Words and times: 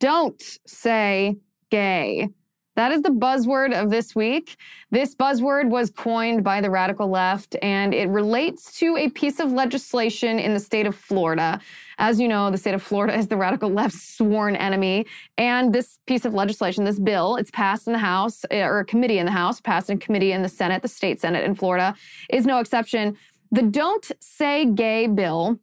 Don't 0.00 0.42
say 0.66 1.36
gay. 1.70 2.28
That 2.76 2.92
is 2.92 3.00
the 3.00 3.08
buzzword 3.08 3.72
of 3.72 3.88
this 3.90 4.14
week. 4.14 4.56
This 4.90 5.14
buzzword 5.14 5.70
was 5.70 5.90
coined 5.90 6.44
by 6.44 6.60
the 6.60 6.70
radical 6.70 7.08
left 7.08 7.56
and 7.62 7.94
it 7.94 8.06
relates 8.10 8.78
to 8.80 8.98
a 8.98 9.08
piece 9.08 9.40
of 9.40 9.50
legislation 9.50 10.38
in 10.38 10.52
the 10.52 10.60
state 10.60 10.86
of 10.86 10.94
Florida. 10.94 11.58
As 11.96 12.20
you 12.20 12.28
know, 12.28 12.50
the 12.50 12.58
state 12.58 12.74
of 12.74 12.82
Florida 12.82 13.16
is 13.16 13.28
the 13.28 13.36
radical 13.38 13.70
left's 13.70 14.02
sworn 14.02 14.56
enemy. 14.56 15.06
And 15.38 15.74
this 15.74 15.98
piece 16.06 16.26
of 16.26 16.34
legislation, 16.34 16.84
this 16.84 17.00
bill, 17.00 17.36
it's 17.36 17.50
passed 17.50 17.86
in 17.86 17.94
the 17.94 17.98
House 17.98 18.44
eh, 18.50 18.62
or 18.62 18.80
a 18.80 18.84
committee 18.84 19.18
in 19.18 19.24
the 19.24 19.32
House, 19.32 19.58
passed 19.58 19.88
in 19.88 19.98
committee 19.98 20.32
in 20.32 20.42
the 20.42 20.48
Senate, 20.50 20.82
the 20.82 20.88
state 20.88 21.18
Senate 21.18 21.44
in 21.44 21.54
Florida, 21.54 21.94
is 22.28 22.44
no 22.44 22.58
exception. 22.58 23.16
The 23.52 23.62
Don't 23.62 24.12
Say 24.20 24.66
Gay 24.66 25.06
bill 25.06 25.58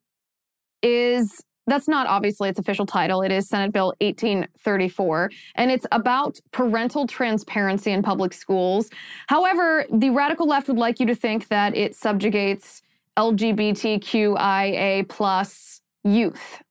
is 0.81 1.43
that's 1.67 1.87
not 1.87 2.07
obviously 2.07 2.49
its 2.49 2.59
official 2.59 2.85
title. 2.85 3.21
It 3.21 3.31
is 3.31 3.47
Senate 3.47 3.71
Bill 3.71 3.93
1834, 4.01 5.31
and 5.55 5.71
it's 5.71 5.85
about 5.91 6.39
parental 6.51 7.07
transparency 7.07 7.91
in 7.91 8.03
public 8.03 8.33
schools. 8.33 8.89
However, 9.27 9.85
the 9.91 10.09
radical 10.09 10.47
left 10.47 10.67
would 10.67 10.77
like 10.77 10.99
you 10.99 11.05
to 11.05 11.15
think 11.15 11.47
that 11.47 11.75
it 11.75 11.95
subjugates 11.95 12.81
LGBTQIA 13.17 15.07
plus 15.07 15.81
youth. 16.03 16.61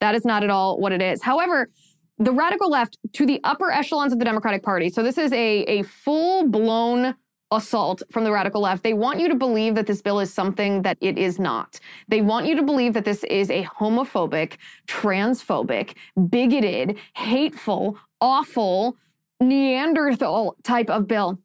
That 0.00 0.14
is 0.14 0.24
not 0.24 0.42
at 0.42 0.50
all 0.50 0.78
what 0.78 0.92
it 0.92 1.00
is. 1.00 1.22
However, 1.22 1.68
the 2.18 2.32
radical 2.32 2.70
left 2.70 2.98
to 3.14 3.26
the 3.26 3.40
upper 3.44 3.70
echelons 3.70 4.12
of 4.12 4.18
the 4.18 4.24
Democratic 4.24 4.62
Party. 4.62 4.90
So 4.90 5.02
this 5.02 5.18
is 5.18 5.32
a, 5.32 5.62
a 5.62 5.82
full 5.82 6.48
blown 6.48 7.14
assault 7.56 8.02
from 8.10 8.24
the 8.24 8.32
radical 8.32 8.62
left. 8.62 8.82
They 8.82 8.94
want 8.94 9.20
you 9.20 9.28
to 9.28 9.34
believe 9.34 9.74
that 9.74 9.86
this 9.86 10.02
bill 10.02 10.20
is 10.20 10.32
something 10.32 10.82
that 10.82 10.98
it 11.00 11.18
is 11.18 11.38
not. 11.38 11.78
They 12.08 12.20
want 12.20 12.46
you 12.46 12.56
to 12.56 12.62
believe 12.62 12.94
that 12.94 13.04
this 13.04 13.24
is 13.24 13.50
a 13.50 13.64
homophobic, 13.64 14.56
transphobic, 14.86 15.94
bigoted, 16.28 16.98
hateful, 17.14 17.98
awful, 18.20 18.96
Neanderthal 19.40 20.56
type 20.62 20.88
of 20.88 21.08
bill. 21.08 21.38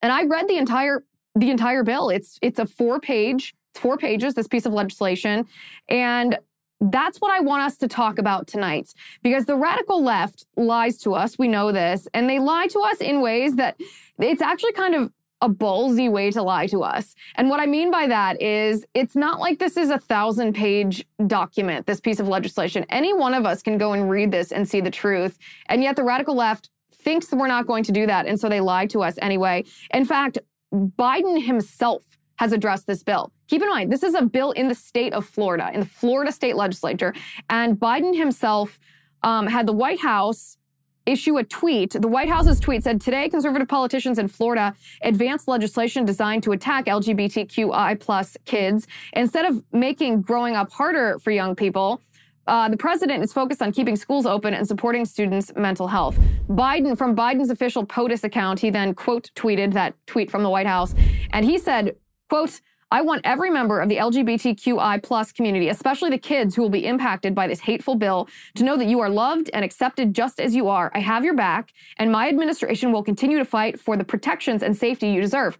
And 0.00 0.10
I 0.10 0.24
read 0.24 0.48
the 0.48 0.56
entire 0.56 1.04
the 1.34 1.50
entire 1.50 1.84
bill. 1.84 2.08
It's 2.08 2.38
it's 2.40 2.58
a 2.58 2.64
four 2.64 2.98
page, 2.98 3.54
it's 3.72 3.80
four 3.80 3.98
pages 3.98 4.34
this 4.34 4.48
piece 4.48 4.64
of 4.64 4.72
legislation 4.72 5.46
and 5.88 6.38
that's 6.80 7.20
what 7.20 7.30
I 7.30 7.40
want 7.40 7.62
us 7.62 7.76
to 7.78 7.88
talk 7.88 8.18
about 8.18 8.46
tonight 8.46 8.94
because 9.22 9.44
the 9.44 9.56
radical 9.56 10.02
left 10.02 10.46
lies 10.56 10.96
to 10.98 11.14
us. 11.14 11.38
We 11.38 11.46
know 11.46 11.72
this, 11.72 12.08
and 12.14 12.28
they 12.28 12.38
lie 12.38 12.68
to 12.68 12.80
us 12.80 12.98
in 12.98 13.20
ways 13.20 13.56
that 13.56 13.78
it's 14.18 14.40
actually 14.40 14.72
kind 14.72 14.94
of 14.94 15.12
a 15.42 15.48
ballsy 15.48 16.10
way 16.10 16.30
to 16.30 16.42
lie 16.42 16.66
to 16.66 16.82
us. 16.82 17.14
And 17.36 17.48
what 17.48 17.60
I 17.60 17.66
mean 17.66 17.90
by 17.90 18.06
that 18.06 18.40
is 18.42 18.84
it's 18.94 19.16
not 19.16 19.40
like 19.40 19.58
this 19.58 19.76
is 19.76 19.90
a 19.90 19.98
thousand 19.98 20.54
page 20.54 21.04
document, 21.26 21.86
this 21.86 22.00
piece 22.00 22.20
of 22.20 22.28
legislation. 22.28 22.84
Any 22.90 23.14
one 23.14 23.34
of 23.34 23.46
us 23.46 23.62
can 23.62 23.78
go 23.78 23.92
and 23.92 24.10
read 24.10 24.30
this 24.30 24.52
and 24.52 24.68
see 24.68 24.80
the 24.80 24.90
truth. 24.90 25.38
And 25.66 25.82
yet 25.82 25.96
the 25.96 26.04
radical 26.04 26.34
left 26.34 26.70
thinks 26.92 27.32
we're 27.32 27.48
not 27.48 27.66
going 27.66 27.84
to 27.84 27.92
do 27.92 28.06
that. 28.06 28.26
And 28.26 28.38
so 28.38 28.48
they 28.48 28.60
lie 28.60 28.86
to 28.86 29.02
us 29.02 29.14
anyway. 29.22 29.64
In 29.94 30.04
fact, 30.04 30.38
Biden 30.72 31.44
himself 31.44 32.04
has 32.36 32.52
addressed 32.52 32.86
this 32.86 33.02
bill. 33.02 33.32
Keep 33.48 33.62
in 33.62 33.68
mind, 33.68 33.92
this 33.92 34.02
is 34.02 34.14
a 34.14 34.22
bill 34.22 34.52
in 34.52 34.68
the 34.68 34.74
state 34.74 35.12
of 35.12 35.26
Florida, 35.26 35.70
in 35.74 35.80
the 35.80 35.86
Florida 35.86 36.32
state 36.32 36.56
legislature. 36.56 37.14
And 37.48 37.76
Biden 37.76 38.16
himself 38.16 38.78
um, 39.22 39.46
had 39.46 39.66
the 39.66 39.72
White 39.72 40.00
House 40.00 40.56
issue 41.06 41.38
a 41.38 41.44
tweet. 41.44 41.92
The 41.92 42.08
White 42.08 42.28
House's 42.28 42.60
tweet 42.60 42.84
said 42.84 43.00
today 43.00 43.28
conservative 43.28 43.68
politicians 43.68 44.18
in 44.18 44.28
Florida 44.28 44.74
advanced 45.02 45.48
legislation 45.48 46.04
designed 46.04 46.42
to 46.44 46.52
attack 46.52 46.86
LGBTQI 46.86 47.98
plus 48.00 48.36
kids. 48.44 48.86
Instead 49.12 49.46
of 49.46 49.62
making 49.72 50.22
growing 50.22 50.56
up 50.56 50.72
harder 50.72 51.18
for 51.18 51.30
young 51.30 51.54
people, 51.54 52.00
uh, 52.46 52.68
the 52.68 52.76
president 52.76 53.22
is 53.22 53.32
focused 53.32 53.62
on 53.62 53.70
keeping 53.70 53.96
schools 53.96 54.26
open 54.26 54.54
and 54.54 54.66
supporting 54.66 55.04
students' 55.04 55.52
mental 55.56 55.86
health. 55.86 56.18
Biden, 56.48 56.96
from 56.96 57.14
Biden's 57.14 57.50
official 57.50 57.86
POTUS 57.86 58.24
account, 58.24 58.58
he 58.58 58.70
then 58.70 58.94
quote 58.94 59.30
tweeted 59.34 59.72
that 59.74 59.94
tweet 60.06 60.30
from 60.30 60.42
the 60.42 60.50
White 60.50 60.66
House, 60.66 60.94
and 61.30 61.44
he 61.44 61.58
said, 61.58 61.96
quote, 62.28 62.60
I 62.92 63.02
want 63.02 63.20
every 63.22 63.50
member 63.50 63.80
of 63.80 63.88
the 63.88 63.98
LGBTQI 63.98 65.02
plus 65.04 65.30
community, 65.30 65.68
especially 65.68 66.10
the 66.10 66.18
kids 66.18 66.56
who 66.56 66.62
will 66.62 66.70
be 66.70 66.84
impacted 66.84 67.36
by 67.36 67.46
this 67.46 67.60
hateful 67.60 67.94
bill, 67.94 68.28
to 68.56 68.64
know 68.64 68.76
that 68.76 68.86
you 68.86 68.98
are 68.98 69.08
loved 69.08 69.48
and 69.54 69.64
accepted 69.64 70.12
just 70.12 70.40
as 70.40 70.56
you 70.56 70.68
are. 70.68 70.90
I 70.92 70.98
have 70.98 71.24
your 71.24 71.34
back, 71.34 71.72
and 71.98 72.10
my 72.10 72.28
administration 72.28 72.90
will 72.90 73.04
continue 73.04 73.38
to 73.38 73.44
fight 73.44 73.78
for 73.78 73.96
the 73.96 74.02
protections 74.02 74.64
and 74.64 74.76
safety 74.76 75.08
you 75.08 75.20
deserve. 75.20 75.56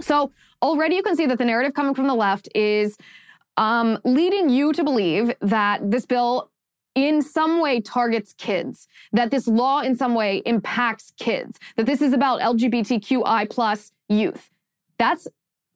So 0.00 0.32
already 0.60 0.96
you 0.96 1.02
can 1.02 1.16
see 1.16 1.24
that 1.26 1.38
the 1.38 1.46
narrative 1.46 1.72
coming 1.72 1.94
from 1.94 2.08
the 2.08 2.14
left 2.14 2.48
is 2.54 2.98
um, 3.56 3.98
leading 4.04 4.50
you 4.50 4.74
to 4.74 4.84
believe 4.84 5.32
that 5.40 5.90
this 5.90 6.04
bill 6.04 6.50
in 6.94 7.22
some 7.22 7.60
way 7.60 7.80
targets 7.80 8.34
kids, 8.36 8.86
that 9.12 9.30
this 9.30 9.48
law 9.48 9.80
in 9.80 9.96
some 9.96 10.14
way 10.14 10.42
impacts 10.44 11.12
kids, 11.18 11.58
that 11.76 11.86
this 11.86 12.02
is 12.02 12.12
about 12.12 12.40
LGBTQI 12.40 13.48
plus 13.48 13.92
youth. 14.08 14.50
That's 14.98 15.26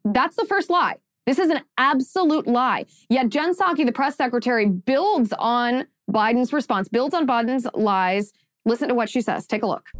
that's 0.04 0.36
the 0.36 0.44
first 0.44 0.70
lie. 0.70 0.96
This 1.26 1.38
is 1.38 1.50
an 1.50 1.60
absolute 1.76 2.46
lie. 2.46 2.86
Yet 3.10 3.28
Jen 3.28 3.54
Psaki, 3.54 3.84
the 3.84 3.92
press 3.92 4.16
secretary, 4.16 4.66
builds 4.66 5.32
on 5.38 5.86
Biden's 6.10 6.52
response, 6.52 6.88
builds 6.88 7.14
on 7.14 7.26
Biden's 7.26 7.66
lies. 7.74 8.32
Listen 8.64 8.88
to 8.88 8.94
what 8.94 9.10
she 9.10 9.20
says. 9.20 9.46
Take 9.46 9.62
a 9.62 9.66
look. 9.66 9.90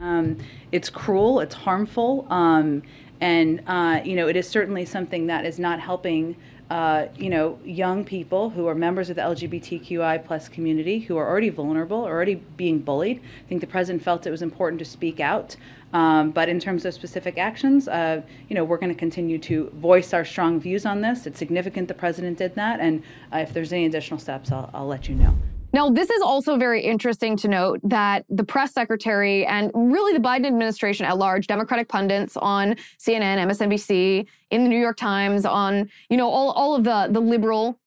Um, 0.00 0.38
it's 0.72 0.90
cruel, 0.90 1.40
it's 1.40 1.54
harmful, 1.54 2.26
um, 2.30 2.82
and 3.20 3.62
uh, 3.66 4.00
you 4.04 4.16
know 4.16 4.26
it 4.28 4.36
is 4.36 4.48
certainly 4.48 4.84
something 4.84 5.26
that 5.28 5.44
is 5.44 5.58
not 5.58 5.80
helping. 5.80 6.36
Uh, 6.72 7.08
you 7.18 7.28
know, 7.28 7.58
young 7.66 8.02
people 8.02 8.48
who 8.48 8.66
are 8.66 8.74
members 8.74 9.10
of 9.10 9.16
the 9.16 9.20
LGBTQI 9.20 10.24
plus 10.24 10.48
community 10.48 11.00
who 11.00 11.18
are 11.18 11.28
already 11.28 11.50
vulnerable, 11.50 11.98
already 11.98 12.36
being 12.56 12.78
bullied. 12.78 13.20
I 13.44 13.46
think 13.46 13.60
the 13.60 13.66
president 13.66 14.02
felt 14.02 14.26
it 14.26 14.30
was 14.30 14.40
important 14.40 14.78
to 14.78 14.86
speak 14.86 15.20
out. 15.20 15.54
Um, 15.92 16.30
but 16.30 16.48
in 16.48 16.58
terms 16.58 16.86
of 16.86 16.94
specific 16.94 17.36
actions, 17.36 17.88
uh, 17.88 18.22
you 18.48 18.54
know, 18.54 18.64
we're 18.64 18.78
going 18.78 18.88
to 18.88 18.98
continue 18.98 19.38
to 19.40 19.68
voice 19.74 20.14
our 20.14 20.24
strong 20.24 20.58
views 20.58 20.86
on 20.86 21.02
this. 21.02 21.26
It's 21.26 21.38
significant 21.38 21.88
the 21.88 21.94
president 21.94 22.38
did 22.38 22.54
that, 22.54 22.80
and 22.80 23.02
uh, 23.34 23.40
if 23.40 23.52
there's 23.52 23.74
any 23.74 23.84
additional 23.84 24.18
steps, 24.18 24.50
I'll, 24.50 24.70
I'll 24.72 24.86
let 24.86 25.10
you 25.10 25.14
know. 25.14 25.36
Now, 25.72 25.88
this 25.88 26.10
is 26.10 26.20
also 26.20 26.56
very 26.56 26.82
interesting 26.82 27.36
to 27.38 27.48
note 27.48 27.80
that 27.84 28.24
the 28.28 28.44
press 28.44 28.72
secretary 28.72 29.46
and 29.46 29.70
really 29.74 30.12
the 30.12 30.22
Biden 30.22 30.46
administration 30.46 31.06
at 31.06 31.16
large, 31.16 31.46
Democratic 31.46 31.88
pundits 31.88 32.36
on 32.36 32.76
CNN, 32.98 33.38
MSNBC, 33.46 34.26
in 34.50 34.62
the 34.64 34.68
New 34.68 34.78
York 34.78 34.98
Times, 34.98 35.46
on, 35.46 35.88
you 36.10 36.16
know, 36.16 36.28
all, 36.28 36.50
all 36.50 36.74
of 36.74 36.84
the, 36.84 37.08
the 37.10 37.20
liberal 37.20 37.78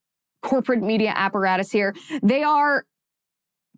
corporate 0.41 0.81
media 0.81 1.13
apparatus 1.15 1.71
here, 1.71 1.95
they 2.21 2.43
are 2.43 2.85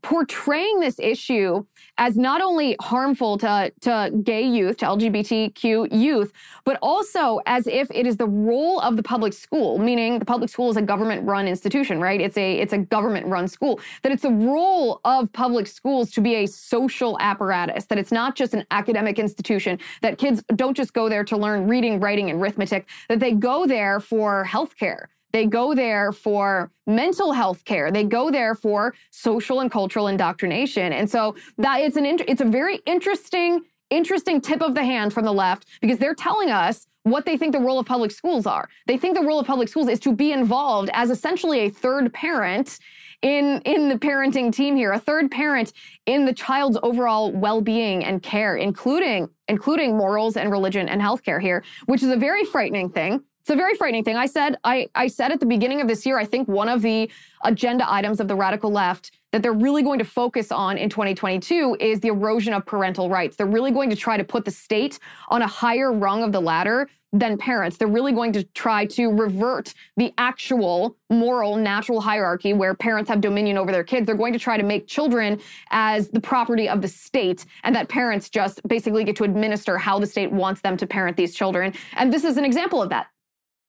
portraying 0.02 0.80
this 0.80 1.00
issue 1.00 1.66
as 1.98 2.18
not 2.18 2.42
only 2.42 2.76
harmful 2.80 3.38
to, 3.38 3.72
to 3.82 4.12
gay 4.24 4.42
youth, 4.42 4.78
to 4.78 4.86
LGBTQ 4.86 5.92
youth, 5.92 6.32
but 6.64 6.78
also 6.82 7.40
as 7.46 7.68
if 7.68 7.90
it 7.92 8.06
is 8.06 8.18
the 8.18 8.28
role 8.28 8.80
of 8.82 8.96
the 8.96 9.04
public 9.04 9.34
school, 9.34 9.78
meaning 9.78 10.20
the 10.20 10.26
public 10.26 10.50
school 10.50 10.70
is 10.70 10.78
a 10.78 10.82
government 10.82 11.26
run 11.26 11.48
institution, 11.48 12.00
right? 12.00 12.22
It's 12.22 12.38
a, 12.38 12.60
it's 12.60 12.74
a 12.74 12.78
government 12.78 13.28
run 13.28 13.48
school, 13.48 13.80
that 14.04 14.12
it's 14.12 14.24
the 14.24 14.32
role 14.32 15.02
of 15.06 15.32
public 15.34 15.68
schools 15.68 16.12
to 16.12 16.22
be 16.22 16.36
a 16.36 16.46
social 16.46 17.18
apparatus, 17.20 17.86
that 17.86 17.98
it's 17.98 18.12
not 18.12 18.36
just 18.36 18.54
an 18.54 18.66
academic 18.72 19.20
institution, 19.20 19.80
that 20.02 20.18
kids 20.18 20.44
don't 20.56 20.76
just 20.76 20.94
go 20.94 21.10
there 21.10 21.24
to 21.24 21.38
learn 21.38 21.68
reading, 21.68 22.00
writing, 22.00 22.30
and 22.30 22.42
arithmetic, 22.42 22.88
that 23.10 23.20
they 23.20 23.34
go 23.34 23.66
there 23.66 24.00
for 24.00 24.46
healthcare 24.46 25.08
they 25.34 25.46
go 25.46 25.76
there 25.76 26.12
for 26.12 26.72
mental 26.86 27.32
health 27.34 27.66
care. 27.66 27.92
They 27.92 28.04
go 28.04 28.32
there 28.32 28.56
for 28.56 28.94
social 29.12 29.60
and 29.60 29.72
cultural 29.72 30.08
indoctrination. 30.08 30.94
And 30.94 31.10
so 31.10 31.36
that 31.58 31.82
it's 31.82 31.98
an 31.98 32.06
it's 32.06 32.42
a 32.42 32.46
very 32.46 32.78
interesting 32.86 33.62
interesting 33.90 34.42
tip 34.42 34.62
of 34.62 34.76
the 34.76 34.84
hand 34.84 35.14
from 35.14 35.26
the 35.26 35.32
left 35.32 35.66
because 35.82 35.98
they're 35.98 36.16
telling 36.16 36.50
us 36.50 36.88
what 37.04 37.26
they 37.26 37.38
think 37.38 37.54
the 37.54 37.60
role 37.60 37.80
of 37.80 37.86
public 37.86 38.12
schools 38.12 38.46
are. 38.46 38.68
They 38.86 38.98
think 38.98 39.18
the 39.18 39.24
role 39.24 39.40
of 39.40 39.48
public 39.48 39.70
schools 39.70 39.88
is 39.88 40.00
to 40.02 40.14
be 40.14 40.32
involved 40.32 40.90
as 40.94 41.10
essentially 41.10 41.60
a 41.62 41.70
third 41.70 42.14
parent 42.14 42.80
in 43.22 43.62
in 43.66 43.90
the 43.90 43.96
parenting 43.96 44.54
team 44.54 44.76
here, 44.76 44.92
a 44.92 45.00
third 45.00 45.32
parent 45.32 45.74
in 46.06 46.26
the 46.26 46.34
child's 46.34 46.78
overall 46.84 47.32
well-being 47.32 48.04
and 48.04 48.22
care, 48.22 48.56
including 48.56 49.30
including 49.48 49.98
morals 49.98 50.38
and 50.38 50.52
religion 50.52 50.88
and 50.88 51.02
healthcare 51.02 51.42
here, 51.42 51.64
which 51.86 52.04
is 52.04 52.10
a 52.10 52.18
very 52.18 52.44
frightening 52.44 52.90
thing 52.90 53.24
it's 53.48 53.54
a 53.54 53.56
very 53.56 53.76
frightening 53.76 54.04
thing. 54.04 54.18
I 54.18 54.26
said, 54.26 54.58
I, 54.66 54.90
I 54.94 55.08
said 55.08 55.32
at 55.32 55.40
the 55.40 55.46
beginning 55.46 55.80
of 55.80 55.88
this 55.88 56.06
year, 56.06 56.20
I 56.20 56.26
think 56.26 56.50
one 56.50 56.68
of 56.68 56.82
the 56.82 57.10
agenda 57.46 57.90
items 57.90 58.20
of 58.20 58.28
the 58.28 58.36
radical 58.36 58.70
left 58.70 59.12
that 59.32 59.42
they're 59.42 59.54
really 59.54 59.84
going 59.84 60.00
to 60.00 60.06
focus 60.06 60.52
on 60.52 60.78
in 60.78 60.90
2022 60.90 61.78
is 61.80 62.02
the 62.02 62.10
erosion 62.10 62.52
of 62.52 62.66
parental 62.66 63.10
rights. 63.10 63.38
They're 63.38 63.46
really 63.46 63.72
going 63.72 63.90
to 63.90 63.96
try 63.96 64.18
to 64.18 64.26
put 64.26 64.44
the 64.44 64.52
state 64.52 65.00
on 65.30 65.42
a 65.42 65.48
higher 65.48 65.94
rung 65.94 66.24
of 66.24 66.34
the 66.34 66.42
ladder 66.42 66.90
than 67.14 67.38
parents. 67.38 67.78
They're 67.78 67.88
really 67.88 68.12
going 68.12 68.34
to 68.34 68.44
try 68.44 68.86
to 68.88 69.08
revert 69.08 69.74
the 69.96 70.14
actual 70.18 70.98
moral, 71.10 71.56
natural 71.56 72.02
hierarchy 72.02 72.52
where 72.52 72.76
parents 72.76 73.10
have 73.10 73.22
dominion 73.22 73.58
over 73.58 73.72
their 73.72 73.86
kids. 73.86 74.08
They're 74.08 74.16
going 74.16 74.34
to 74.34 74.40
try 74.40 74.58
to 74.58 74.64
make 74.64 74.88
children 74.88 75.40
as 75.72 76.10
the 76.10 76.20
property 76.20 76.68
of 76.68 76.82
the 76.82 76.90
state 76.90 77.46
and 77.64 77.74
that 77.78 77.88
parents 77.88 78.30
just 78.30 78.62
basically 78.68 79.06
get 79.06 79.16
to 79.16 79.24
administer 79.24 79.78
how 79.78 80.00
the 80.00 80.08
state 80.08 80.34
wants 80.34 80.60
them 80.60 80.76
to 80.76 80.86
parent 80.86 81.16
these 81.16 81.34
children. 81.34 81.74
And 81.94 82.12
this 82.12 82.26
is 82.26 82.36
an 82.36 82.44
example 82.44 82.82
of 82.82 82.90
that. 82.90 83.08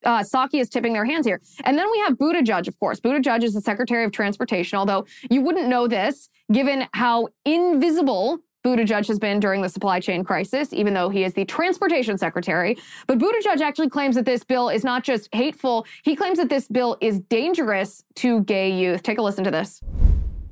Uh, 0.04 0.20
Psaki 0.20 0.60
is 0.60 0.68
tipping 0.68 0.92
their 0.92 1.04
hands 1.04 1.26
here. 1.26 1.40
And 1.64 1.78
then 1.78 1.90
we 1.90 1.98
have 2.00 2.14
Buttigieg, 2.14 2.68
of 2.68 2.78
course. 2.78 3.00
Buttigieg 3.00 3.42
is 3.42 3.54
the 3.54 3.60
Secretary 3.60 4.04
of 4.04 4.12
Transportation, 4.12 4.78
although 4.78 5.06
you 5.30 5.42
wouldn't 5.42 5.68
know 5.68 5.86
this 5.88 6.28
given 6.52 6.86
how 6.94 7.28
invisible 7.44 8.40
Buttigieg 8.64 9.06
has 9.06 9.18
been 9.18 9.40
during 9.40 9.62
the 9.62 9.68
supply 9.68 10.00
chain 10.00 10.24
crisis, 10.24 10.72
even 10.72 10.92
though 10.92 11.08
he 11.08 11.24
is 11.24 11.32
the 11.32 11.44
transportation 11.44 12.18
secretary. 12.18 12.76
But 13.06 13.18
Buttigieg 13.18 13.60
actually 13.60 13.88
claims 13.88 14.16
that 14.16 14.24
this 14.24 14.44
bill 14.44 14.68
is 14.68 14.84
not 14.84 15.04
just 15.04 15.28
hateful, 15.32 15.86
he 16.02 16.16
claims 16.16 16.38
that 16.38 16.48
this 16.48 16.68
bill 16.68 16.96
is 17.00 17.20
dangerous 17.20 18.02
to 18.16 18.42
gay 18.42 18.70
youth. 18.70 19.02
Take 19.02 19.18
a 19.18 19.22
listen 19.22 19.44
to 19.44 19.50
this. 19.50 19.80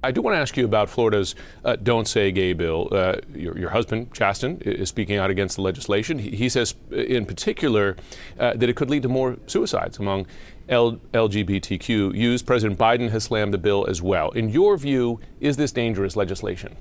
I 0.06 0.12
do 0.12 0.22
want 0.22 0.36
to 0.36 0.38
ask 0.38 0.56
you 0.56 0.64
about 0.64 0.88
Florida's 0.88 1.34
uh, 1.64 1.74
Don't 1.74 2.06
Say 2.06 2.30
Gay 2.30 2.52
bill. 2.52 2.86
Uh, 2.92 3.16
your, 3.34 3.58
your, 3.58 3.70
husband, 3.70 4.14
Chasten, 4.14 4.60
is 4.60 4.88
speaking 4.88 5.16
out 5.16 5.30
against 5.30 5.56
the 5.56 5.62
legislation. 5.62 6.20
He, 6.20 6.30
he 6.30 6.48
says, 6.48 6.76
uh, 6.92 6.96
in 6.98 7.26
particular, 7.26 7.96
uh, 8.38 8.52
that 8.54 8.68
it 8.68 8.76
could 8.76 8.88
lead 8.88 9.02
to 9.02 9.08
more 9.08 9.36
suicides 9.48 9.98
among 9.98 10.28
L- 10.68 11.00
LGBTQ 11.12 12.14
youth. 12.14 12.46
President 12.46 12.78
Biden 12.78 13.10
has 13.10 13.24
slammed 13.24 13.52
the 13.52 13.58
bill 13.58 13.84
as 13.88 14.00
well. 14.00 14.30
In 14.30 14.48
your 14.48 14.76
view, 14.76 15.18
is 15.40 15.56
this 15.56 15.72
dangerous 15.72 16.14
legislation? 16.14 16.76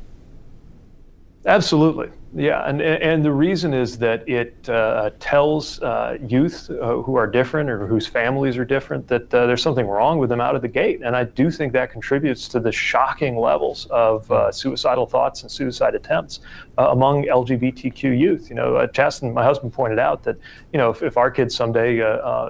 Absolutely. 1.46 2.10
Yeah, 2.34 2.68
and 2.68 2.82
and 2.82 3.24
the 3.24 3.32
reason 3.32 3.74
is 3.74 3.98
that 4.00 4.28
it 4.28 4.68
uh, 4.68 5.12
tells 5.20 5.80
uh, 5.82 6.18
youth 6.28 6.70
uh, 6.70 6.98
who 7.04 7.16
are 7.16 7.28
different 7.28 7.70
or 7.70 7.86
whose 7.86 8.08
families 8.08 8.58
are 8.58 8.66
different 8.66 9.08
that 9.08 9.34
uh, 9.34 9.46
there's 9.46 9.62
something 9.62 9.88
wrong 9.88 10.18
with 10.18 10.30
them 10.30 10.42
out 10.42 10.56
of 10.56 10.62
the 10.62 10.68
gate, 10.68 11.02
and 11.02 11.16
I 11.16 11.24
do 11.24 11.50
think 11.52 11.72
that 11.74 11.92
contributes 11.92 12.50
to 12.50 12.60
the 12.60 12.72
shocking 12.74 13.38
levels 13.38 13.86
of 13.86 14.30
uh, 14.32 14.52
suicidal 14.52 15.06
thoughts 15.06 15.44
and 15.44 15.52
suicide 15.52 15.96
attempts 15.96 16.42
uh, 16.78 16.90
among 16.90 17.24
LGBTQ 17.26 18.20
youth. 18.20 18.50
You 18.50 18.56
know, 18.56 18.86
Chasten, 18.88 19.32
my 19.32 19.44
husband, 19.44 19.72
pointed 19.72 20.00
out 20.00 20.24
that 20.24 20.36
you 20.74 20.78
know 20.80 20.90
if, 20.90 21.04
if 21.04 21.16
our 21.16 21.30
kids 21.32 21.56
someday, 21.56 22.00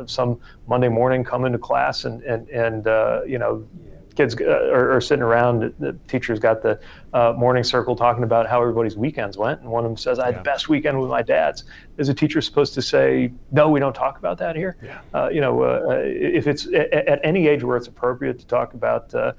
some 0.07 0.39
Monday 0.67 0.89
morning, 0.89 1.23
come 1.23 1.45
into 1.45 1.59
class 1.59 2.05
and 2.05 2.23
and 2.23 2.49
and 2.49 2.85
you 3.29 3.37
know 3.37 3.67
kids 4.15 4.35
uh, 4.39 4.45
are, 4.45 4.91
are, 4.91 5.01
sitting 5.01 5.23
around. 5.23 5.73
The 5.79 5.93
teacher's 6.07 6.39
got 6.39 6.61
the 6.61 6.79
uh, 7.13 7.33
morning 7.37 7.63
circle 7.63 7.95
talking 7.95 8.23
about 8.23 8.47
how 8.47 8.61
everybody's 8.61 8.95
weekends 8.97 9.37
went, 9.37 9.61
and 9.61 9.69
one 9.69 9.85
of 9.85 9.91
them 9.91 9.97
says, 9.97 10.19
"I 10.19 10.25
had 10.25 10.35
yeah. 10.35 10.37
the 10.39 10.43
best 10.43 10.69
weekend 10.69 10.99
with 10.99 11.09
my 11.09 11.21
dad's." 11.21 11.65
Is 11.97 12.09
a 12.09 12.13
teacher 12.13 12.41
supposed 12.41 12.73
to 12.75 12.81
say, 12.81 13.31
"No, 13.51 13.69
we 13.69 13.79
don't 13.79 13.93
talk 13.93 14.17
about 14.17 14.37
that 14.39 14.55
here"? 14.55 14.77
Yeah. 14.81 15.01
Uh, 15.13 15.29
you 15.29 15.41
know, 15.41 15.63
uh, 15.63 15.65
uh 15.65 16.01
if 16.03 16.47
it's 16.47 16.67
at, 16.67 16.91
at, 16.93 17.19
any 17.23 17.47
age 17.47 17.63
where 17.63 17.77
it's 17.77 17.87
appropriate 17.87 18.39
to 18.39 18.47
talk 18.47 18.73
about, 18.73 19.13
uh, 19.13 19.33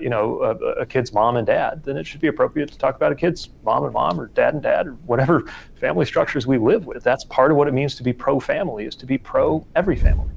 you 0.00 0.08
know, 0.08 0.40
a, 0.42 0.80
a, 0.80 0.86
kid's 0.86 1.12
mom 1.12 1.36
and 1.36 1.46
dad, 1.46 1.82
then 1.84 1.96
it 1.96 2.06
should 2.06 2.20
be 2.20 2.28
appropriate 2.28 2.70
to 2.70 2.78
talk 2.78 2.96
about 2.96 3.12
a 3.12 3.14
kid's 3.14 3.50
mom 3.64 3.84
and 3.84 3.92
mom, 3.92 4.20
or 4.20 4.28
dad 4.28 4.54
and 4.54 4.62
dad, 4.62 4.86
or 4.86 4.92
whatever 5.06 5.44
family 5.80 6.04
structures 6.04 6.46
we 6.46 6.58
live 6.58 6.86
with. 6.86 7.02
That's 7.02 7.24
part 7.24 7.50
of 7.50 7.56
what 7.56 7.68
it 7.68 7.74
means 7.74 7.94
to 7.96 8.02
be 8.02 8.12
pro-family, 8.12 8.84
is 8.84 8.96
to 8.96 9.06
be 9.06 9.18
pro 9.18 9.66
every 9.74 9.96
family. 9.96 10.30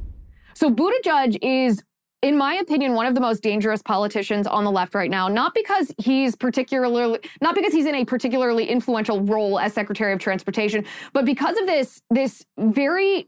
So 0.53 0.69
Buttigieg 0.71 1.37
is 1.41 1.83
in 2.25 2.35
my 2.35 2.55
opinion, 2.55 2.95
one 2.95 3.05
of 3.05 3.13
the 3.13 3.21
most 3.21 3.43
dangerous 3.43 3.83
politicians 3.83 4.47
on 4.47 4.63
the 4.63 4.71
left 4.71 4.95
right 4.95 5.11
now, 5.11 5.27
not 5.27 5.53
because 5.53 5.93
he's 5.99 6.35
particularly, 6.35 7.19
not 7.39 7.53
because 7.53 7.71
he's 7.71 7.85
in 7.85 7.93
a 7.93 8.03
particularly 8.03 8.67
influential 8.67 9.21
role 9.21 9.59
as 9.59 9.73
Secretary 9.73 10.11
of 10.11 10.17
Transportation, 10.17 10.83
but 11.13 11.23
because 11.23 11.55
of 11.55 11.67
this, 11.67 12.01
this 12.09 12.43
very 12.57 13.27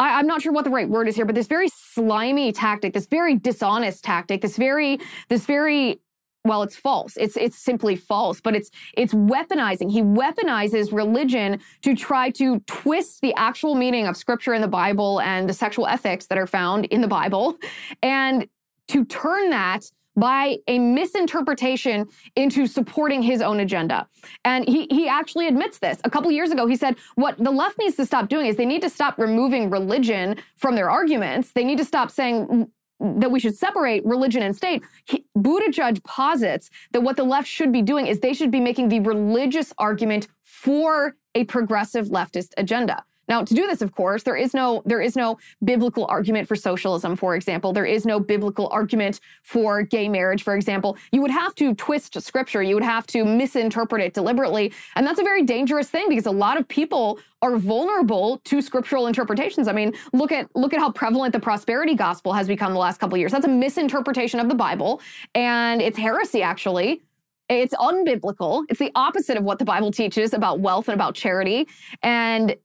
I, 0.00 0.18
am 0.18 0.26
not 0.26 0.42
sure 0.42 0.52
what 0.52 0.64
the 0.64 0.70
right 0.70 0.88
word 0.88 1.06
is 1.06 1.14
here, 1.14 1.24
but 1.24 1.36
this 1.36 1.46
very 1.46 1.68
slimy 1.68 2.50
tactic, 2.50 2.94
this 2.94 3.06
very 3.06 3.36
dishonest 3.36 4.02
tactic, 4.02 4.40
this 4.40 4.56
very, 4.56 4.98
this 5.28 5.46
very 5.46 6.00
well 6.44 6.62
it's 6.62 6.76
false 6.76 7.16
it's 7.16 7.36
it's 7.36 7.58
simply 7.58 7.96
false 7.96 8.40
but 8.40 8.54
it's 8.54 8.70
it's 8.96 9.14
weaponizing 9.14 9.90
he 9.90 10.02
weaponizes 10.02 10.92
religion 10.92 11.60
to 11.82 11.94
try 11.94 12.30
to 12.30 12.58
twist 12.60 13.20
the 13.20 13.34
actual 13.34 13.74
meaning 13.74 14.06
of 14.06 14.16
scripture 14.16 14.54
in 14.54 14.60
the 14.60 14.68
bible 14.68 15.20
and 15.20 15.48
the 15.48 15.54
sexual 15.54 15.86
ethics 15.86 16.26
that 16.26 16.38
are 16.38 16.46
found 16.46 16.84
in 16.86 17.00
the 17.00 17.08
bible 17.08 17.56
and 18.02 18.46
to 18.88 19.04
turn 19.04 19.50
that 19.50 19.84
by 20.16 20.58
a 20.66 20.78
misinterpretation 20.78 22.06
into 22.36 22.66
supporting 22.66 23.22
his 23.22 23.40
own 23.40 23.60
agenda. 23.60 24.06
And 24.44 24.68
he, 24.68 24.86
he 24.90 25.08
actually 25.08 25.48
admits 25.48 25.78
this. 25.78 26.00
A 26.04 26.10
couple 26.10 26.30
years 26.30 26.50
ago, 26.50 26.66
he 26.66 26.76
said 26.76 26.96
what 27.14 27.38
the 27.38 27.50
left 27.50 27.78
needs 27.78 27.96
to 27.96 28.06
stop 28.06 28.28
doing 28.28 28.46
is 28.46 28.56
they 28.56 28.66
need 28.66 28.82
to 28.82 28.90
stop 28.90 29.18
removing 29.18 29.70
religion 29.70 30.36
from 30.56 30.74
their 30.74 30.90
arguments. 30.90 31.52
They 31.52 31.64
need 31.64 31.78
to 31.78 31.84
stop 31.84 32.10
saying 32.10 32.70
that 33.02 33.30
we 33.30 33.40
should 33.40 33.56
separate 33.56 34.04
religion 34.04 34.42
and 34.42 34.56
state. 34.56 34.82
He, 35.04 35.26
Buttigieg 35.36 36.02
posits 36.04 36.70
that 36.92 37.00
what 37.00 37.16
the 37.16 37.24
left 37.24 37.48
should 37.48 37.72
be 37.72 37.82
doing 37.82 38.06
is 38.06 38.20
they 38.20 38.32
should 38.32 38.50
be 38.50 38.60
making 38.60 38.88
the 38.88 39.00
religious 39.00 39.72
argument 39.78 40.28
for 40.42 41.16
a 41.34 41.44
progressive 41.44 42.08
leftist 42.08 42.50
agenda. 42.56 43.04
Now, 43.28 43.44
to 43.44 43.54
do 43.54 43.66
this, 43.66 43.82
of 43.82 43.92
course, 43.92 44.24
there 44.24 44.36
is 44.36 44.52
no 44.52 44.82
there 44.84 45.00
is 45.00 45.16
no 45.16 45.38
biblical 45.64 46.06
argument 46.06 46.48
for 46.48 46.56
socialism, 46.56 47.16
for 47.16 47.36
example. 47.36 47.72
There 47.72 47.86
is 47.86 48.04
no 48.04 48.18
biblical 48.18 48.68
argument 48.68 49.20
for 49.42 49.82
gay 49.82 50.08
marriage, 50.08 50.42
for 50.42 50.56
example. 50.56 50.96
You 51.12 51.22
would 51.22 51.30
have 51.30 51.54
to 51.56 51.74
twist 51.74 52.20
scripture. 52.20 52.62
You 52.62 52.74
would 52.74 52.84
have 52.84 53.06
to 53.08 53.24
misinterpret 53.24 54.02
it 54.02 54.14
deliberately, 54.14 54.72
and 54.96 55.06
that's 55.06 55.20
a 55.20 55.24
very 55.24 55.44
dangerous 55.44 55.88
thing 55.88 56.08
because 56.08 56.26
a 56.26 56.30
lot 56.30 56.58
of 56.58 56.66
people 56.66 57.20
are 57.42 57.56
vulnerable 57.56 58.40
to 58.44 58.60
scriptural 58.60 59.06
interpretations. 59.06 59.68
I 59.68 59.72
mean, 59.72 59.94
look 60.12 60.32
at 60.32 60.48
look 60.56 60.74
at 60.74 60.80
how 60.80 60.90
prevalent 60.90 61.32
the 61.32 61.40
prosperity 61.40 61.94
gospel 61.94 62.32
has 62.32 62.48
become 62.48 62.72
the 62.72 62.80
last 62.80 62.98
couple 62.98 63.16
years. 63.18 63.32
That's 63.32 63.46
a 63.46 63.48
misinterpretation 63.48 64.40
of 64.40 64.48
the 64.48 64.54
Bible, 64.54 65.00
and 65.34 65.80
it's 65.80 65.98
heresy 65.98 66.42
actually. 66.42 67.02
It's 67.48 67.74
unbiblical. 67.74 68.64
It's 68.68 68.78
the 68.78 68.90
opposite 68.94 69.36
of 69.36 69.44
what 69.44 69.58
the 69.58 69.64
Bible 69.64 69.90
teaches 69.90 70.32
about 70.32 70.60
wealth 70.60 70.88
and 70.88 70.94
about 70.94 71.14
charity. 71.14 71.68
And 72.02 72.56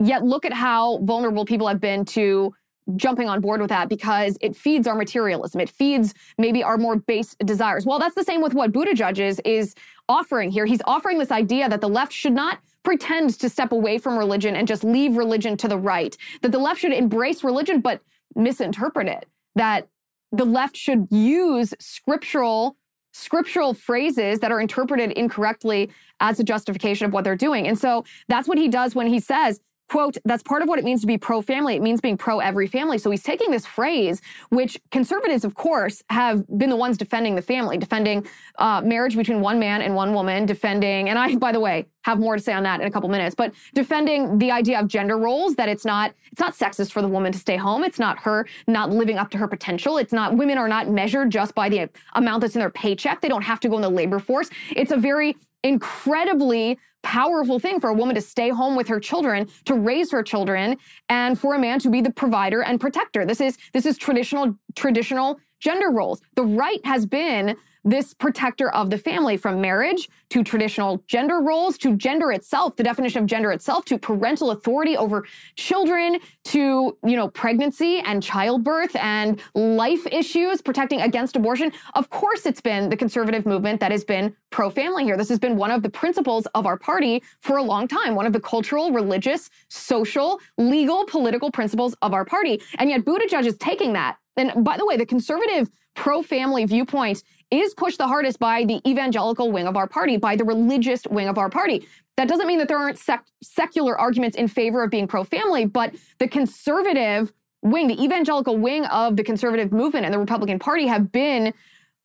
Yet 0.00 0.24
look 0.24 0.44
at 0.44 0.52
how 0.52 0.98
vulnerable 0.98 1.44
people 1.44 1.66
have 1.66 1.80
been 1.80 2.04
to 2.06 2.54
jumping 2.96 3.28
on 3.28 3.40
board 3.40 3.60
with 3.60 3.68
that 3.68 3.88
because 3.88 4.38
it 4.40 4.56
feeds 4.56 4.86
our 4.86 4.94
materialism. 4.94 5.60
It 5.60 5.68
feeds 5.68 6.14
maybe 6.38 6.62
our 6.62 6.78
more 6.78 6.96
base 6.96 7.36
desires. 7.44 7.84
Well, 7.84 7.98
that's 7.98 8.14
the 8.14 8.24
same 8.24 8.40
with 8.40 8.54
what 8.54 8.72
Buttigieg 8.72 9.18
is, 9.18 9.40
is 9.44 9.74
offering 10.08 10.50
here. 10.50 10.64
He's 10.64 10.80
offering 10.86 11.18
this 11.18 11.30
idea 11.30 11.68
that 11.68 11.80
the 11.80 11.88
left 11.88 12.12
should 12.12 12.32
not 12.32 12.58
pretend 12.84 13.38
to 13.40 13.48
step 13.48 13.72
away 13.72 13.98
from 13.98 14.16
religion 14.16 14.56
and 14.56 14.66
just 14.66 14.84
leave 14.84 15.16
religion 15.16 15.56
to 15.58 15.68
the 15.68 15.76
right, 15.76 16.16
that 16.40 16.52
the 16.52 16.58
left 16.58 16.80
should 16.80 16.92
embrace 16.92 17.44
religion 17.44 17.80
but 17.80 18.00
misinterpret 18.34 19.08
it, 19.08 19.26
that 19.54 19.88
the 20.32 20.46
left 20.46 20.76
should 20.76 21.06
use 21.10 21.74
scriptural 21.78 22.76
scriptural 23.12 23.74
phrases 23.74 24.38
that 24.40 24.52
are 24.52 24.60
interpreted 24.60 25.10
incorrectly 25.12 25.90
as 26.20 26.38
a 26.38 26.44
justification 26.44 27.04
of 27.04 27.12
what 27.12 27.24
they're 27.24 27.34
doing. 27.34 27.66
And 27.66 27.76
so 27.76 28.04
that's 28.28 28.46
what 28.46 28.58
he 28.58 28.68
does 28.68 28.94
when 28.94 29.08
he 29.08 29.18
says 29.18 29.60
quote, 29.88 30.16
that's 30.24 30.42
part 30.42 30.62
of 30.62 30.68
what 30.68 30.78
it 30.78 30.84
means 30.84 31.00
to 31.00 31.06
be 31.06 31.18
pro 31.18 31.42
family. 31.42 31.74
It 31.74 31.82
means 31.82 32.00
being 32.00 32.16
pro 32.16 32.40
every 32.40 32.66
family. 32.66 32.98
So 32.98 33.10
he's 33.10 33.22
taking 33.22 33.50
this 33.50 33.66
phrase, 33.66 34.20
which 34.50 34.78
conservatives, 34.90 35.44
of 35.44 35.54
course, 35.54 36.02
have 36.10 36.46
been 36.58 36.70
the 36.70 36.76
ones 36.76 36.98
defending 36.98 37.34
the 37.34 37.42
family, 37.42 37.78
defending 37.78 38.26
uh, 38.58 38.82
marriage 38.82 39.16
between 39.16 39.40
one 39.40 39.58
man 39.58 39.82
and 39.82 39.94
one 39.94 40.14
woman, 40.14 40.46
defending, 40.46 41.08
and 41.08 41.18
I, 41.18 41.36
by 41.36 41.52
the 41.52 41.60
way, 41.60 41.86
have 42.02 42.18
more 42.18 42.36
to 42.36 42.42
say 42.42 42.52
on 42.52 42.62
that 42.62 42.80
in 42.80 42.86
a 42.86 42.90
couple 42.90 43.08
minutes, 43.08 43.34
but 43.34 43.52
defending 43.74 44.38
the 44.38 44.50
idea 44.50 44.80
of 44.80 44.88
gender 44.88 45.18
roles, 45.18 45.56
that 45.56 45.68
it's 45.68 45.84
not, 45.84 46.14
it's 46.32 46.40
not 46.40 46.54
sexist 46.54 46.90
for 46.90 47.02
the 47.02 47.08
woman 47.08 47.32
to 47.32 47.38
stay 47.38 47.56
home. 47.56 47.84
It's 47.84 47.98
not 47.98 48.18
her 48.20 48.46
not 48.66 48.90
living 48.90 49.18
up 49.18 49.30
to 49.30 49.38
her 49.38 49.46
potential. 49.48 49.98
It's 49.98 50.12
not, 50.12 50.36
women 50.36 50.56
are 50.56 50.68
not 50.68 50.88
measured 50.88 51.30
just 51.30 51.54
by 51.54 51.68
the 51.68 51.90
amount 52.14 52.40
that's 52.40 52.54
in 52.54 52.60
their 52.60 52.70
paycheck. 52.70 53.20
They 53.20 53.28
don't 53.28 53.42
have 53.42 53.60
to 53.60 53.68
go 53.68 53.76
in 53.76 53.82
the 53.82 53.90
labor 53.90 54.20
force. 54.20 54.48
It's 54.74 54.90
a 54.90 54.96
very 54.96 55.36
incredibly 55.62 56.78
powerful 57.02 57.58
thing 57.58 57.80
for 57.80 57.90
a 57.90 57.94
woman 57.94 58.14
to 58.14 58.20
stay 58.20 58.50
home 58.50 58.76
with 58.76 58.88
her 58.88 59.00
children, 59.00 59.48
to 59.64 59.74
raise 59.74 60.10
her 60.10 60.22
children, 60.22 60.76
and 61.08 61.38
for 61.38 61.54
a 61.54 61.58
man 61.58 61.78
to 61.80 61.90
be 61.90 62.00
the 62.00 62.10
provider 62.10 62.62
and 62.62 62.80
protector. 62.80 63.24
This 63.24 63.40
is 63.40 63.56
this 63.72 63.86
is 63.86 63.96
traditional 63.96 64.56
traditional 64.74 65.38
gender 65.60 65.90
roles. 65.90 66.20
The 66.34 66.44
right 66.44 66.84
has 66.84 67.06
been 67.06 67.56
this 67.90 68.14
protector 68.14 68.70
of 68.70 68.90
the 68.90 68.98
family 68.98 69.36
from 69.36 69.60
marriage 69.60 70.08
to 70.30 70.44
traditional 70.44 71.02
gender 71.06 71.40
roles 71.40 71.78
to 71.78 71.96
gender 71.96 72.30
itself, 72.32 72.76
the 72.76 72.82
definition 72.82 73.22
of 73.22 73.26
gender 73.26 73.50
itself 73.50 73.84
to 73.86 73.98
parental 73.98 74.50
authority 74.50 74.96
over 74.96 75.26
children 75.56 76.18
to, 76.44 76.96
you 77.04 77.16
know, 77.16 77.28
pregnancy 77.28 78.00
and 78.00 78.22
childbirth 78.22 78.94
and 78.96 79.40
life 79.54 80.06
issues, 80.12 80.60
protecting 80.60 81.00
against 81.00 81.36
abortion. 81.36 81.72
Of 81.94 82.10
course, 82.10 82.44
it's 82.46 82.60
been 82.60 82.88
the 82.90 82.96
conservative 82.96 83.46
movement 83.46 83.80
that 83.80 83.90
has 83.90 84.04
been 84.04 84.36
pro 84.50 84.70
family 84.70 85.04
here. 85.04 85.16
This 85.16 85.28
has 85.28 85.38
been 85.38 85.56
one 85.56 85.70
of 85.70 85.82
the 85.82 85.90
principles 85.90 86.46
of 86.54 86.66
our 86.66 86.78
party 86.78 87.22
for 87.40 87.56
a 87.56 87.62
long 87.62 87.88
time, 87.88 88.14
one 88.14 88.26
of 88.26 88.32
the 88.32 88.40
cultural, 88.40 88.92
religious, 88.92 89.50
social, 89.68 90.40
legal, 90.58 91.04
political 91.06 91.50
principles 91.50 91.94
of 92.02 92.12
our 92.12 92.24
party. 92.24 92.60
And 92.78 92.90
yet 92.90 93.04
Buttigieg 93.04 93.46
is 93.46 93.56
taking 93.56 93.94
that. 93.94 94.16
And 94.36 94.64
by 94.64 94.76
the 94.76 94.86
way, 94.86 94.96
the 94.96 95.06
conservative 95.06 95.68
pro 95.94 96.22
family 96.22 96.64
viewpoint 96.64 97.24
is 97.50 97.74
pushed 97.74 97.98
the 97.98 98.06
hardest 98.06 98.38
by 98.38 98.64
the 98.64 98.80
evangelical 98.86 99.50
wing 99.50 99.66
of 99.66 99.76
our 99.76 99.86
party, 99.86 100.16
by 100.16 100.36
the 100.36 100.44
religious 100.44 101.06
wing 101.06 101.28
of 101.28 101.38
our 101.38 101.48
party. 101.48 101.86
That 102.16 102.28
doesn't 102.28 102.46
mean 102.46 102.58
that 102.58 102.68
there 102.68 102.78
aren't 102.78 102.98
sec- 102.98 103.26
secular 103.42 103.98
arguments 103.98 104.36
in 104.36 104.48
favor 104.48 104.82
of 104.82 104.90
being 104.90 105.06
pro 105.06 105.24
family, 105.24 105.64
but 105.64 105.94
the 106.18 106.28
conservative 106.28 107.32
wing, 107.62 107.88
the 107.88 108.02
evangelical 108.02 108.56
wing 108.56 108.84
of 108.86 109.16
the 109.16 109.24
conservative 109.24 109.72
movement 109.72 110.04
and 110.04 110.14
the 110.14 110.18
Republican 110.18 110.58
Party 110.58 110.86
have 110.86 111.10
been 111.12 111.52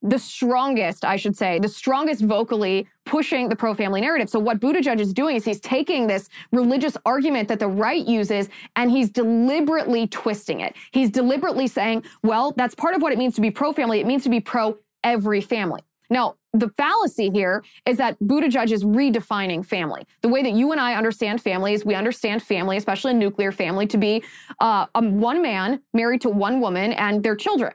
the 0.04 0.18
strongest, 0.18 1.02
I 1.04 1.16
should 1.16 1.34
say, 1.34 1.58
the 1.58 1.68
strongest 1.68 2.20
vocally 2.20 2.86
pushing 3.06 3.48
the 3.48 3.56
pro 3.56 3.74
family 3.74 4.02
narrative. 4.02 4.28
So, 4.28 4.38
what 4.38 4.60
Buttigieg 4.60 5.00
is 5.00 5.14
doing 5.14 5.34
is 5.36 5.46
he's 5.46 5.60
taking 5.60 6.06
this 6.06 6.28
religious 6.52 6.96
argument 7.06 7.48
that 7.48 7.58
the 7.58 7.68
right 7.68 8.06
uses 8.06 8.50
and 8.76 8.90
he's 8.90 9.08
deliberately 9.08 10.06
twisting 10.06 10.60
it. 10.60 10.76
He's 10.92 11.10
deliberately 11.10 11.66
saying, 11.66 12.04
well, 12.22 12.52
that's 12.56 12.74
part 12.74 12.94
of 12.94 13.00
what 13.00 13.12
it 13.12 13.18
means 13.18 13.34
to 13.36 13.40
be 13.40 13.50
pro 13.50 13.72
family. 13.72 13.98
It 13.98 14.06
means 14.06 14.22
to 14.24 14.28
be 14.28 14.40
pro 14.40 14.76
every 15.04 15.40
family. 15.40 15.82
Now, 16.10 16.36
the 16.52 16.68
fallacy 16.76 17.30
here 17.30 17.64
is 17.86 17.96
that 17.96 18.18
Buttigieg 18.20 18.70
is 18.70 18.84
redefining 18.84 19.64
family. 19.64 20.06
The 20.22 20.28
way 20.28 20.42
that 20.42 20.52
you 20.52 20.72
and 20.72 20.80
I 20.80 20.94
understand 20.94 21.42
family 21.42 21.72
is 21.72 21.84
we 21.84 21.94
understand 21.94 22.42
family, 22.42 22.76
especially 22.76 23.12
a 23.12 23.14
nuclear 23.14 23.52
family, 23.52 23.86
to 23.88 23.98
be 23.98 24.22
uh, 24.60 24.86
a 24.94 25.02
one 25.02 25.42
man 25.42 25.80
married 25.92 26.20
to 26.22 26.28
one 26.28 26.60
woman 26.60 26.92
and 26.92 27.22
their 27.22 27.36
children. 27.36 27.72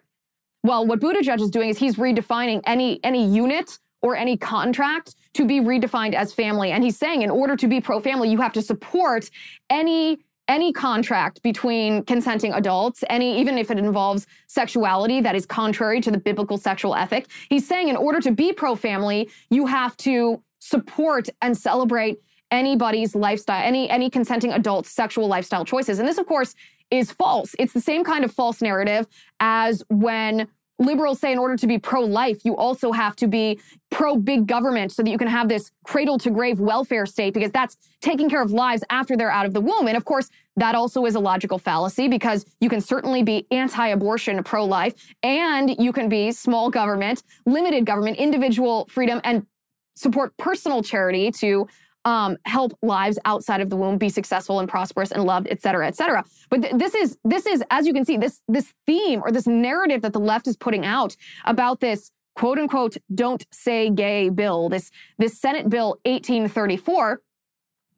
Well, 0.63 0.85
what 0.85 0.99
Buttigieg 0.99 1.41
is 1.41 1.49
doing 1.49 1.69
is 1.69 1.77
he's 1.77 1.95
redefining 1.95 2.61
any 2.65 3.03
any 3.03 3.25
unit 3.27 3.79
or 4.01 4.15
any 4.15 4.37
contract 4.37 5.15
to 5.33 5.45
be 5.45 5.59
redefined 5.59 6.13
as 6.13 6.33
family. 6.33 6.71
And 6.71 6.83
he's 6.83 6.97
saying 6.97 7.21
in 7.21 7.29
order 7.29 7.55
to 7.57 7.67
be 7.67 7.81
pro-family, 7.81 8.29
you 8.29 8.39
have 8.39 8.53
to 8.53 8.61
support 8.61 9.29
any 9.69 10.19
any 10.49 10.73
contract 10.73 11.41
between 11.43 12.03
consenting 12.03 12.51
adults, 12.53 13.03
any 13.09 13.39
even 13.39 13.57
if 13.57 13.69
it 13.71 13.77
involves 13.77 14.25
sexuality 14.47 15.21
that 15.21 15.35
is 15.35 15.45
contrary 15.45 16.01
to 16.01 16.11
the 16.11 16.17
biblical 16.17 16.57
sexual 16.57 16.95
ethic. 16.95 17.27
He's 17.49 17.67
saying 17.67 17.87
in 17.87 17.95
order 17.95 18.19
to 18.19 18.31
be 18.31 18.51
pro-family, 18.51 19.29
you 19.51 19.67
have 19.67 19.95
to 19.97 20.41
support 20.57 21.29
and 21.41 21.55
celebrate 21.55 22.17
anybody's 22.51 23.15
lifestyle, 23.15 23.63
any 23.63 23.87
any 23.89 24.09
consenting 24.09 24.51
adult's 24.51 24.89
sexual 24.89 25.27
lifestyle 25.27 25.63
choices. 25.63 25.99
And 25.99 26.07
this 26.07 26.17
of 26.17 26.25
course 26.25 26.55
is 26.89 27.11
false. 27.11 27.55
It's 27.59 27.73
the 27.73 27.81
same 27.81 28.03
kind 28.03 28.25
of 28.25 28.31
false 28.31 28.59
narrative 28.61 29.07
as 29.39 29.83
when 29.89 30.47
liberals 30.79 31.19
say 31.19 31.31
in 31.31 31.37
order 31.37 31.55
to 31.57 31.67
be 31.67 31.77
pro 31.77 32.01
life, 32.01 32.43
you 32.45 32.55
also 32.55 32.91
have 32.91 33.15
to 33.17 33.27
be 33.27 33.59
pro 33.91 34.15
big 34.15 34.47
government 34.47 34.91
so 34.91 35.03
that 35.03 35.09
you 35.09 35.17
can 35.17 35.27
have 35.27 35.49
this 35.49 35.71
cradle 35.83 36.17
to 36.17 36.31
grave 36.31 36.59
welfare 36.59 37.05
state 37.05 37.33
because 37.33 37.51
that's 37.51 37.77
taking 38.01 38.29
care 38.29 38.41
of 38.41 38.51
lives 38.51 38.83
after 38.89 39.15
they're 39.15 39.31
out 39.31 39.45
of 39.45 39.53
the 39.53 39.61
womb. 39.61 39.87
And 39.87 39.97
of 39.97 40.05
course, 40.05 40.29
that 40.55 40.75
also 40.75 41.05
is 41.05 41.15
a 41.15 41.19
logical 41.19 41.57
fallacy 41.57 42.07
because 42.07 42.45
you 42.59 42.69
can 42.69 42.81
certainly 42.81 43.23
be 43.23 43.47
anti 43.51 43.87
abortion, 43.87 44.43
pro 44.43 44.65
life, 44.65 44.93
and 45.23 45.75
you 45.79 45.93
can 45.93 46.09
be 46.09 46.31
small 46.31 46.69
government, 46.69 47.23
limited 47.45 47.85
government, 47.85 48.17
individual 48.17 48.85
freedom, 48.89 49.21
and 49.23 49.45
support 49.95 50.35
personal 50.37 50.81
charity 50.81 51.31
to 51.31 51.67
um, 52.05 52.37
help 52.45 52.77
lives 52.81 53.19
outside 53.25 53.61
of 53.61 53.69
the 53.69 53.75
womb 53.75 53.97
be 53.97 54.09
successful 54.09 54.59
and 54.59 54.69
prosperous 54.69 55.11
and 55.11 55.23
loved, 55.23 55.47
et 55.49 55.61
cetera, 55.61 55.87
et 55.87 55.95
cetera. 55.95 56.23
But 56.49 56.61
th- 56.61 56.73
this 56.75 56.95
is 56.95 57.17
this 57.23 57.45
is, 57.45 57.63
as 57.69 57.85
you 57.85 57.93
can 57.93 58.05
see, 58.05 58.17
this 58.17 58.41
this 58.47 58.73
theme 58.85 59.21
or 59.23 59.31
this 59.31 59.47
narrative 59.47 60.01
that 60.01 60.13
the 60.13 60.19
left 60.19 60.47
is 60.47 60.57
putting 60.57 60.85
out 60.85 61.15
about 61.45 61.79
this 61.79 62.11
quote 62.35 62.57
unquote 62.57 62.97
"don't 63.13 63.45
say 63.51 63.89
gay" 63.89 64.29
bill, 64.29 64.69
this 64.69 64.91
this 65.17 65.37
Senate 65.39 65.69
bill 65.69 65.99
1834, 66.05 67.21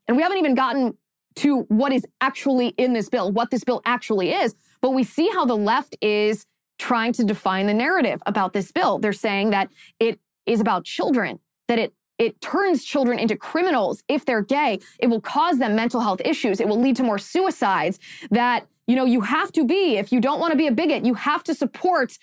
and 0.08 0.18
we 0.18 0.24
haven't 0.24 0.40
even 0.40 0.56
gotten 0.56 0.98
to 1.36 1.62
what 1.70 1.94
is 1.94 2.06
actually 2.20 2.70
in 2.78 2.94
this 2.94 3.10
bill, 3.10 3.32
what 3.32 3.52
this 3.52 3.64
bill 3.64 3.82
actually 3.86 4.32
is. 4.32 4.56
But 4.82 4.92
we 4.92 5.04
see 5.04 5.30
how 5.30 5.46
the 5.46 5.58
left 5.58 5.96
is 6.02 6.46
trying 6.78 7.14
to 7.14 7.24
define 7.24 7.68
the 7.68 7.74
narrative 7.74 8.22
about 8.26 8.54
this 8.54 8.72
bill. 8.72 9.00
They're 9.00 9.14
saying 9.14 9.52
that 9.52 9.70
it 10.00 10.20
is 10.46 10.60
about 10.60 10.84
children, 10.84 11.40
that 11.68 11.80
it 11.80 11.94
it 12.18 12.40
turns 12.40 12.84
children 12.84 13.18
into 13.18 13.36
criminals 13.36 14.04
if 14.08 14.26
they're 14.26 14.44
gay. 14.44 14.80
It 15.00 15.08
will 15.08 15.22
cause 15.22 15.58
them 15.58 15.76
mental 15.76 16.02
health 16.02 16.22
issues. 16.24 16.60
It 16.60 16.68
will 16.68 16.80
lead 16.80 16.96
to 16.98 17.04
more 17.04 17.18
suicides. 17.18 17.98
That, 18.30 18.68
you 18.86 18.96
know, 18.96 19.06
you 19.06 19.22
have 19.22 19.52
to 19.54 19.66
be, 19.66 19.98
if 19.98 20.12
you 20.12 20.22
don't 20.22 20.40
want 20.40 20.52
to 20.52 20.58
be 20.58 20.68
a 20.68 20.72
bigot, 20.72 21.04
you 21.04 21.16
have 21.16 21.44
to 21.46 21.56
support 21.56 22.20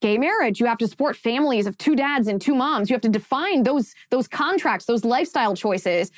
gay 0.00 0.18
marriage. 0.18 0.60
You 0.60 0.66
have 0.66 0.78
to 0.78 0.86
support 0.86 1.16
families 1.16 1.66
of 1.66 1.76
two 1.76 1.96
dads 1.96 2.28
and 2.28 2.40
two 2.40 2.54
moms. 2.54 2.88
You 2.88 2.94
have 2.94 3.02
to 3.02 3.08
define 3.08 3.64
those, 3.64 3.94
those 4.10 4.28
contracts, 4.28 4.86
those 4.86 5.04
lifestyle 5.04 5.56
choices 5.56 6.12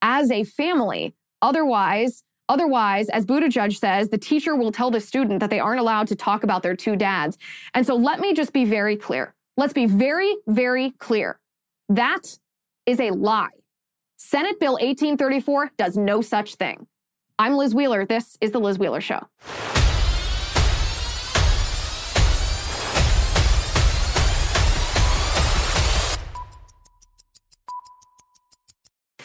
as 0.00 0.30
a 0.30 0.44
family. 0.44 1.14
Otherwise, 1.42 2.22
Otherwise, 2.48 3.08
as 3.08 3.26
Buttigieg 3.26 3.76
says, 3.76 4.08
the 4.08 4.18
teacher 4.18 4.54
will 4.54 4.70
tell 4.70 4.90
the 4.90 5.00
student 5.00 5.40
that 5.40 5.50
they 5.50 5.58
aren't 5.58 5.80
allowed 5.80 6.06
to 6.08 6.14
talk 6.14 6.44
about 6.44 6.62
their 6.62 6.76
two 6.76 6.94
dads. 6.94 7.38
And 7.74 7.84
so 7.84 7.96
let 7.96 8.20
me 8.20 8.34
just 8.34 8.52
be 8.52 8.64
very 8.64 8.96
clear. 8.96 9.34
Let's 9.56 9.72
be 9.72 9.86
very, 9.86 10.36
very 10.46 10.92
clear. 10.92 11.40
That 11.88 12.38
is 12.86 13.00
a 13.00 13.10
lie. 13.10 13.48
Senate 14.16 14.60
Bill 14.60 14.74
1834 14.74 15.72
does 15.76 15.96
no 15.96 16.22
such 16.22 16.54
thing. 16.54 16.86
I'm 17.38 17.54
Liz 17.54 17.74
Wheeler. 17.74 18.06
This 18.06 18.38
is 18.40 18.52
The 18.52 18.60
Liz 18.60 18.78
Wheeler 18.78 19.00
Show. 19.00 19.26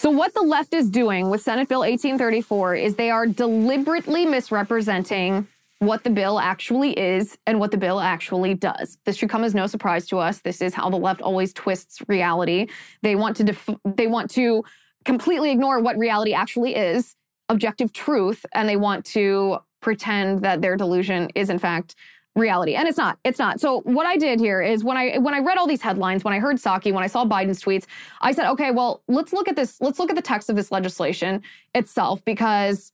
So, 0.02 0.10
what 0.10 0.34
the 0.34 0.42
left 0.42 0.74
is 0.74 0.90
doing 0.90 1.30
with 1.30 1.44
Senate 1.44 1.68
Bill 1.68 1.82
1834 1.82 2.74
is 2.74 2.96
they 2.96 3.12
are 3.12 3.28
deliberately 3.28 4.26
misrepresenting 4.26 5.48
what 5.78 6.04
the 6.04 6.10
bill 6.10 6.40
actually 6.40 6.98
is 6.98 7.38
and 7.46 7.60
what 7.60 7.70
the 7.70 7.78
bill 7.78 8.00
actually 8.00 8.56
does. 8.56 8.98
This 9.06 9.16
should 9.16 9.30
come 9.30 9.44
as 9.44 9.54
no 9.54 9.68
surprise 9.68 10.08
to 10.08 10.18
us. 10.18 10.40
This 10.40 10.60
is 10.60 10.74
how 10.74 10.90
the 10.90 10.98
left 10.98 11.22
always 11.22 11.54
twists 11.54 12.02
reality. 12.08 12.66
They 13.04 13.16
want 13.16 13.38
to 13.38 13.44
def- 13.44 13.70
they 13.86 14.08
want 14.08 14.32
to 14.32 14.64
completely 15.06 15.52
ignore 15.52 15.80
what 15.80 16.00
reality 16.00 16.34
actually 16.34 16.76
is, 16.76 17.16
objective 17.50 17.94
truth, 17.94 18.44
and 18.54 18.68
they 18.68 18.78
want 18.78 19.06
to 19.06 19.60
pretend 19.82 20.42
that 20.42 20.64
their 20.64 20.78
delusion 20.78 21.30
is 21.36 21.52
in 21.52 21.60
fact 21.60 21.94
reality 22.36 22.76
and 22.76 22.88
it's 22.88 22.98
not 22.98 23.20
it's 23.26 23.40
not 23.40 23.60
so 23.60 23.82
what 23.82 24.06
i 24.06 24.16
did 24.16 24.40
here 24.40 24.62
is 24.62 24.86
when 24.86 24.96
i 24.96 25.18
when 25.18 25.34
i 25.34 25.40
read 25.40 25.58
all 25.58 25.68
these 25.68 25.82
headlines 25.82 26.24
when 26.24 26.34
i 26.34 26.40
heard 26.40 26.56
Psaki 26.56 26.94
when 26.94 27.04
i 27.04 27.08
saw 27.08 27.26
biden's 27.26 27.62
tweets 27.62 27.86
i 28.22 28.32
said 28.32 28.50
okay 28.50 28.72
well 28.72 29.04
let's 29.10 29.34
look 29.34 29.50
at 29.50 29.58
this 29.58 29.82
let's 29.82 30.00
look 30.00 30.10
at 30.10 30.16
the 30.16 30.22
text 30.22 30.50
of 30.50 30.56
this 30.56 30.72
legislation 30.72 31.44
itself 31.76 32.24
because 32.24 32.94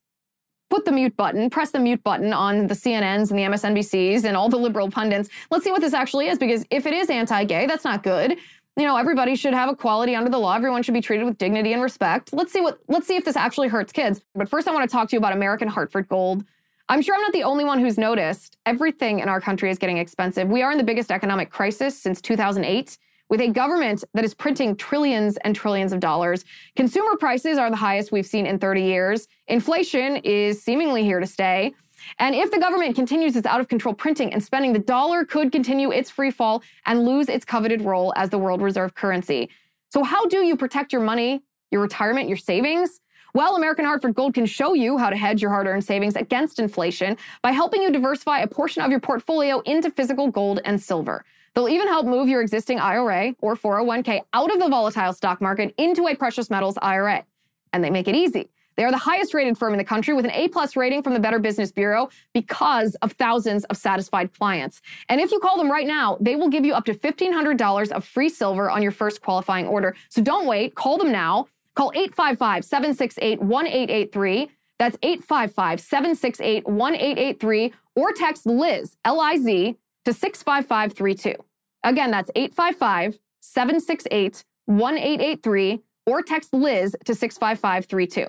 put 0.69 0.85
the 0.85 0.91
mute 0.91 1.15
button, 1.15 1.49
press 1.49 1.71
the 1.71 1.79
mute 1.79 2.03
button 2.03 2.33
on 2.33 2.67
the 2.67 2.73
CNNs 2.73 3.29
and 3.29 3.39
the 3.39 3.43
MSNBCs 3.43 4.25
and 4.25 4.35
all 4.35 4.49
the 4.49 4.57
liberal 4.57 4.89
pundits. 4.89 5.29
Let's 5.49 5.63
see 5.63 5.71
what 5.71 5.81
this 5.81 5.93
actually 5.93 6.27
is, 6.27 6.37
because 6.37 6.65
if 6.69 6.85
it 6.85 6.93
is 6.93 7.09
anti 7.09 7.43
gay, 7.45 7.67
that's 7.67 7.83
not 7.83 8.03
good. 8.03 8.37
You 8.75 8.83
know, 8.83 8.97
everybody 8.97 9.35
should 9.35 9.53
have 9.53 9.69
equality 9.69 10.15
under 10.15 10.29
the 10.29 10.37
law. 10.37 10.55
Everyone 10.55 10.83
should 10.83 10.93
be 10.93 11.01
treated 11.01 11.25
with 11.25 11.37
dignity 11.37 11.73
and 11.73 11.81
respect. 11.81 12.31
Let's 12.31 12.53
see 12.53 12.61
what 12.61 12.79
let's 12.87 13.07
see 13.07 13.15
if 13.15 13.25
this 13.25 13.35
actually 13.35 13.69
hurts 13.69 13.91
kids. 13.91 14.21
But 14.35 14.49
first 14.49 14.67
I 14.67 14.73
want 14.73 14.87
to 14.87 14.91
talk 14.91 15.09
to 15.09 15.15
you 15.15 15.17
about 15.17 15.33
American 15.33 15.67
Hartford 15.67 16.07
Gold. 16.07 16.43
I'm 16.89 17.01
sure 17.01 17.15
I'm 17.15 17.21
not 17.21 17.33
the 17.33 17.43
only 17.43 17.65
one 17.65 17.79
who's 17.79 17.97
noticed 17.97 18.55
everything 18.65 19.19
in 19.19 19.27
our 19.27 19.41
country 19.41 19.69
is 19.69 19.77
getting 19.77 19.97
expensive. 19.97 20.47
We 20.47 20.61
are 20.61 20.71
in 20.71 20.77
the 20.77 20.85
biggest 20.85 21.11
economic 21.11 21.49
crisis 21.49 21.99
since 21.99 22.21
2008 22.21 22.97
with 23.29 23.41
a 23.41 23.49
government 23.49 24.05
that 24.13 24.23
is 24.23 24.33
printing 24.33 24.73
trillions 24.73 25.35
and 25.43 25.53
trillions 25.53 25.91
of 25.91 25.99
dollars. 25.99 26.45
Consumer 26.77 27.17
prices 27.17 27.57
are 27.57 27.69
the 27.69 27.75
highest 27.75 28.13
we've 28.13 28.25
seen 28.25 28.45
in 28.45 28.57
30 28.57 28.83
years. 28.83 29.27
Inflation 29.47 30.15
is 30.17 30.63
seemingly 30.63 31.03
here 31.03 31.19
to 31.19 31.27
stay. 31.27 31.73
And 32.19 32.33
if 32.33 32.51
the 32.51 32.59
government 32.59 32.95
continues 32.95 33.35
its 33.35 33.45
out 33.45 33.59
of 33.59 33.67
control 33.67 33.93
printing 33.93 34.31
and 34.31 34.41
spending, 34.41 34.71
the 34.71 34.79
dollar 34.79 35.25
could 35.25 35.51
continue 35.51 35.91
its 35.91 36.09
free 36.09 36.31
fall 36.31 36.63
and 36.85 37.03
lose 37.03 37.27
its 37.27 37.43
coveted 37.43 37.81
role 37.81 38.13
as 38.15 38.29
the 38.29 38.37
world 38.37 38.61
reserve 38.61 38.95
currency. 38.95 39.49
So, 39.89 40.03
how 40.03 40.25
do 40.27 40.37
you 40.37 40.55
protect 40.55 40.93
your 40.93 41.01
money, 41.01 41.43
your 41.69 41.81
retirement, 41.81 42.29
your 42.29 42.37
savings? 42.37 43.01
Well, 43.37 43.55
American 43.55 43.85
Hartford 43.85 44.15
Gold 44.15 44.33
can 44.33 44.47
show 44.47 44.73
you 44.73 44.97
how 44.97 45.11
to 45.11 45.15
hedge 45.15 45.43
your 45.43 45.51
hard 45.51 45.67
earned 45.67 45.83
savings 45.83 46.15
against 46.15 46.57
inflation 46.57 47.17
by 47.43 47.51
helping 47.51 47.83
you 47.83 47.91
diversify 47.91 48.39
a 48.39 48.47
portion 48.47 48.81
of 48.81 48.89
your 48.89 48.99
portfolio 48.99 49.59
into 49.59 49.91
physical 49.91 50.31
gold 50.31 50.59
and 50.65 50.81
silver. 50.81 51.23
They'll 51.53 51.69
even 51.69 51.87
help 51.87 52.07
move 52.07 52.29
your 52.29 52.41
existing 52.41 52.79
IRA 52.79 53.35
or 53.39 53.55
401k 53.55 54.21
out 54.33 54.51
of 54.51 54.59
the 54.59 54.67
volatile 54.67 55.13
stock 55.13 55.39
market 55.39 55.75
into 55.77 56.07
a 56.07 56.15
precious 56.15 56.49
metals 56.49 56.79
IRA. 56.81 57.25
And 57.73 57.83
they 57.83 57.91
make 57.91 58.07
it 58.07 58.15
easy. 58.15 58.49
They 58.75 58.83
are 58.85 58.91
the 58.91 58.97
highest 58.97 59.35
rated 59.35 59.55
firm 59.55 59.71
in 59.71 59.77
the 59.77 59.83
country 59.83 60.15
with 60.15 60.25
an 60.25 60.31
A 60.31 60.47
plus 60.47 60.75
rating 60.75 61.03
from 61.03 61.13
the 61.13 61.19
Better 61.19 61.37
Business 61.37 61.71
Bureau 61.71 62.09
because 62.33 62.95
of 63.03 63.11
thousands 63.11 63.65
of 63.65 63.77
satisfied 63.77 64.33
clients. 64.33 64.81
And 65.09 65.21
if 65.21 65.31
you 65.31 65.37
call 65.39 65.57
them 65.57 65.69
right 65.69 65.85
now, 65.85 66.17
they 66.19 66.35
will 66.35 66.49
give 66.49 66.65
you 66.65 66.73
up 66.73 66.85
to 66.85 66.93
$1,500 66.95 67.91
of 67.91 68.03
free 68.03 68.29
silver 68.29 68.71
on 68.71 68.81
your 68.81 68.91
first 68.91 69.21
qualifying 69.21 69.67
order. 69.67 69.95
So 70.09 70.23
don't 70.23 70.47
wait. 70.47 70.73
Call 70.73 70.97
them 70.97 71.11
now. 71.11 71.45
Call 71.77 71.91
855 71.93 72.65
768 72.65 73.39
1883. 73.39 74.49
That's 74.79 74.97
855 75.03 75.79
768 75.79 76.67
1883 76.67 77.73
or 77.95 78.11
text 78.13 78.47
Liz, 78.47 78.97
L 79.05 79.21
I 79.21 79.37
Z, 79.37 79.77
to 80.05 80.13
65532. 80.13 81.35
Again, 81.83 82.09
that's 82.09 82.31
855 82.35 83.19
768 83.41 84.43
1883 84.65 85.83
or 86.07 86.23
text 86.23 86.51
Liz 86.51 86.95
to 87.05 87.13
65532. 87.13 88.25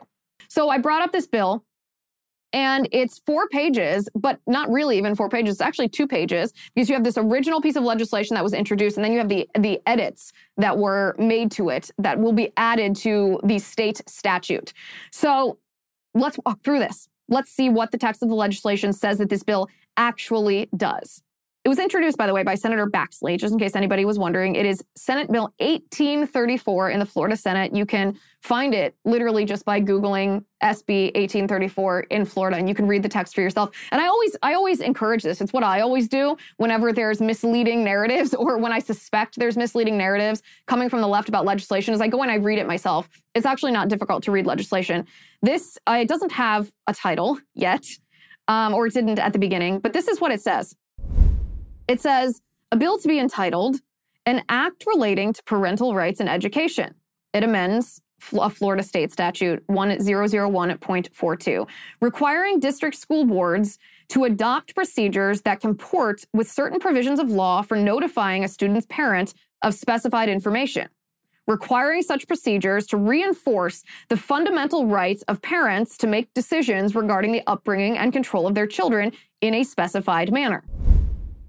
So 0.49 0.69
I 0.69 0.77
brought 0.77 1.03
up 1.03 1.13
this 1.13 1.27
bill 1.27 1.65
and 2.53 2.89
it's 2.93 3.19
four 3.19 3.49
pages, 3.49 4.09
but 4.15 4.41
not 4.47 4.71
really 4.71 4.97
even 4.99 5.15
four 5.15 5.29
pages. 5.29 5.57
It's 5.57 5.61
actually 5.61 5.89
two 5.89 6.07
pages 6.07 6.53
because 6.75 6.89
you 6.89 6.95
have 6.95 7.05
this 7.05 7.19
original 7.19 7.61
piece 7.61 7.77
of 7.77 7.85
legislation 7.85 8.35
that 8.35 8.45
was 8.45 8.55
introduced, 8.55 8.97
and 8.97 9.05
then 9.05 9.13
you 9.13 9.19
have 9.19 9.29
the 9.29 9.49
the 9.59 9.81
edits 9.87 10.33
that 10.57 10.79
were 10.79 11.15
made 11.19 11.51
to 11.53 11.69
it 11.69 11.91
that 11.99 12.19
will 12.19 12.33
be 12.33 12.53
added 12.57 12.97
to 12.97 13.41
the 13.45 13.59
state 13.59 14.01
statute. 14.09 14.73
So 15.13 15.59
let's 16.15 16.39
walk 16.45 16.63
through 16.63 16.81
this. 16.81 17.09
Let's 17.29 17.51
see 17.51 17.69
what 17.69 17.91
the 17.91 17.99
text 17.99 18.23
of 18.23 18.29
the 18.29 18.35
legislation 18.35 18.93
says 18.93 19.19
that 19.19 19.29
this 19.29 19.43
bill 19.43 19.69
actually 19.97 20.69
does. 20.77 21.23
It 21.69 21.77
was 21.77 21.79
introduced, 21.81 22.17
by 22.17 22.27
the 22.27 22.33
way, 22.33 22.43
by 22.43 22.55
Senator 22.55 22.87
Baxley, 22.87 23.39
just 23.39 23.53
in 23.53 23.59
case 23.59 23.77
anybody 23.77 24.07
was 24.07 24.19
wondering. 24.19 24.55
It 24.55 24.65
is 24.65 24.83
Senate 24.97 25.31
Bill 25.31 25.53
1834 25.59 26.89
in 26.89 26.99
the 26.99 27.05
Florida 27.05 27.37
Senate. 27.37 27.77
You 27.77 27.85
can 27.85 28.19
find 28.41 28.73
it 28.73 28.97
literally 29.05 29.45
just 29.45 29.67
by 29.67 29.79
Googling 29.79 30.47
SB 30.63 31.13
1834 31.15 32.01
in 32.09 32.25
Florida, 32.25 32.57
and 32.57 32.71
you 32.71 32.75
can 32.75 32.87
read 32.89 33.03
the 33.03 33.09
text 33.11 33.35
for 33.35 33.43
yourself. 33.43 33.69
And 33.93 34.01
I 34.01 34.07
always, 34.07 34.35
I 34.43 34.55
always 34.55 34.81
encourage 34.81 35.23
this. 35.23 35.43
It's 35.43 35.53
what 35.53 35.63
I 35.63 35.83
always 35.83 36.09
do 36.09 36.39
whenever 36.57 36.91
there's 36.91 37.21
misleading 37.21 37.85
narratives 37.85 38.33
or 38.33 38.57
when 38.57 38.73
I 38.73 38.79
suspect 38.79 39.39
there's 39.39 39.59
misleading 39.59 39.99
narratives 39.99 40.43
coming 40.69 40.89
from 40.89 41.03
the 41.03 41.09
left 41.09 41.29
about 41.29 41.45
legislation. 41.45 41.93
Is 41.93 42.01
I 42.01 42.09
go 42.09 42.23
and 42.23 42.31
I 42.31 42.37
read 42.37 42.59
it 42.59 42.67
myself. 42.67 43.11
It's 43.35 43.45
actually 43.45 43.73
not 43.73 43.89
difficult 43.89 44.23
to 44.23 44.33
read 44.33 44.47
legislation. 44.47 45.07
This 45.43 45.77
uh, 45.87 45.99
it 46.01 46.09
doesn't 46.09 46.33
have 46.33 46.73
a 46.87 46.95
title 46.95 47.39
yet, 47.55 47.85
um, 48.49 48.73
or 48.73 48.87
it 48.87 48.95
didn't 48.95 49.19
at 49.19 49.35
the 49.35 49.39
beginning, 49.39 49.81
but 49.81 49.93
this 49.93 50.09
is 50.09 50.19
what 50.19 50.33
it 50.33 50.41
says. 50.41 50.75
It 51.89 52.01
says 52.03 52.43
a 52.71 52.77
bill 52.77 52.99
to 52.99 53.09
be 53.09 53.19
entitled 53.19 53.77
An 54.27 54.43
Act 54.51 54.85
Relating 54.87 55.33
to 55.33 55.43
Parental 55.45 55.95
Rights 55.95 56.21
in 56.21 56.29
Education. 56.29 56.95
It 57.33 57.43
amends 57.43 58.03
a 58.39 58.51
Florida 58.51 58.83
state 58.83 59.11
statute 59.11 59.67
1001.42, 59.69 61.67
requiring 62.03 62.61
district 62.61 62.99
school 62.99 63.25
boards 63.25 63.79
to 64.11 64.25
adopt 64.25 64.75
procedures 64.75 65.41
that 65.43 65.61
comport 65.61 66.27
with 66.35 66.51
certain 66.51 66.79
provisions 66.79 67.19
of 67.19 67.31
law 67.31 67.63
for 67.63 67.77
notifying 67.77 68.45
a 68.45 68.49
student's 68.49 68.87
parent 68.91 69.33
of 69.63 69.73
specified 69.73 70.29
information, 70.29 70.89
requiring 71.47 72.03
such 72.03 72.27
procedures 72.27 72.87
to 72.87 72.99
reinforce 72.99 73.83
the 74.11 74.17
fundamental 74.19 74.87
rights 74.87 75.23
of 75.23 75.41
parents 75.41 75.97
to 75.97 76.07
make 76.07 76.35
decisions 76.35 76.95
regarding 76.95 77.33
the 77.33 77.43
upbringing 77.47 77.97
and 77.97 78.13
control 78.13 78.47
of 78.47 78.55
their 78.55 78.67
children 78.67 79.11
in 79.41 79.55
a 79.55 79.65
specified 79.65 80.31
manner. 80.31 80.65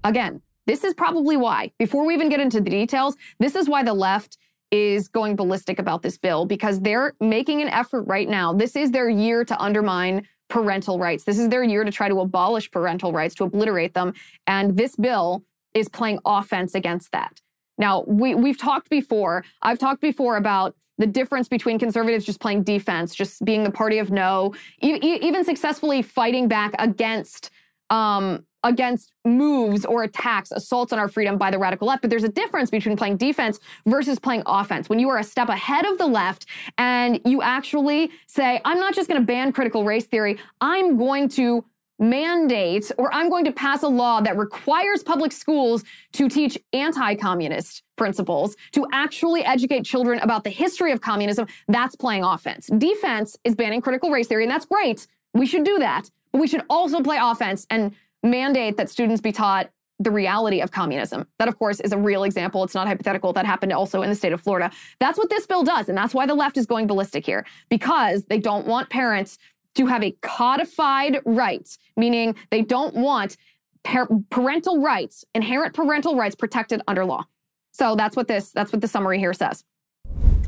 Again, 0.04 0.42
this 0.66 0.84
is 0.84 0.94
probably 0.94 1.36
why, 1.36 1.72
before 1.78 2.06
we 2.06 2.14
even 2.14 2.28
get 2.28 2.40
into 2.40 2.60
the 2.60 2.70
details, 2.70 3.16
this 3.38 3.54
is 3.54 3.68
why 3.68 3.82
the 3.82 3.94
left 3.94 4.38
is 4.70 5.08
going 5.08 5.34
ballistic 5.36 5.78
about 5.78 6.02
this 6.02 6.16
bill 6.16 6.44
because 6.44 6.80
they're 6.80 7.14
making 7.20 7.60
an 7.60 7.68
effort 7.68 8.02
right 8.02 8.28
now. 8.28 8.52
This 8.52 8.76
is 8.76 8.92
their 8.92 9.08
year 9.08 9.44
to 9.44 9.60
undermine 9.60 10.26
parental 10.48 10.98
rights. 10.98 11.24
This 11.24 11.38
is 11.38 11.48
their 11.48 11.64
year 11.64 11.84
to 11.84 11.90
try 11.90 12.08
to 12.08 12.20
abolish 12.20 12.70
parental 12.70 13.12
rights, 13.12 13.34
to 13.36 13.44
obliterate 13.44 13.94
them. 13.94 14.14
And 14.46 14.76
this 14.76 14.96
bill 14.96 15.44
is 15.74 15.88
playing 15.88 16.20
offense 16.24 16.74
against 16.74 17.12
that. 17.12 17.40
Now, 17.78 18.04
we, 18.06 18.34
we've 18.34 18.58
talked 18.58 18.90
before, 18.90 19.44
I've 19.62 19.78
talked 19.78 20.00
before 20.00 20.36
about 20.36 20.76
the 20.98 21.06
difference 21.06 21.48
between 21.48 21.78
conservatives 21.78 22.26
just 22.26 22.40
playing 22.40 22.62
defense, 22.62 23.14
just 23.14 23.44
being 23.44 23.64
the 23.64 23.70
party 23.70 23.98
of 23.98 24.10
no, 24.10 24.54
e- 24.82 24.98
even 25.02 25.44
successfully 25.44 26.02
fighting 26.02 26.46
back 26.46 26.74
against 26.78 27.50
um, 27.88 28.44
against 28.64 29.12
moves 29.24 29.84
or 29.84 30.02
attacks, 30.02 30.52
assaults 30.52 30.92
on 30.92 30.98
our 30.98 31.08
freedom 31.08 31.38
by 31.38 31.50
the 31.50 31.58
radical 31.58 31.88
left. 31.88 32.02
But 32.02 32.10
there's 32.10 32.24
a 32.24 32.28
difference 32.28 32.70
between 32.70 32.96
playing 32.96 33.16
defense 33.16 33.58
versus 33.86 34.18
playing 34.18 34.42
offense. 34.46 34.88
When 34.88 34.98
you 34.98 35.08
are 35.08 35.18
a 35.18 35.24
step 35.24 35.48
ahead 35.48 35.86
of 35.86 35.98
the 35.98 36.06
left 36.06 36.46
and 36.78 37.20
you 37.24 37.42
actually 37.42 38.10
say, 38.26 38.60
I'm 38.64 38.78
not 38.78 38.94
just 38.94 39.08
going 39.08 39.20
to 39.20 39.26
ban 39.26 39.52
critical 39.52 39.84
race 39.84 40.06
theory, 40.06 40.38
I'm 40.60 40.96
going 40.96 41.28
to 41.30 41.64
mandate 42.00 42.90
or 42.96 43.12
I'm 43.12 43.28
going 43.28 43.44
to 43.44 43.52
pass 43.52 43.82
a 43.82 43.88
law 43.88 44.20
that 44.22 44.36
requires 44.36 45.02
public 45.02 45.32
schools 45.32 45.84
to 46.14 46.28
teach 46.28 46.58
anti 46.72 47.14
communist 47.14 47.82
principles, 47.96 48.56
to 48.72 48.86
actually 48.92 49.44
educate 49.44 49.84
children 49.84 50.18
about 50.20 50.42
the 50.42 50.50
history 50.50 50.90
of 50.90 51.02
communism, 51.02 51.46
that's 51.68 51.94
playing 51.94 52.24
offense. 52.24 52.68
Defense 52.78 53.36
is 53.44 53.54
banning 53.54 53.82
critical 53.82 54.10
race 54.10 54.26
theory, 54.26 54.44
and 54.44 54.50
that's 54.50 54.64
great. 54.64 55.06
We 55.34 55.46
should 55.46 55.64
do 55.64 55.78
that. 55.78 56.10
But 56.32 56.40
we 56.40 56.48
should 56.48 56.62
also 56.70 57.02
play 57.02 57.18
offense 57.20 57.66
and 57.70 57.94
mandate 58.22 58.76
that 58.76 58.90
students 58.90 59.20
be 59.20 59.32
taught 59.32 59.70
the 59.98 60.10
reality 60.10 60.60
of 60.60 60.70
communism. 60.70 61.26
That, 61.38 61.48
of 61.48 61.58
course, 61.58 61.78
is 61.80 61.92
a 61.92 61.98
real 61.98 62.24
example. 62.24 62.64
It's 62.64 62.74
not 62.74 62.86
hypothetical. 62.86 63.34
That 63.34 63.44
happened 63.44 63.72
also 63.72 64.00
in 64.00 64.08
the 64.08 64.16
state 64.16 64.32
of 64.32 64.40
Florida. 64.40 64.70
That's 64.98 65.18
what 65.18 65.28
this 65.28 65.46
bill 65.46 65.62
does. 65.62 65.90
And 65.90 65.98
that's 65.98 66.14
why 66.14 66.24
the 66.24 66.34
left 66.34 66.56
is 66.56 66.64
going 66.64 66.86
ballistic 66.86 67.26
here, 67.26 67.44
because 67.68 68.24
they 68.24 68.38
don't 68.38 68.66
want 68.66 68.88
parents 68.88 69.38
to 69.74 69.86
have 69.86 70.02
a 70.02 70.12
codified 70.22 71.20
right, 71.24 71.68
meaning 71.96 72.34
they 72.50 72.62
don't 72.62 72.94
want 72.94 73.36
par- 73.84 74.08
parental 74.30 74.80
rights, 74.80 75.24
inherent 75.34 75.74
parental 75.74 76.16
rights 76.16 76.34
protected 76.34 76.80
under 76.88 77.04
law. 77.04 77.24
So 77.72 77.94
that's 77.94 78.16
what 78.16 78.26
this 78.26 78.50
that's 78.50 78.72
what 78.72 78.80
the 78.80 78.88
summary 78.88 79.18
here 79.18 79.32
says. 79.32 79.64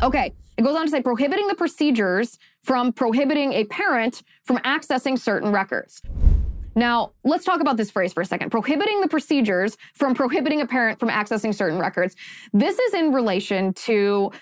Okay, 0.02 0.32
it 0.56 0.62
goes 0.62 0.76
on 0.76 0.86
to 0.86 0.90
say 0.90 1.02
prohibiting 1.02 1.46
the 1.46 1.54
procedures 1.54 2.38
from 2.62 2.92
prohibiting 2.92 3.52
a 3.52 3.64
parent 3.64 4.22
from 4.44 4.58
accessing 4.58 5.18
certain 5.18 5.52
records. 5.52 6.02
Now, 6.74 7.12
let's 7.24 7.44
talk 7.44 7.60
about 7.60 7.76
this 7.76 7.90
phrase 7.90 8.12
for 8.12 8.20
a 8.22 8.26
second. 8.26 8.50
Prohibiting 8.50 9.00
the 9.00 9.08
procedures 9.08 9.76
from 9.94 10.14
prohibiting 10.14 10.60
a 10.60 10.66
parent 10.66 10.98
from 10.98 11.08
accessing 11.08 11.54
certain 11.54 11.78
records. 11.78 12.16
This 12.52 12.78
is 12.78 12.94
in 12.94 13.12
relation 13.12 13.74
to 13.74 14.32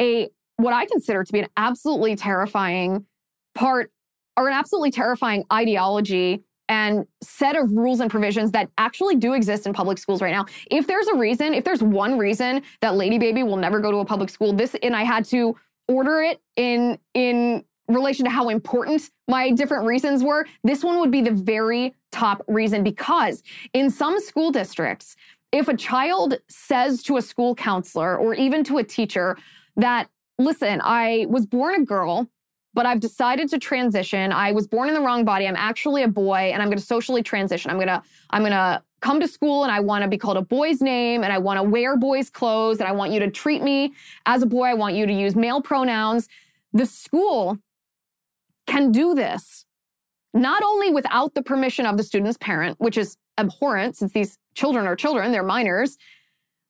a 0.00 0.28
what 0.56 0.74
I 0.74 0.84
consider 0.86 1.24
to 1.24 1.32
be 1.32 1.40
an 1.40 1.48
absolutely 1.56 2.16
terrifying 2.16 3.06
part 3.54 3.90
or 4.36 4.48
an 4.48 4.54
absolutely 4.54 4.90
terrifying 4.90 5.44
ideology 5.52 6.44
and 6.68 7.04
set 7.22 7.56
of 7.56 7.70
rules 7.72 7.98
and 8.00 8.10
provisions 8.10 8.52
that 8.52 8.70
actually 8.78 9.16
do 9.16 9.32
exist 9.32 9.66
in 9.66 9.72
public 9.72 9.98
schools 9.98 10.22
right 10.22 10.32
now. 10.32 10.46
If 10.70 10.86
there's 10.86 11.08
a 11.08 11.16
reason, 11.16 11.52
if 11.52 11.64
there's 11.64 11.82
one 11.82 12.16
reason 12.16 12.62
that 12.80 12.94
Lady 12.94 13.18
Baby 13.18 13.42
will 13.42 13.56
never 13.56 13.80
go 13.80 13.90
to 13.90 13.98
a 13.98 14.04
public 14.04 14.30
school, 14.30 14.52
this 14.52 14.76
and 14.82 14.94
I 14.94 15.02
had 15.02 15.24
to 15.26 15.56
order 15.88 16.20
it 16.20 16.40
in 16.56 16.98
in 17.14 17.64
relation 17.94 18.24
to 18.24 18.30
how 18.30 18.48
important 18.48 19.10
my 19.28 19.50
different 19.50 19.84
reasons 19.84 20.22
were, 20.22 20.46
this 20.64 20.82
one 20.82 20.98
would 21.00 21.10
be 21.10 21.20
the 21.20 21.30
very 21.30 21.94
top 22.10 22.42
reason 22.48 22.82
because 22.82 23.42
in 23.72 23.90
some 23.90 24.20
school 24.20 24.50
districts, 24.50 25.16
if 25.52 25.68
a 25.68 25.76
child 25.76 26.38
says 26.48 27.02
to 27.04 27.16
a 27.16 27.22
school 27.22 27.54
counselor 27.54 28.16
or 28.16 28.34
even 28.34 28.62
to 28.64 28.78
a 28.78 28.84
teacher 28.84 29.36
that, 29.76 30.08
listen, 30.38 30.80
I 30.82 31.26
was 31.28 31.46
born 31.46 31.74
a 31.74 31.84
girl, 31.84 32.28
but 32.72 32.86
I've 32.86 33.00
decided 33.00 33.48
to 33.50 33.58
transition. 33.58 34.32
I 34.32 34.52
was 34.52 34.68
born 34.68 34.88
in 34.88 34.94
the 34.94 35.00
wrong 35.00 35.24
body. 35.24 35.46
I'm 35.46 35.56
actually 35.56 36.04
a 36.04 36.08
boy 36.08 36.50
and 36.52 36.62
I'm 36.62 36.68
going 36.68 36.78
to 36.78 36.84
socially 36.84 37.22
transition. 37.22 37.70
I'm 37.70 37.78
going 37.78 37.88
to, 37.88 38.02
I'm 38.30 38.42
going 38.42 38.52
to 38.52 38.82
come 39.00 39.18
to 39.20 39.26
school 39.26 39.64
and 39.64 39.72
I 39.72 39.80
want 39.80 40.02
to 40.02 40.08
be 40.08 40.18
called 40.18 40.36
a 40.36 40.42
boy's 40.42 40.80
name 40.80 41.24
and 41.24 41.32
I 41.32 41.38
want 41.38 41.58
to 41.58 41.62
wear 41.62 41.96
boys' 41.96 42.30
clothes 42.30 42.78
and 42.78 42.88
I 42.88 42.92
want 42.92 43.12
you 43.12 43.20
to 43.20 43.30
treat 43.30 43.62
me 43.62 43.92
as 44.26 44.42
a 44.42 44.46
boy. 44.46 44.64
I 44.64 44.74
want 44.74 44.94
you 44.94 45.06
to 45.06 45.12
use 45.12 45.34
male 45.34 45.60
pronouns. 45.60 46.28
The 46.72 46.86
school 46.86 47.58
can 48.70 48.92
do 48.92 49.14
this 49.14 49.66
not 50.32 50.62
only 50.62 50.90
without 50.92 51.34
the 51.34 51.42
permission 51.42 51.86
of 51.86 51.96
the 51.96 52.04
student's 52.04 52.38
parent, 52.38 52.78
which 52.78 52.96
is 52.96 53.16
abhorrent 53.36 53.96
since 53.96 54.12
these 54.12 54.38
children 54.54 54.86
are 54.86 54.94
children, 54.94 55.32
they're 55.32 55.42
minors, 55.42 55.98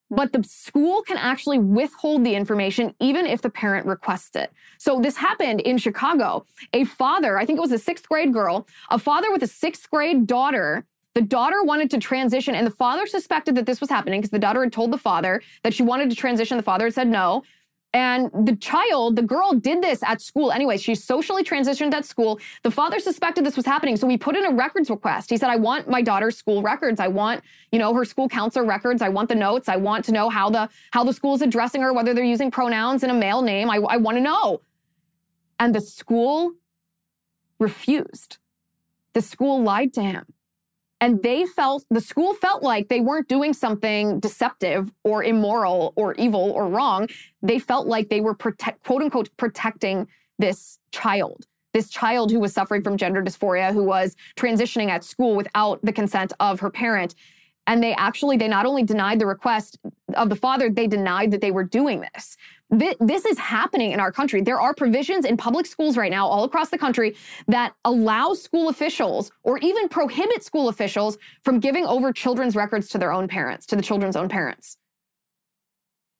but 0.09 0.33
the 0.33 0.43
school 0.43 1.03
can 1.03 1.17
actually 1.17 1.59
withhold 1.59 2.25
the 2.25 2.35
information 2.35 2.93
even 2.99 3.25
if 3.25 3.41
the 3.41 3.49
parent 3.49 3.85
requests 3.85 4.35
it. 4.35 4.51
So 4.77 4.99
this 4.99 5.15
happened 5.15 5.61
in 5.61 5.77
Chicago. 5.77 6.45
A 6.73 6.85
father, 6.85 7.37
I 7.37 7.45
think 7.45 7.57
it 7.57 7.61
was 7.61 7.71
a 7.71 7.79
sixth 7.79 8.09
grade 8.09 8.33
girl, 8.33 8.67
a 8.89 8.99
father 8.99 9.31
with 9.31 9.43
a 9.43 9.47
sixth 9.47 9.89
grade 9.89 10.27
daughter. 10.27 10.85
The 11.13 11.21
daughter 11.21 11.61
wanted 11.63 11.91
to 11.91 11.97
transition, 11.97 12.55
and 12.55 12.65
the 12.65 12.71
father 12.71 13.05
suspected 13.05 13.55
that 13.55 13.65
this 13.65 13.81
was 13.81 13.89
happening 13.89 14.21
because 14.21 14.31
the 14.31 14.39
daughter 14.39 14.63
had 14.63 14.73
told 14.73 14.91
the 14.91 14.97
father 14.97 15.41
that 15.63 15.73
she 15.73 15.83
wanted 15.83 16.09
to 16.09 16.15
transition. 16.15 16.57
The 16.57 16.63
father 16.63 16.85
had 16.85 16.93
said 16.93 17.09
no. 17.09 17.43
And 17.93 18.31
the 18.45 18.55
child, 18.55 19.17
the 19.17 19.21
girl 19.21 19.51
did 19.51 19.83
this 19.83 20.01
at 20.01 20.21
school 20.21 20.51
anyway. 20.51 20.77
She 20.77 20.95
socially 20.95 21.43
transitioned 21.43 21.93
at 21.93 22.05
school. 22.05 22.39
The 22.63 22.71
father 22.71 22.99
suspected 22.99 23.45
this 23.45 23.57
was 23.57 23.65
happening. 23.65 23.97
So 23.97 24.07
we 24.07 24.17
put 24.17 24.37
in 24.37 24.45
a 24.45 24.51
records 24.51 24.89
request. 24.89 25.29
He 25.29 25.35
said, 25.35 25.49
I 25.49 25.57
want 25.57 25.89
my 25.89 26.01
daughter's 26.01 26.37
school 26.37 26.61
records. 26.61 27.01
I 27.01 27.09
want, 27.09 27.43
you 27.71 27.79
know, 27.79 27.93
her 27.93 28.05
school 28.05 28.29
counselor 28.29 28.65
records. 28.65 29.01
I 29.01 29.09
want 29.09 29.27
the 29.27 29.35
notes. 29.35 29.67
I 29.67 29.75
want 29.75 30.05
to 30.05 30.13
know 30.13 30.29
how 30.29 30.49
the, 30.49 30.69
how 30.91 31.03
the 31.03 31.11
school 31.11 31.35
is 31.35 31.41
addressing 31.41 31.81
her, 31.81 31.91
whether 31.91 32.13
they're 32.13 32.23
using 32.23 32.49
pronouns 32.49 33.03
and 33.03 33.11
a 33.11 33.15
male 33.15 33.41
name. 33.41 33.69
I, 33.69 33.75
I 33.75 33.97
want 33.97 34.15
to 34.17 34.21
know. 34.21 34.61
And 35.59 35.75
the 35.75 35.81
school 35.81 36.53
refused. 37.59 38.37
The 39.13 39.21
school 39.21 39.61
lied 39.61 39.93
to 39.95 40.01
him. 40.01 40.25
And 41.01 41.23
they 41.23 41.47
felt, 41.47 41.83
the 41.89 41.99
school 41.99 42.35
felt 42.35 42.61
like 42.61 42.87
they 42.87 43.01
weren't 43.01 43.27
doing 43.27 43.53
something 43.53 44.19
deceptive 44.19 44.93
or 45.03 45.23
immoral 45.23 45.93
or 45.95 46.13
evil 46.13 46.51
or 46.51 46.67
wrong. 46.69 47.07
They 47.41 47.57
felt 47.57 47.87
like 47.87 48.09
they 48.09 48.21
were 48.21 48.35
protect, 48.35 48.83
quote 48.83 49.01
unquote, 49.01 49.35
protecting 49.35 50.07
this 50.37 50.77
child, 50.91 51.47
this 51.73 51.89
child 51.89 52.31
who 52.31 52.39
was 52.39 52.53
suffering 52.53 52.83
from 52.83 52.97
gender 52.97 53.23
dysphoria, 53.23 53.73
who 53.73 53.83
was 53.83 54.15
transitioning 54.35 54.89
at 54.89 55.03
school 55.03 55.35
without 55.35 55.83
the 55.83 55.91
consent 55.91 56.33
of 56.39 56.59
her 56.59 56.69
parent. 56.69 57.15
And 57.65 57.81
they 57.81 57.93
actually, 57.93 58.37
they 58.37 58.47
not 58.47 58.67
only 58.67 58.83
denied 58.83 59.19
the 59.19 59.25
request 59.25 59.79
of 60.15 60.29
the 60.29 60.35
father, 60.35 60.69
they 60.69 60.87
denied 60.87 61.31
that 61.31 61.41
they 61.41 61.51
were 61.51 61.63
doing 61.63 62.05
this. 62.13 62.37
This 62.71 63.25
is 63.25 63.37
happening 63.37 63.91
in 63.91 63.99
our 63.99 64.13
country. 64.13 64.41
There 64.41 64.61
are 64.61 64.73
provisions 64.73 65.25
in 65.25 65.35
public 65.35 65.65
schools 65.65 65.97
right 65.97 66.09
now, 66.09 66.25
all 66.25 66.45
across 66.45 66.69
the 66.69 66.77
country, 66.77 67.17
that 67.49 67.73
allow 67.83 68.33
school 68.33 68.69
officials 68.69 69.29
or 69.43 69.57
even 69.57 69.89
prohibit 69.89 70.41
school 70.41 70.69
officials 70.69 71.17
from 71.43 71.59
giving 71.59 71.85
over 71.85 72.13
children's 72.13 72.55
records 72.55 72.87
to 72.89 72.97
their 72.97 73.11
own 73.11 73.27
parents, 73.27 73.65
to 73.65 73.75
the 73.75 73.81
children's 73.81 74.15
own 74.15 74.29
parents. 74.29 74.77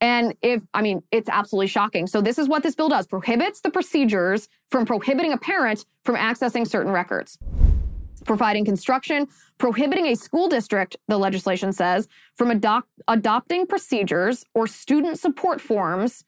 And 0.02 0.36
if, 0.42 0.62
I 0.74 0.82
mean, 0.82 1.04
it's 1.12 1.30
absolutely 1.30 1.68
shocking. 1.68 2.06
So, 2.06 2.20
this 2.20 2.38
is 2.38 2.50
what 2.50 2.64
this 2.64 2.76
bill 2.76 2.90
does 2.90 3.08
prohibits 3.08 3.62
the 3.62 3.70
procedures 3.70 4.50
from 4.70 4.86
prohibiting 4.86 5.32
a 5.32 5.38
parent 5.38 5.86
from 6.04 6.16
accessing 6.16 6.68
certain 6.68 6.92
records. 6.92 7.38
providing 8.26 8.66
construction, 8.66 9.28
prohibiting 9.58 10.06
a 10.08 10.16
school 10.16 10.48
district, 10.48 10.96
the 11.08 11.18
legislation 11.18 11.74
says, 11.74 12.08
from 12.36 12.52
adopt, 12.52 12.88
adopting 13.08 13.66
procedures 13.66 14.44
or 14.54 14.68
student 14.68 15.18
support 15.20 15.60
forms 15.60 16.24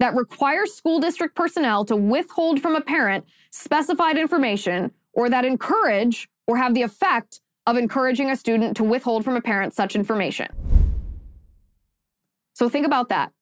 that 0.00 0.14
require 0.14 0.66
school 0.66 1.00
district 1.00 1.34
personnel 1.34 1.84
to 1.84 1.96
withhold 1.96 2.60
from 2.60 2.74
a 2.74 2.80
parent 2.80 3.24
specified 3.50 4.18
information 4.18 4.90
or 5.12 5.30
that 5.30 5.44
encourage 5.44 6.28
or 6.46 6.56
have 6.56 6.74
the 6.74 6.82
effect 6.82 7.40
of 7.66 7.76
encouraging 7.76 8.30
a 8.30 8.36
student 8.36 8.76
to 8.76 8.84
withhold 8.84 9.24
from 9.24 9.36
a 9.36 9.40
parent 9.40 9.72
such 9.72 9.94
information. 9.94 10.48
So 12.54 12.68
think 12.68 12.86
about 12.86 13.08
that. 13.08 13.32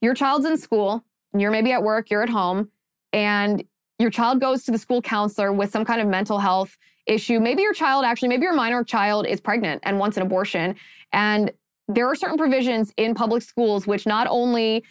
Your 0.00 0.14
child's 0.14 0.46
in 0.46 0.56
school, 0.56 1.04
you're 1.36 1.50
maybe 1.50 1.72
at 1.72 1.82
work, 1.82 2.10
you're 2.10 2.22
at 2.22 2.30
home, 2.30 2.70
and 3.12 3.62
your 3.98 4.10
child 4.10 4.40
goes 4.40 4.64
to 4.64 4.70
the 4.70 4.78
school 4.78 5.02
counselor 5.02 5.52
with 5.52 5.70
some 5.70 5.84
kind 5.84 6.00
of 6.00 6.08
mental 6.08 6.38
health 6.38 6.76
issue. 7.06 7.38
Maybe 7.38 7.62
your 7.62 7.74
child 7.74 8.04
actually, 8.04 8.28
maybe 8.28 8.44
your 8.44 8.54
minor 8.54 8.82
child 8.82 9.26
is 9.26 9.40
pregnant 9.40 9.82
and 9.84 9.98
wants 9.98 10.16
an 10.16 10.22
abortion. 10.22 10.74
And 11.12 11.52
there 11.88 12.06
are 12.06 12.14
certain 12.14 12.38
provisions 12.38 12.92
in 12.96 13.14
public 13.14 13.42
schools 13.42 13.86
which 13.86 14.06
not 14.06 14.26
only 14.30 14.84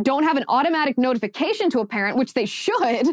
don't 0.00 0.22
have 0.22 0.36
an 0.36 0.44
automatic 0.48 0.96
notification 0.96 1.68
to 1.70 1.80
a 1.80 1.86
parent, 1.86 2.16
which 2.16 2.34
they 2.34 2.46
should, 2.46 3.08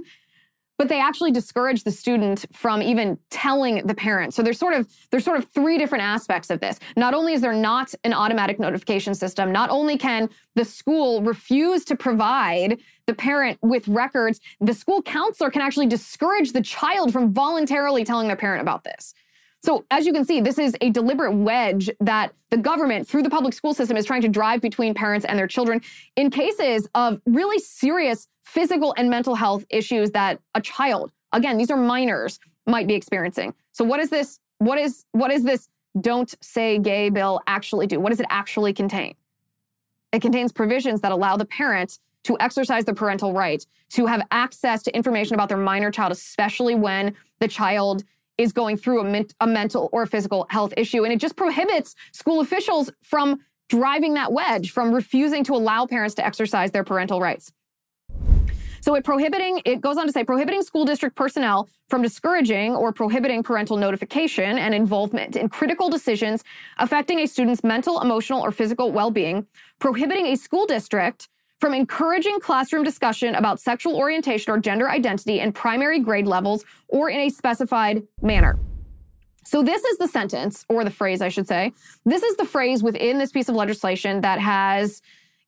but 0.78 0.88
they 0.88 1.02
actually 1.02 1.32
discourage 1.32 1.84
the 1.84 1.92
student 1.92 2.46
from 2.54 2.82
even 2.82 3.20
telling 3.30 3.86
the 3.86 3.94
parent. 3.94 4.34
So 4.34 4.42
there's 4.42 4.58
sort 4.58 4.74
of 4.74 4.88
there's 5.12 5.26
sort 5.26 5.38
of 5.38 5.46
three 5.50 5.78
different 5.78 6.06
aspects 6.06 6.50
of 6.50 6.62
this. 6.62 6.80
Not 6.96 7.13
only 7.13 7.34
is 7.34 7.42
there 7.42 7.52
not 7.54 7.94
an 8.06 8.13
automatic 8.13 8.60
notification 8.60 9.13
system, 9.13 9.52
not 9.52 9.70
only 9.70 9.98
can 9.98 10.30
the 10.56 10.63
school 10.63 11.22
refuse 11.22 11.84
to 11.86 11.98
provide 11.98 12.80
the 13.08 13.13
parent 13.13 13.60
with 13.62 13.89
records, 13.89 14.39
the 14.62 14.74
school 14.74 15.02
counselor 15.02 15.50
can 15.50 15.62
actually 15.62 15.88
discourage 15.88 16.54
the 16.54 16.62
child 16.62 17.12
from 17.12 17.34
voluntarily 17.34 18.06
telling 18.06 18.28
their 18.28 18.38
parent 18.38 18.62
about 18.62 18.86
this. 18.86 19.13
So, 19.62 19.86
as 19.91 20.06
you 20.06 20.13
can 20.13 20.24
see, 20.24 20.39
this 20.39 20.58
is 20.58 20.76
a 20.80 20.89
deliberate 20.89 21.34
wedge 21.34 21.89
that 22.00 22.34
the 22.50 22.58
government, 22.58 23.08
through 23.08 23.24
the 23.24 23.30
public 23.30 23.54
school 23.54 23.74
system, 23.74 23.98
is 23.98 24.06
trying 24.06 24.22
to 24.22 24.30
drive 24.30 24.62
between 24.62 24.93
parents 24.93 25.26
and 25.26 25.38
their 25.38 25.48
children 25.48 25.82
in 26.15 26.30
cases 26.30 26.88
of 26.95 27.19
really 27.26 27.60
serious 27.60 28.28
physical 28.41 28.93
and 28.98 29.10
mental 29.10 29.36
health 29.36 29.65
issues 29.69 30.12
that 30.12 30.39
a 30.56 30.62
child, 30.62 31.12
again, 31.34 31.58
these 31.58 31.69
are 31.69 31.78
minors, 31.78 32.39
might 32.65 32.88
be 32.88 32.93
experiencing. 32.93 33.54
So, 33.74 33.84
what 33.84 34.00
is 34.00 34.10
this? 34.10 34.39
What 34.60 34.78
is 34.78 35.06
what 35.12 35.32
is 35.32 35.43
this 35.43 35.67
don't 36.00 36.34
say 36.41 36.80
gay 36.80 37.10
bill 37.10 37.41
actually 37.48 37.88
do? 37.88 38.00
What 38.00 38.10
does 38.10 38.19
it 38.19 38.28
actually 38.30 38.74
contain? 38.74 39.15
It 40.13 40.22
contains 40.22 40.52
provisions 40.52 41.02
that 41.02 41.12
allow 41.12 41.36
the 41.36 41.45
parent 41.45 42.00
to 42.24 42.38
exercise 42.39 42.86
their 42.86 42.95
parental 42.95 43.34
right 43.34 43.65
to 43.89 44.06
have 44.06 44.26
access 44.32 44.84
to 44.84 44.95
information 44.95 45.34
about 45.34 45.50
their 45.50 45.58
minor 45.58 45.91
child, 45.91 46.12
especially 46.12 46.76
when 46.76 47.15
the 47.39 47.48
child 47.48 48.04
is 48.39 48.54
going 48.54 48.78
through 48.78 49.02
a, 49.02 49.04
men- 49.04 49.28
a 49.41 49.47
mental 49.47 49.89
or 49.91 50.06
physical 50.06 50.47
health 50.49 50.73
issue. 50.78 51.04
And 51.04 51.12
it 51.13 51.19
just 51.19 51.36
prohibits 51.36 51.93
school 52.13 52.39
officials 52.39 52.89
from 53.04 53.39
driving 53.67 54.13
that 54.15 54.32
wedge, 54.32 54.71
from 54.71 54.91
refusing 54.91 55.43
to 55.43 55.54
allow 55.54 55.86
parents 55.86 56.15
to 56.15 56.25
exercise 56.25 56.71
their 56.71 56.86
parental 56.86 57.19
rights. 57.19 57.52
So 58.82 58.95
it 58.95 59.04
prohibiting, 59.04 59.62
it 59.65 59.82
goes 59.82 59.97
on 59.97 60.06
to 60.08 60.13
say 60.13 60.23
prohibiting 60.23 60.63
school 60.63 60.86
district 60.86 61.17
personnel 61.17 61.67
from 61.89 62.02
discouraging 62.02 62.75
or 62.75 62.93
prohibiting 62.93 63.43
parental 63.43 63.75
notification 63.75 64.58
and 64.58 64.73
involvement 64.73 65.36
in 65.36 65.49
critical 65.49 65.89
decisions 65.89 66.45
affecting 66.78 67.19
a 67.19 67.28
student's 67.28 67.62
mental, 67.62 67.99
emotional, 68.02 68.41
or 68.41 68.52
physical 68.52 68.93
well-being, 68.93 69.45
prohibiting 69.80 70.28
a 70.28 70.36
school 70.36 70.65
district 70.65 71.28
from 71.60 71.74
encouraging 71.74 72.39
classroom 72.39 72.84
discussion 72.84 73.36
about 73.36 73.60
sexual 73.60 73.95
orientation 73.95 74.54
or 74.54 74.60
gender 74.60 74.89
identity 74.89 75.39
in 75.39 75.52
primary 75.52 76.00
grade 76.00 76.28
levels 76.28 76.63
or 76.88 77.10
in 77.10 77.19
a 77.19 77.30
specified 77.30 78.04
manner. 78.22 78.58
So, 79.45 79.63
this 79.63 79.84
is 79.84 79.98
the 79.98 80.08
sentence, 80.08 80.65
or 80.69 80.84
the 80.84 80.91
phrase, 80.91 81.22
I 81.22 81.30
should 81.30 81.48
say. 81.48 81.74
This 82.06 82.24
is 82.24 82.38
the 82.38 82.45
phrase 82.45 82.84
within 82.84 83.17
this 83.17 83.32
piece 83.32 83.50
of 83.50 83.56
legislation 83.56 84.22
that 84.22 84.39
has 84.39 85.02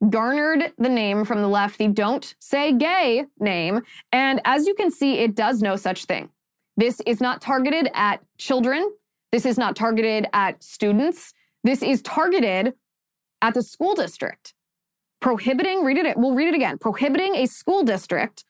garnered 0.10 0.74
the 0.80 0.90
name 0.90 1.24
from 1.24 1.42
the 1.42 1.48
left, 1.48 1.78
the 1.78 1.88
don't 1.88 2.34
say 2.40 2.74
gay 2.74 3.26
name. 3.40 3.82
And 4.12 4.42
as 4.44 4.66
you 4.66 4.74
can 4.74 4.90
see, 4.90 5.20
it 5.20 5.36
does 5.36 5.62
no 5.62 5.76
such 5.76 6.06
thing. 6.06 6.30
This 6.78 7.00
is 7.06 7.22
not 7.22 7.42
targeted 7.42 7.90
at 7.94 8.22
children. 8.38 8.92
This 9.32 9.46
is 9.46 9.58
not 9.58 9.76
targeted 9.76 10.26
at 10.34 10.64
students. 10.64 11.34
This 11.64 11.84
is 11.84 12.02
targeted 12.02 12.74
at 13.42 13.54
the 13.54 13.62
school 13.62 13.94
district 13.94 14.56
prohibiting, 15.22 15.84
read 15.84 15.98
it, 15.98 16.18
we'll 16.18 16.34
read 16.34 16.50
it 16.50 16.56
again, 16.56 16.78
prohibiting 16.78 17.36
a 17.36 17.46
school 17.46 17.84
district 17.84 18.44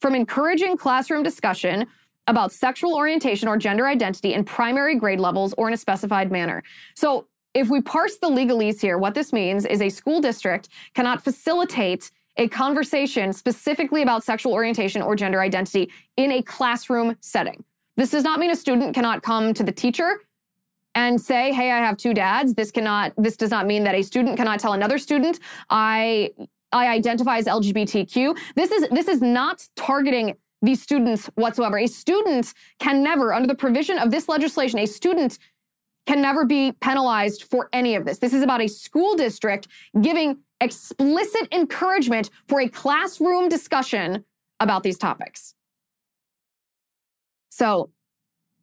from 0.00 0.14
encouraging 0.14 0.76
classroom 0.76 1.22
discussion 1.22 1.86
about 2.26 2.52
sexual 2.52 2.94
orientation 2.94 3.48
or 3.48 3.56
gender 3.56 3.88
identity 3.88 4.34
in 4.34 4.44
primary 4.44 4.94
grade 4.94 5.18
levels 5.18 5.54
or 5.58 5.66
in 5.68 5.74
a 5.74 5.76
specified 5.76 6.30
manner. 6.30 6.62
So 6.94 7.26
if 7.54 7.68
we 7.68 7.80
parse 7.80 8.18
the 8.18 8.28
legalese 8.28 8.80
here, 8.80 8.98
what 8.98 9.14
this 9.14 9.32
means 9.32 9.64
is 9.64 9.82
a 9.82 9.88
school 9.88 10.20
district 10.20 10.68
cannot 10.94 11.24
facilitate 11.24 12.10
a 12.36 12.46
conversation 12.48 13.32
specifically 13.32 14.02
about 14.02 14.22
sexual 14.22 14.52
orientation 14.52 15.02
or 15.02 15.16
gender 15.16 15.40
identity 15.40 15.90
in 16.16 16.30
a 16.30 16.42
classroom 16.42 17.16
setting. 17.20 17.64
This 17.96 18.12
does 18.12 18.22
not 18.22 18.38
mean 18.38 18.50
a 18.50 18.56
student 18.56 18.94
cannot 18.94 19.22
come 19.22 19.52
to 19.54 19.64
the 19.64 19.72
teacher 19.72 20.20
and 20.94 21.20
say, 21.20 21.52
"Hey, 21.52 21.70
I 21.70 21.78
have 21.78 21.96
two 21.96 22.14
dads." 22.14 22.54
This 22.54 22.70
cannot 22.70 23.12
this 23.16 23.36
does 23.36 23.50
not 23.50 23.66
mean 23.66 23.84
that 23.84 23.94
a 23.94 24.02
student 24.02 24.36
cannot 24.36 24.60
tell 24.60 24.72
another 24.72 24.98
student, 24.98 25.38
"I 25.68 26.30
I 26.72 26.88
identify 26.88 27.38
as 27.38 27.46
LGBTQ." 27.46 28.36
This 28.54 28.70
is 28.70 28.88
this 28.90 29.08
is 29.08 29.20
not 29.20 29.66
targeting 29.76 30.36
these 30.62 30.82
students 30.82 31.26
whatsoever. 31.36 31.78
A 31.78 31.86
student 31.86 32.52
can 32.78 33.02
never 33.02 33.32
under 33.32 33.48
the 33.48 33.54
provision 33.54 33.98
of 33.98 34.10
this 34.10 34.28
legislation, 34.28 34.78
a 34.78 34.86
student 34.86 35.38
can 36.06 36.20
never 36.20 36.44
be 36.44 36.72
penalized 36.72 37.44
for 37.44 37.68
any 37.72 37.94
of 37.94 38.04
this. 38.04 38.18
This 38.18 38.32
is 38.32 38.42
about 38.42 38.60
a 38.60 38.68
school 38.68 39.14
district 39.16 39.68
giving 40.00 40.38
explicit 40.60 41.48
encouragement 41.52 42.30
for 42.48 42.60
a 42.60 42.68
classroom 42.68 43.48
discussion 43.48 44.24
about 44.58 44.82
these 44.82 44.98
topics. 44.98 45.54
So, 47.50 47.90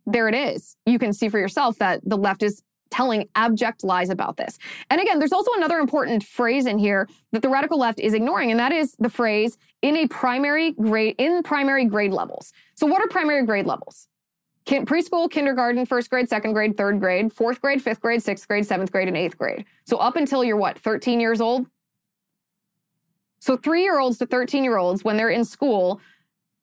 there 0.07 0.27
it 0.27 0.33
is. 0.33 0.75
You 0.85 0.97
can 0.97 1.13
see 1.13 1.29
for 1.29 1.37
yourself 1.37 1.77
that 1.77 2.01
the 2.03 2.17
left 2.17 2.41
is 2.41 2.63
telling 2.89 3.27
abject 3.35 3.83
lies 3.83 4.09
about 4.09 4.37
this. 4.37 4.57
And 4.89 5.01
again, 5.01 5.19
there's 5.19 5.33
also 5.33 5.51
another 5.57 5.77
important 5.77 6.23
phrase 6.23 6.65
in 6.65 6.77
here 6.77 7.07
that 7.33 7.41
the 7.41 7.49
radical 7.49 7.77
left 7.77 7.99
is 7.99 8.13
ignoring, 8.13 8.49
and 8.49 8.59
that 8.59 8.71
is 8.71 8.95
the 8.97 9.09
phrase 9.09 9.57
in 9.81 9.97
a 9.97 10.07
primary 10.07 10.71
grade, 10.71 11.15
in 11.17 11.43
primary 11.43 11.85
grade 11.85 12.13
levels. 12.13 12.53
So 12.75 12.87
what 12.87 13.01
are 13.01 13.07
primary 13.07 13.45
grade 13.45 13.67
levels? 13.67 14.07
preschool, 14.65 15.31
kindergarten, 15.31 15.85
first 15.85 16.09
grade, 16.09 16.27
second 16.27 16.51
grade, 16.51 16.75
third 16.75 16.99
grade, 16.99 17.31
fourth 17.31 17.61
grade, 17.61 17.81
fifth 17.81 18.01
grade, 18.01 18.21
sixth 18.21 18.47
grade, 18.49 18.65
seventh 18.65 18.91
grade, 18.91 19.07
and 19.07 19.15
eighth 19.15 19.37
grade. 19.37 19.65
So 19.85 19.97
up 19.97 20.17
until 20.17 20.43
you're 20.43 20.57
what, 20.57 20.77
13 20.77 21.21
years 21.21 21.39
old? 21.39 21.67
So 23.39 23.55
three 23.55 23.83
year 23.83 23.99
olds 23.99 24.17
to 24.17 24.25
13 24.25 24.65
year 24.65 24.77
olds, 24.77 25.05
when 25.05 25.15
they're 25.15 25.29
in 25.29 25.45
school, 25.45 26.01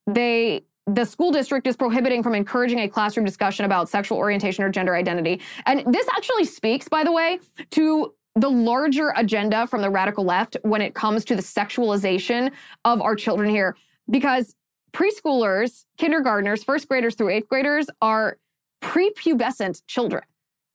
they 0.07 0.65
the 0.87 1.05
school 1.05 1.33
district 1.33 1.67
is 1.67 1.77
prohibiting 1.77 2.23
from 2.23 2.35
encouraging 2.35 2.81
a 2.81 2.89
classroom 2.89 3.25
discussion 3.25 3.65
about 3.65 3.89
sexual 3.89 4.19
orientation 4.19 4.65
or 4.65 4.71
gender 4.71 4.95
identity. 4.95 5.41
And 5.67 5.83
this 5.93 6.07
actually 6.15 6.45
speaks, 6.45 6.89
by 6.89 7.05
the 7.05 7.13
way, 7.13 7.39
to 7.71 8.15
the 8.37 8.51
larger 8.51 9.13
agenda 9.17 9.67
from 9.67 9.81
the 9.81 9.91
radical 9.91 10.25
left 10.25 10.57
when 10.63 10.83
it 10.83 10.95
comes 10.95 11.25
to 11.27 11.37
the 11.37 11.43
sexualization 11.43 12.51
of 12.85 13.01
our 13.01 13.15
children 13.15 13.49
here. 13.49 13.77
Because 14.11 14.55
preschoolers, 14.93 15.85
kindergartners, 15.97 16.63
first 16.63 16.89
graders 16.89 17.15
through 17.15 17.31
eighth 17.31 17.49
graders 17.49 17.87
are 18.03 18.39
prepubescent 18.83 19.83
children. 19.87 20.23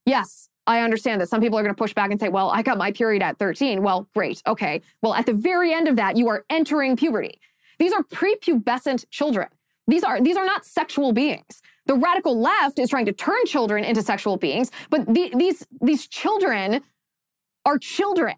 Yes, 0.05 0.49
I 0.65 0.81
understand 0.81 1.21
that 1.21 1.29
some 1.29 1.41
people 1.41 1.59
are 1.59 1.61
going 1.61 1.73
to 1.73 1.77
push 1.77 1.93
back 1.93 2.09
and 2.09 2.19
say, 2.19 2.29
well, 2.29 2.49
I 2.49 2.63
got 2.63 2.77
my 2.77 2.91
period 2.91 3.21
at 3.21 3.37
13. 3.37 3.83
Well, 3.83 4.07
great. 4.15 4.41
Okay. 4.47 4.81
Well, 5.03 5.13
at 5.13 5.27
the 5.27 5.33
very 5.33 5.71
end 5.73 5.87
of 5.87 5.95
that, 5.97 6.17
you 6.17 6.27
are 6.29 6.45
entering 6.49 6.95
puberty. 6.95 7.39
These 7.77 7.93
are 7.93 8.03
prepubescent 8.03 9.05
children. 9.11 9.49
These 9.89 10.03
are 10.03 10.21
these 10.21 10.37
are 10.37 10.45
not 10.45 10.65
sexual 10.65 11.13
beings. 11.13 11.61
The 11.87 11.95
radical 11.95 12.39
left 12.39 12.77
is 12.77 12.89
trying 12.89 13.07
to 13.07 13.11
turn 13.11 13.43
children 13.45 13.83
into 13.83 14.03
sexual 14.03 14.37
beings, 14.37 14.71
but 14.89 15.05
the, 15.07 15.31
these 15.35 15.65
these 15.81 16.07
children 16.07 16.81
are 17.65 17.77
children. 17.79 18.35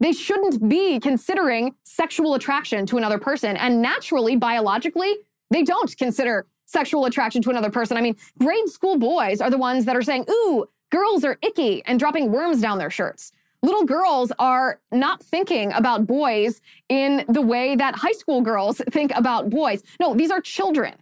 They 0.00 0.12
shouldn't 0.12 0.68
be 0.68 0.98
considering 1.00 1.74
sexual 1.84 2.34
attraction 2.34 2.86
to 2.86 2.96
another 2.96 3.18
person, 3.18 3.56
and 3.56 3.80
naturally, 3.80 4.36
biologically, 4.36 5.14
they 5.50 5.62
don't 5.62 5.96
consider 5.96 6.46
sexual 6.66 7.04
attraction 7.04 7.42
to 7.42 7.50
another 7.50 7.70
person. 7.70 7.96
I 7.96 8.00
mean, 8.00 8.16
grade 8.38 8.68
school 8.68 8.98
boys 8.98 9.40
are 9.40 9.50
the 9.50 9.58
ones 9.58 9.84
that 9.84 9.96
are 9.96 10.02
saying, 10.02 10.24
"Ooh, 10.28 10.66
girls 10.90 11.24
are 11.24 11.38
icky," 11.42 11.82
and 11.86 11.98
dropping 11.98 12.32
worms 12.32 12.60
down 12.60 12.78
their 12.78 12.90
shirts 12.90 13.32
little 13.62 13.84
girls 13.84 14.32
are 14.38 14.80
not 14.92 15.22
thinking 15.22 15.72
about 15.72 16.06
boys 16.06 16.60
in 16.88 17.24
the 17.28 17.42
way 17.42 17.76
that 17.76 17.96
high 17.96 18.12
school 18.12 18.40
girls 18.40 18.80
think 18.90 19.12
about 19.14 19.50
boys. 19.50 19.82
No, 20.00 20.14
these 20.14 20.30
are 20.30 20.40
children. 20.40 20.94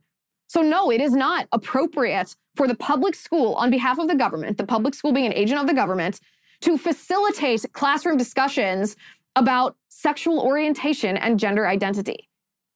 So, 0.49 0.63
no, 0.63 0.91
it 0.91 1.01
is 1.01 1.13
not 1.13 1.49
appropriate 1.53 2.37
for 2.55 2.69
the 2.69 2.75
public 2.75 3.15
school, 3.15 3.55
on 3.55 3.71
behalf 3.71 3.99
of 3.99 4.09
the 4.09 4.15
government, 4.15 4.59
the 4.59 4.67
public 4.67 4.95
school 4.95 5.13
being 5.13 5.27
an 5.27 5.35
agent 5.35 5.61
of 5.61 5.67
the 5.67 5.75
government, 5.75 6.21
to 6.61 6.79
facilitate 6.79 7.65
classroom 7.73 8.17
discussions 8.17 8.97
about 9.35 9.77
sexual 9.89 10.41
orientation 10.41 11.17
and 11.17 11.39
gender 11.39 11.67
identity. 11.67 12.29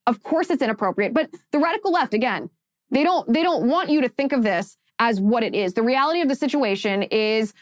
Of 0.06 0.22
course, 0.22 0.50
it's 0.50 0.62
inappropriate, 0.62 1.14
but 1.14 1.30
the 1.52 1.58
radical 1.58 1.92
left, 1.92 2.12
again, 2.12 2.50
they 2.90 3.04
don't, 3.04 3.32
they 3.32 3.42
don't 3.42 3.68
want 3.68 3.88
you 3.88 4.02
to 4.02 4.08
think 4.08 4.32
of 4.32 4.42
this 4.42 4.76
as 4.98 5.20
what 5.20 5.42
it 5.42 5.54
is. 5.54 5.72
The 5.72 5.82
reality 5.82 6.20
of 6.20 6.28
the 6.28 6.34
situation 6.34 7.04
is 7.04 7.54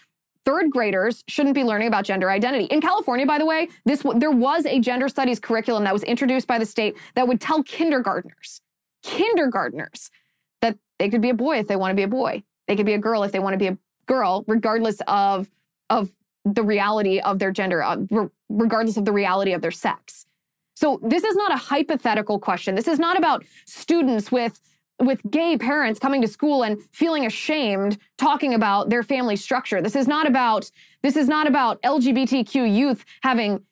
third 0.44 0.70
graders 0.70 1.24
shouldn't 1.28 1.54
be 1.54 1.64
learning 1.64 1.88
about 1.88 2.04
gender 2.04 2.30
identity. 2.30 2.64
In 2.66 2.80
California, 2.80 3.26
by 3.26 3.38
the 3.38 3.46
way, 3.46 3.68
this 3.84 4.02
there 4.16 4.30
was 4.30 4.66
a 4.66 4.80
gender 4.80 5.08
studies 5.08 5.38
curriculum 5.38 5.84
that 5.84 5.92
was 5.92 6.02
introduced 6.04 6.46
by 6.46 6.58
the 6.58 6.66
state 6.66 6.96
that 7.14 7.28
would 7.28 7.40
tell 7.40 7.62
kindergartners, 7.62 8.60
kindergartners, 9.02 10.10
that 10.60 10.78
they 10.98 11.08
could 11.08 11.22
be 11.22 11.30
a 11.30 11.34
boy 11.34 11.58
if 11.58 11.68
they 11.68 11.76
want 11.76 11.90
to 11.90 11.96
be 11.96 12.02
a 12.02 12.08
boy. 12.08 12.42
They 12.66 12.76
could 12.76 12.86
be 12.86 12.94
a 12.94 12.98
girl 12.98 13.22
if 13.22 13.32
they 13.32 13.38
want 13.38 13.54
to 13.54 13.58
be 13.58 13.68
a 13.68 13.78
girl, 14.06 14.44
regardless 14.46 15.00
of 15.06 15.48
of 15.90 16.10
the 16.44 16.62
reality 16.62 17.20
of 17.20 17.38
their 17.38 17.50
gender, 17.50 17.82
uh, 17.82 17.96
regardless 18.48 18.96
of 18.96 19.04
the 19.04 19.12
reality 19.12 19.52
of 19.52 19.60
their 19.60 19.70
sex. 19.70 20.26
So 20.74 21.00
this 21.02 21.24
is 21.24 21.34
not 21.34 21.52
a 21.52 21.56
hypothetical 21.56 22.38
question. 22.38 22.74
This 22.74 22.88
is 22.88 22.98
not 22.98 23.18
about 23.18 23.44
students 23.66 24.30
with 24.30 24.60
with 25.00 25.20
gay 25.30 25.56
parents 25.56 26.00
coming 26.00 26.20
to 26.22 26.28
school 26.28 26.62
and 26.62 26.82
feeling 26.92 27.24
ashamed 27.24 27.98
talking 28.16 28.54
about 28.54 28.90
their 28.90 29.02
family 29.02 29.36
structure. 29.36 29.80
This 29.80 29.96
is 29.96 30.08
not 30.08 30.26
about 30.26 30.70
this 31.02 31.16
is 31.16 31.28
not 31.28 31.46
about 31.46 31.80
LGBTQ 31.82 32.74
youth 32.74 33.04
having 33.22 33.62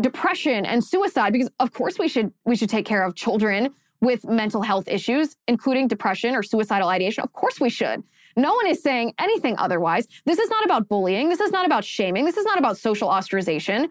depression 0.00 0.64
and 0.64 0.82
suicide 0.82 1.32
because 1.32 1.50
of 1.60 1.72
course 1.72 1.98
we 1.98 2.08
should 2.08 2.32
we 2.44 2.56
should 2.56 2.70
take 2.70 2.86
care 2.86 3.04
of 3.04 3.14
children 3.14 3.74
with 4.00 4.24
mental 4.24 4.62
health 4.62 4.88
issues 4.88 5.36
including 5.46 5.88
depression 5.88 6.34
or 6.34 6.42
suicidal 6.42 6.88
ideation. 6.88 7.22
Of 7.22 7.32
course 7.32 7.60
we 7.60 7.68
should. 7.68 8.02
No 8.34 8.54
one 8.54 8.66
is 8.66 8.82
saying 8.82 9.12
anything 9.18 9.56
otherwise. 9.58 10.08
This 10.24 10.38
is 10.38 10.48
not 10.48 10.64
about 10.64 10.88
bullying. 10.88 11.28
This 11.28 11.40
is 11.40 11.50
not 11.50 11.66
about 11.66 11.84
shaming. 11.84 12.24
This 12.24 12.38
is 12.38 12.46
not 12.46 12.58
about 12.58 12.78
social 12.78 13.08
ostracization. 13.08 13.88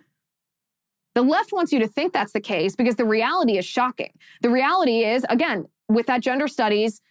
The 1.13 1.21
left 1.21 1.51
wants 1.51 1.73
you 1.73 1.79
to 1.79 1.87
think 1.87 2.13
that's 2.13 2.31
the 2.31 2.39
case 2.39 2.75
because 2.75 2.95
the 2.95 3.05
reality 3.05 3.57
is 3.57 3.65
shocking. 3.65 4.13
The 4.41 4.49
reality 4.49 5.03
is, 5.03 5.25
again, 5.29 5.65
with 5.93 6.07
that 6.07 6.21
gender 6.21 6.47
studies 6.47 7.01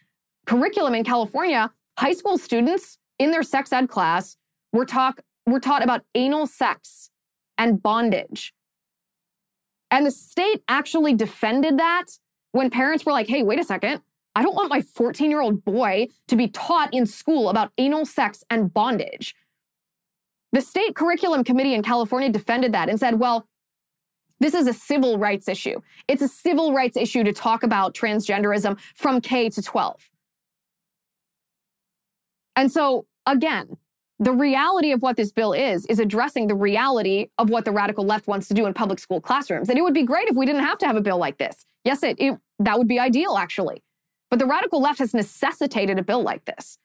curriculum 0.45 0.95
in 0.95 1.03
California, 1.03 1.71
high 1.97 2.13
school 2.13 2.37
students 2.37 2.97
in 3.19 3.31
their 3.31 3.43
sex 3.43 3.71
ed 3.71 3.87
class 3.89 4.37
were 4.73 4.85
taught 4.85 5.19
were 5.45 5.59
taught 5.59 5.83
about 5.83 6.01
anal 6.15 6.47
sex 6.47 7.09
and 7.57 7.81
bondage. 7.81 8.53
And 9.89 10.05
the 10.05 10.11
state 10.11 10.63
actually 10.67 11.13
defended 11.13 11.77
that 11.79 12.05
when 12.51 12.69
parents 12.69 13.05
were 13.05 13.11
like, 13.11 13.27
"Hey, 13.27 13.43
wait 13.43 13.59
a 13.59 13.63
second. 13.63 14.01
I 14.33 14.43
don't 14.43 14.55
want 14.55 14.69
my 14.69 14.81
14-year-old 14.81 15.65
boy 15.65 16.07
to 16.29 16.35
be 16.37 16.47
taught 16.47 16.93
in 16.93 17.05
school 17.05 17.49
about 17.49 17.71
anal 17.77 18.05
sex 18.05 18.43
and 18.49 18.73
bondage." 18.73 19.35
The 20.53 20.61
state 20.61 20.95
curriculum 20.95 21.43
committee 21.43 21.73
in 21.73 21.81
California 21.81 22.29
defended 22.29 22.73
that 22.73 22.89
and 22.89 22.99
said, 22.99 23.19
"Well, 23.19 23.47
this 24.41 24.55
is 24.55 24.67
a 24.67 24.73
civil 24.73 25.17
rights 25.17 25.47
issue. 25.47 25.79
It's 26.07 26.21
a 26.21 26.27
civil 26.27 26.73
rights 26.73 26.97
issue 26.97 27.23
to 27.23 27.31
talk 27.31 27.63
about 27.63 27.93
transgenderism 27.93 28.77
from 28.95 29.21
K 29.21 29.49
to 29.49 29.61
12. 29.61 30.09
And 32.55 32.71
so, 32.71 33.05
again, 33.25 33.77
the 34.17 34.31
reality 34.31 34.91
of 34.91 35.01
what 35.01 35.15
this 35.15 35.31
bill 35.31 35.53
is, 35.53 35.85
is 35.85 35.99
addressing 35.99 36.47
the 36.47 36.55
reality 36.55 37.27
of 37.37 37.49
what 37.49 37.65
the 37.65 37.71
radical 37.71 38.03
left 38.03 38.27
wants 38.27 38.47
to 38.47 38.53
do 38.53 38.65
in 38.65 38.73
public 38.73 38.99
school 38.99 39.21
classrooms. 39.21 39.69
And 39.69 39.77
it 39.77 39.83
would 39.83 39.93
be 39.93 40.03
great 40.03 40.27
if 40.27 40.35
we 40.35 40.45
didn't 40.45 40.63
have 40.63 40.77
to 40.79 40.87
have 40.87 40.95
a 40.95 41.01
bill 41.01 41.17
like 41.17 41.37
this. 41.37 41.65
Yes, 41.85 42.03
it, 42.03 42.19
it 42.19 42.37
that 42.59 42.77
would 42.77 42.87
be 42.87 42.99
ideal, 42.99 43.37
actually. 43.37 43.83
But 44.29 44.39
the 44.39 44.45
radical 44.47 44.81
left 44.81 44.99
has 44.99 45.13
necessitated 45.13 45.99
a 45.99 46.03
bill 46.03 46.23
like 46.23 46.45
this. 46.45 46.77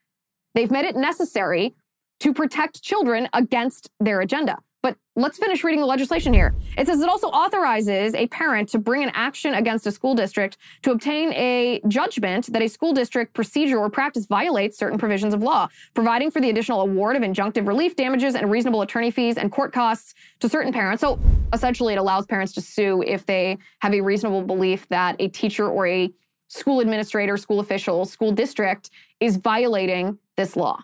They've 0.55 0.71
made 0.71 0.85
it 0.85 0.97
necessary 0.97 1.75
to 2.21 2.35
protect 2.35 2.83
children 2.83 3.29
against 3.33 3.90
their 4.01 4.21
agenda. 4.21 4.59
But 4.87 4.96
let's 5.16 5.37
finish 5.37 5.64
reading 5.64 5.81
the 5.81 5.87
legislation 5.87 6.33
here. 6.33 6.55
It 6.79 6.87
says 6.87 7.01
it 7.01 7.09
also 7.09 7.27
authorizes 7.27 8.14
a 8.14 8.29
parent 8.29 8.68
to 8.68 8.79
bring 8.79 9.03
an 9.03 9.11
action 9.14 9.53
against 9.53 9.85
a 9.88 9.90
school 9.90 10.14
district 10.14 10.59
to 10.83 10.92
obtain 10.92 11.33
a 11.33 11.81
judgment 11.88 12.53
that 12.53 12.62
a 12.62 12.68
school 12.68 12.92
district 12.92 13.35
procedure 13.35 13.79
or 13.79 13.90
practice 13.90 14.27
violates 14.27 14.79
certain 14.79 14.96
provisions 14.96 15.35
of 15.35 15.42
law, 15.42 15.66
providing 15.94 16.31
for 16.31 16.40
the 16.40 16.51
additional 16.51 16.83
award 16.83 17.16
of 17.16 17.22
injunctive 17.22 17.66
relief 17.66 17.96
damages 17.96 18.37
and 18.37 18.49
reasonable 18.49 18.81
attorney 18.81 19.11
fees 19.11 19.37
and 19.37 19.51
court 19.51 19.72
costs 19.72 20.14
to 20.38 20.49
certain 20.49 20.72
parents. 20.72 21.01
So 21.01 21.18
essentially, 21.53 21.94
it 21.94 21.99
allows 21.99 22.25
parents 22.25 22.53
to 22.53 22.61
sue 22.61 23.03
if 23.05 23.27
they 23.27 23.59
have 23.81 23.92
a 23.92 24.01
reasonable 24.01 24.42
belief 24.42 24.87
that 24.90 25.16
a 25.18 25.27
teacher 25.27 25.68
or 25.68 25.88
a 25.88 26.12
school 26.46 26.79
administrator, 26.79 27.37
school 27.37 27.59
official, 27.59 28.05
school 28.05 28.31
district 28.31 28.90
is 29.18 29.37
violating 29.37 30.20
this 30.37 30.55
law. 30.55 30.79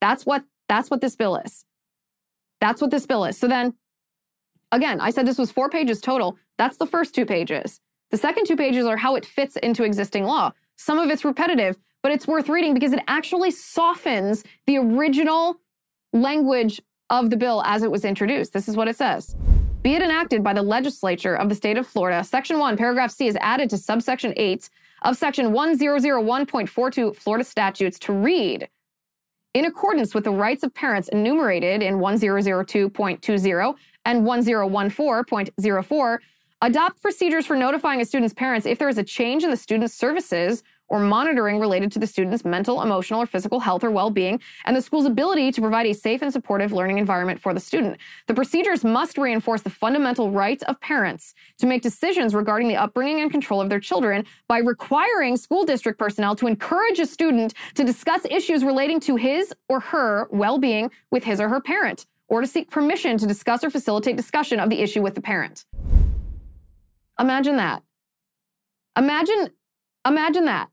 That's 0.00 0.24
what 0.24 0.44
that's 0.68 0.88
what 0.88 1.00
this 1.00 1.16
bill 1.16 1.34
is. 1.34 1.64
That's 2.60 2.80
what 2.80 2.90
this 2.90 3.06
bill 3.06 3.24
is. 3.24 3.38
So 3.38 3.48
then, 3.48 3.74
again, 4.72 5.00
I 5.00 5.10
said 5.10 5.26
this 5.26 5.38
was 5.38 5.50
four 5.50 5.68
pages 5.68 6.00
total. 6.00 6.38
That's 6.58 6.76
the 6.76 6.86
first 6.86 7.14
two 7.14 7.26
pages. 7.26 7.80
The 8.10 8.16
second 8.16 8.46
two 8.46 8.56
pages 8.56 8.86
are 8.86 8.96
how 8.96 9.16
it 9.16 9.26
fits 9.26 9.56
into 9.56 9.84
existing 9.84 10.24
law. 10.24 10.52
Some 10.76 10.98
of 10.98 11.10
it's 11.10 11.24
repetitive, 11.24 11.78
but 12.02 12.12
it's 12.12 12.26
worth 12.26 12.48
reading 12.48 12.74
because 12.74 12.92
it 12.92 13.02
actually 13.08 13.50
softens 13.50 14.44
the 14.66 14.78
original 14.78 15.60
language 16.12 16.80
of 17.10 17.30
the 17.30 17.36
bill 17.36 17.62
as 17.64 17.82
it 17.82 17.90
was 17.90 18.04
introduced. 18.04 18.52
This 18.52 18.68
is 18.68 18.76
what 18.76 18.88
it 18.88 18.96
says. 18.96 19.34
Be 19.82 19.94
it 19.94 20.02
enacted 20.02 20.42
by 20.42 20.52
the 20.52 20.62
legislature 20.62 21.36
of 21.36 21.48
the 21.48 21.54
state 21.54 21.78
of 21.78 21.86
Florida, 21.86 22.24
Section 22.24 22.58
1, 22.58 22.76
Paragraph 22.76 23.10
C 23.10 23.28
is 23.28 23.36
added 23.40 23.70
to 23.70 23.78
subsection 23.78 24.34
8 24.36 24.68
of 25.02 25.16
Section 25.16 25.52
1001.42 25.52 27.14
Florida 27.14 27.44
statutes 27.44 27.98
to 28.00 28.12
read 28.12 28.68
in 29.54 29.64
accordance 29.64 30.14
with 30.14 30.24
the 30.24 30.30
rights 30.30 30.62
of 30.62 30.74
parents 30.74 31.08
enumerated 31.08 31.82
in 31.82 31.96
1002.20 31.96 33.74
and 34.04 34.26
1014.04, 34.26 36.18
adopt 36.62 37.02
procedures 37.02 37.46
for 37.46 37.56
notifying 37.56 38.00
a 38.00 38.04
student's 38.04 38.34
parents 38.34 38.66
if 38.66 38.78
there 38.78 38.88
is 38.88 38.98
a 38.98 39.04
change 39.04 39.44
in 39.44 39.50
the 39.50 39.56
student's 39.56 39.94
services 39.94 40.62
or 40.88 41.00
monitoring 41.00 41.58
related 41.58 41.90
to 41.92 41.98
the 41.98 42.06
student's 42.06 42.44
mental, 42.44 42.82
emotional, 42.82 43.22
or 43.22 43.26
physical 43.26 43.60
health 43.60 43.82
or 43.84 43.90
well 43.90 44.10
being, 44.10 44.40
and 44.64 44.76
the 44.76 44.82
school's 44.82 45.06
ability 45.06 45.52
to 45.52 45.60
provide 45.60 45.86
a 45.86 45.92
safe 45.92 46.22
and 46.22 46.32
supportive 46.32 46.72
learning 46.72 46.98
environment 46.98 47.40
for 47.40 47.52
the 47.52 47.60
student. 47.60 47.98
The 48.26 48.34
procedures 48.34 48.84
must 48.84 49.18
reinforce 49.18 49.62
the 49.62 49.70
fundamental 49.70 50.30
rights 50.30 50.62
of 50.64 50.80
parents 50.80 51.34
to 51.58 51.66
make 51.66 51.82
decisions 51.82 52.34
regarding 52.34 52.68
the 52.68 52.76
upbringing 52.76 53.20
and 53.20 53.30
control 53.30 53.60
of 53.60 53.68
their 53.68 53.80
children 53.80 54.24
by 54.48 54.58
requiring 54.58 55.36
school 55.36 55.64
district 55.64 55.98
personnel 55.98 56.36
to 56.36 56.46
encourage 56.46 56.98
a 56.98 57.06
student 57.06 57.54
to 57.74 57.84
discuss 57.84 58.24
issues 58.30 58.64
relating 58.64 59.00
to 59.00 59.16
his 59.16 59.52
or 59.68 59.80
her 59.80 60.28
well 60.30 60.58
being 60.58 60.90
with 61.10 61.24
his 61.24 61.40
or 61.40 61.48
her 61.48 61.60
parent, 61.60 62.06
or 62.28 62.40
to 62.40 62.46
seek 62.46 62.70
permission 62.70 63.18
to 63.18 63.26
discuss 63.26 63.64
or 63.64 63.70
facilitate 63.70 64.16
discussion 64.16 64.60
of 64.60 64.70
the 64.70 64.80
issue 64.80 65.02
with 65.02 65.14
the 65.14 65.20
parent. 65.20 65.64
Imagine 67.18 67.56
that. 67.56 67.82
Imagine, 68.96 69.50
imagine 70.06 70.44
that. 70.46 70.68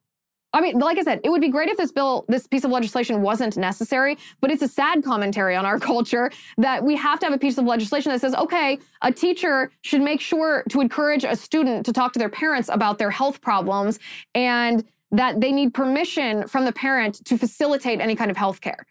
I 0.53 0.61
mean, 0.61 0.77
like 0.77 0.99
I 0.99 1.03
said, 1.03 1.19
it 1.23 1.29
would 1.29 1.41
be 1.41 1.49
great 1.49 1.69
if 1.69 1.77
this 1.77 1.91
bill, 1.91 2.25
this 2.27 2.45
piece 2.45 2.63
of 2.63 2.69
legislation 2.69 3.23
wasn't 3.23 3.57
necessary, 3.57 4.17
but 4.39 4.51
it's 4.51 4.61
a 4.61 4.67
sad 4.67 5.03
commentary 5.03 5.55
on 5.55 5.65
our 5.65 5.79
culture 5.91 6.31
that 6.57 6.83
we 6.83 6.95
have 6.95 7.19
to 7.19 7.25
have 7.25 7.33
a 7.33 7.39
piece 7.39 7.57
of 7.57 7.65
legislation 7.65 8.11
that 8.11 8.21
says, 8.21 8.35
okay, 8.35 8.77
a 9.01 9.11
teacher 9.11 9.71
should 9.81 10.01
make 10.01 10.21
sure 10.21 10.63
to 10.69 10.79
encourage 10.79 11.23
a 11.23 11.35
student 11.35 11.85
to 11.87 11.93
talk 11.93 12.13
to 12.13 12.19
their 12.19 12.29
parents 12.29 12.69
about 12.71 12.99
their 12.99 13.09
health 13.09 13.41
problems 13.41 13.99
and 14.35 14.83
that 15.11 15.41
they 15.41 15.51
need 15.51 15.73
permission 15.73 16.47
from 16.47 16.65
the 16.65 16.71
parent 16.71 17.23
to 17.25 17.37
facilitate 17.37 17.99
any 17.99 18.15
kind 18.15 18.29
of 18.29 18.37
health 18.37 18.61
care. 18.61 18.85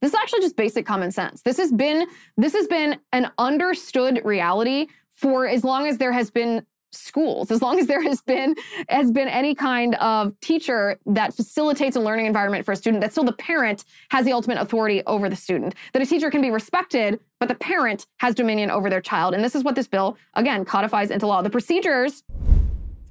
This 0.00 0.12
is 0.12 0.18
actually 0.20 0.40
just 0.40 0.56
basic 0.56 0.84
common 0.84 1.10
sense. 1.10 1.42
This 1.42 1.56
has 1.56 1.72
been 1.72 2.06
this 2.36 2.52
has 2.52 2.66
been 2.66 2.98
an 3.12 3.30
understood 3.38 4.20
reality 4.24 4.88
for 5.08 5.48
as 5.48 5.64
long 5.64 5.86
as 5.86 5.96
there 5.96 6.12
has 6.12 6.30
been 6.30 6.66
schools 6.94 7.50
as 7.50 7.62
long 7.62 7.78
as 7.78 7.86
there 7.86 8.02
has 8.02 8.20
been 8.22 8.54
has 8.88 9.10
been 9.10 9.28
any 9.28 9.54
kind 9.54 9.94
of 9.96 10.38
teacher 10.40 10.98
that 11.06 11.34
facilitates 11.34 11.96
a 11.96 12.00
learning 12.00 12.26
environment 12.26 12.64
for 12.64 12.72
a 12.72 12.76
student 12.76 13.00
that 13.00 13.12
still 13.12 13.24
the 13.24 13.32
parent 13.32 13.84
has 14.10 14.24
the 14.24 14.32
ultimate 14.32 14.58
authority 14.58 15.02
over 15.06 15.28
the 15.28 15.36
student. 15.36 15.74
That 15.92 16.02
a 16.02 16.06
teacher 16.06 16.30
can 16.30 16.42
be 16.42 16.50
respected 16.50 17.20
but 17.40 17.48
the 17.48 17.56
parent 17.56 18.06
has 18.18 18.34
dominion 18.34 18.70
over 18.70 18.88
their 18.88 19.02
child. 19.02 19.34
And 19.34 19.44
this 19.44 19.54
is 19.54 19.64
what 19.64 19.74
this 19.74 19.86
bill 19.86 20.16
again 20.34 20.64
codifies 20.64 21.10
into 21.10 21.26
law. 21.26 21.42
The 21.42 21.50
procedures 21.50 22.22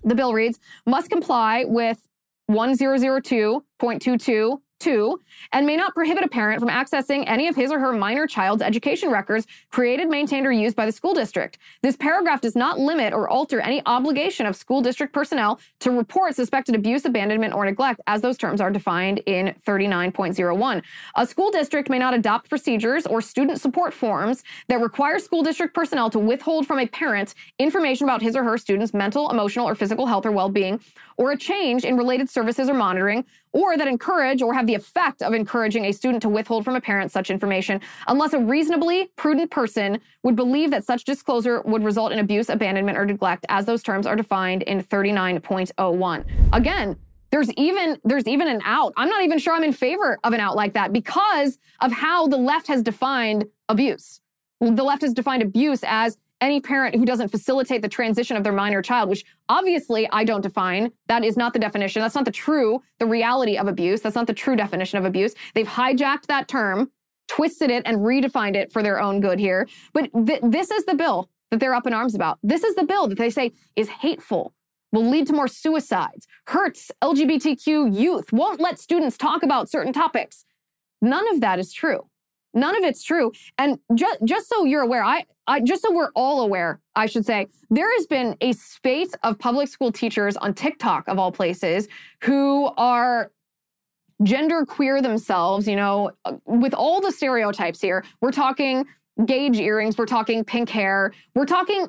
the 0.03 0.15
bill 0.15 0.33
reads 0.33 0.59
must 0.85 1.09
comply 1.09 1.63
with 1.65 2.07
1002.22 2.51 4.59
two, 4.83 5.21
and 5.53 5.65
may 5.65 5.77
not 5.77 5.95
prohibit 5.95 6.25
a 6.25 6.27
parent 6.27 6.59
from 6.59 6.69
accessing 6.69 7.23
any 7.25 7.47
of 7.47 7.55
his 7.55 7.71
or 7.71 7.79
her 7.79 7.93
minor 7.93 8.27
child's 8.27 8.61
education 8.61 9.09
records 9.09 9.47
created, 9.71 10.09
maintained, 10.09 10.45
or 10.45 10.51
used 10.51 10.75
by 10.75 10.85
the 10.85 10.91
school 10.91 11.13
district. 11.13 11.57
This 11.81 11.95
paragraph 11.95 12.41
does 12.41 12.55
not 12.55 12.79
limit 12.79 13.13
or 13.13 13.29
alter 13.29 13.61
any 13.61 13.81
obligation 13.85 14.45
of 14.45 14.57
school 14.57 14.81
district 14.81 15.13
personnel 15.13 15.59
to 15.79 15.91
report 15.91 16.35
suspected 16.35 16.75
abuse, 16.75 17.05
abandonment, 17.05 17.53
or 17.53 17.63
neglect, 17.63 18.01
as 18.07 18.21
those 18.21 18.37
terms 18.37 18.59
are 18.59 18.69
defined 18.69 19.21
in 19.25 19.55
39.01. 19.65 20.83
A 21.15 21.25
school 21.25 21.49
district 21.49 21.89
may 21.89 21.99
not 21.99 22.13
adopt 22.13 22.49
procedures 22.49 23.05
or 23.05 23.21
student 23.21 23.61
support 23.61 23.93
forms 23.93 24.43
that 24.67 24.81
require 24.81 25.17
school 25.17 25.43
district 25.43 25.73
personnel 25.73 26.09
to 26.09 26.19
withhold 26.19 26.67
from 26.67 26.79
a 26.79 26.87
parent 26.87 27.35
information 27.57 28.03
about 28.05 28.21
his 28.21 28.35
or 28.35 28.43
her 28.43 28.57
student's 28.57 28.93
mental, 28.93 29.29
emotional, 29.29 29.65
or 29.65 29.75
physical 29.75 30.07
health 30.07 30.25
or 30.25 30.31
well 30.31 30.49
being, 30.49 30.81
or 31.15 31.31
a 31.31 31.37
change 31.37 31.85
in 31.85 31.95
related 31.95 32.29
services 32.29 32.67
or 32.67 32.73
monitoring, 32.73 33.23
or 33.53 33.77
that 33.77 33.87
encourage 33.87 34.41
or 34.41 34.53
have 34.53 34.67
the 34.67 34.75
effect 34.75 35.21
of 35.21 35.33
encouraging 35.33 35.85
a 35.85 35.91
student 35.91 36.21
to 36.23 36.29
withhold 36.29 36.65
from 36.65 36.75
a 36.75 36.81
parent 36.81 37.11
such 37.11 37.29
information 37.29 37.79
unless 38.07 38.33
a 38.33 38.39
reasonably 38.39 39.09
prudent 39.15 39.49
person 39.51 39.99
would 40.23 40.35
believe 40.35 40.71
that 40.71 40.83
such 40.83 41.05
disclosure 41.05 41.61
would 41.61 41.83
result 41.83 42.11
in 42.11 42.19
abuse, 42.19 42.49
abandonment, 42.49 42.97
or 42.97 43.05
neglect, 43.05 43.45
as 43.49 43.65
those 43.65 43.81
terms 43.83 44.05
are 44.05 44.15
defined 44.15 44.63
in 44.63 44.83
39.01. 44.83 46.25
Again, 46.51 46.97
There's 47.31 47.51
even 47.53 47.97
there's 48.03 48.27
even 48.27 48.47
an 48.47 48.61
out. 48.63 48.93
I'm 48.95 49.09
not 49.09 49.23
even 49.23 49.39
sure 49.39 49.55
I'm 49.55 49.63
in 49.63 49.73
favor 49.73 50.19
of 50.23 50.33
an 50.33 50.39
out 50.39 50.55
like 50.55 50.73
that 50.73 50.93
because 50.93 51.57
of 51.81 51.91
how 51.91 52.27
the 52.27 52.37
left 52.37 52.67
has 52.67 52.83
defined 52.83 53.45
abuse. 53.69 54.21
The 54.61 54.83
left 54.83 55.01
has 55.01 55.13
defined 55.13 55.41
abuse 55.41 55.83
as 55.83 56.17
any 56.43 56.59
parent 56.59 56.95
who 56.95 57.05
doesn't 57.05 57.29
facilitate 57.29 57.81
the 57.81 57.87
transition 57.87 58.35
of 58.35 58.43
their 58.43 58.53
minor 58.53 58.81
child, 58.81 59.09
which 59.09 59.23
obviously 59.47 60.09
I 60.11 60.25
don't 60.25 60.41
define. 60.41 60.91
That 61.07 61.23
is 61.23 61.37
not 61.37 61.53
the 61.53 61.59
definition. 61.59 62.01
That's 62.01 62.15
not 62.15 62.25
the 62.25 62.31
true, 62.31 62.81
the 62.99 63.05
reality 63.05 63.57
of 63.57 63.67
abuse. 63.67 64.01
That's 64.01 64.15
not 64.15 64.27
the 64.27 64.33
true 64.33 64.55
definition 64.55 64.99
of 64.99 65.05
abuse. 65.05 65.33
They've 65.55 65.67
hijacked 65.67 66.27
that 66.27 66.49
term, 66.49 66.91
twisted 67.29 67.71
it, 67.71 67.83
and 67.85 67.99
redefined 67.99 68.55
it 68.55 68.71
for 68.71 68.83
their 68.83 68.99
own 68.99 69.21
good 69.21 69.39
here. 69.39 69.67
But 69.93 70.09
th- 70.25 70.41
this 70.43 70.69
is 70.69 70.83
the 70.85 70.95
bill 70.95 71.29
that 71.49 71.59
they're 71.59 71.75
up 71.75 71.87
in 71.87 71.93
arms 71.93 72.13
about. 72.13 72.39
This 72.43 72.63
is 72.63 72.75
the 72.75 72.83
bill 72.83 73.07
that 73.07 73.17
they 73.17 73.29
say 73.29 73.53
is 73.77 73.87
hateful, 73.87 74.53
will 74.91 75.09
lead 75.09 75.27
to 75.27 75.33
more 75.33 75.47
suicides, 75.47 76.27
hurts 76.47 76.91
LGBTQ 77.01 77.97
youth, 77.97 78.33
won't 78.33 78.59
let 78.59 78.79
students 78.79 79.17
talk 79.17 79.43
about 79.43 79.69
certain 79.69 79.93
topics. 79.93 80.43
None 81.01 81.33
of 81.33 81.41
that 81.41 81.57
is 81.59 81.71
true. 81.71 82.09
None 82.53 82.75
of 82.75 82.83
it's 82.83 83.03
true. 83.03 83.31
And 83.57 83.79
just 83.95 84.19
just 84.25 84.49
so 84.49 84.63
you're 84.63 84.81
aware, 84.81 85.03
I, 85.03 85.25
I 85.47 85.59
just 85.59 85.81
so 85.81 85.91
we're 85.91 86.11
all 86.15 86.41
aware, 86.41 86.79
I 86.95 87.07
should 87.07 87.25
say, 87.25 87.47
there 87.69 87.91
has 87.97 88.05
been 88.07 88.35
a 88.41 88.53
spate 88.53 89.13
of 89.23 89.39
public 89.39 89.67
school 89.67 89.91
teachers 89.91 90.37
on 90.37 90.53
TikTok 90.53 91.07
of 91.07 91.17
all 91.17 91.31
places 91.31 91.87
who 92.21 92.71
are 92.77 93.31
gender 94.21 94.65
queer 94.65 95.01
themselves, 95.01 95.67
you 95.67 95.75
know, 95.75 96.11
uh, 96.25 96.33
with 96.45 96.73
all 96.73 97.01
the 97.01 97.11
stereotypes 97.11 97.81
here. 97.81 98.05
We're 98.21 98.31
talking 98.31 98.85
gauge 99.25 99.59
earrings, 99.59 99.97
we're 99.97 100.05
talking 100.05 100.43
pink 100.43 100.69
hair, 100.69 101.11
we're 101.35 101.45
talking 101.45 101.87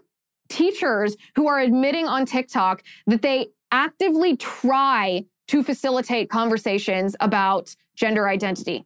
teachers 0.48 1.16
who 1.36 1.46
are 1.46 1.58
admitting 1.58 2.06
on 2.06 2.26
TikTok 2.26 2.82
that 3.06 3.22
they 3.22 3.48
actively 3.70 4.36
try 4.36 5.24
to 5.48 5.62
facilitate 5.62 6.30
conversations 6.30 7.16
about 7.20 7.74
gender 7.96 8.28
identity. 8.28 8.84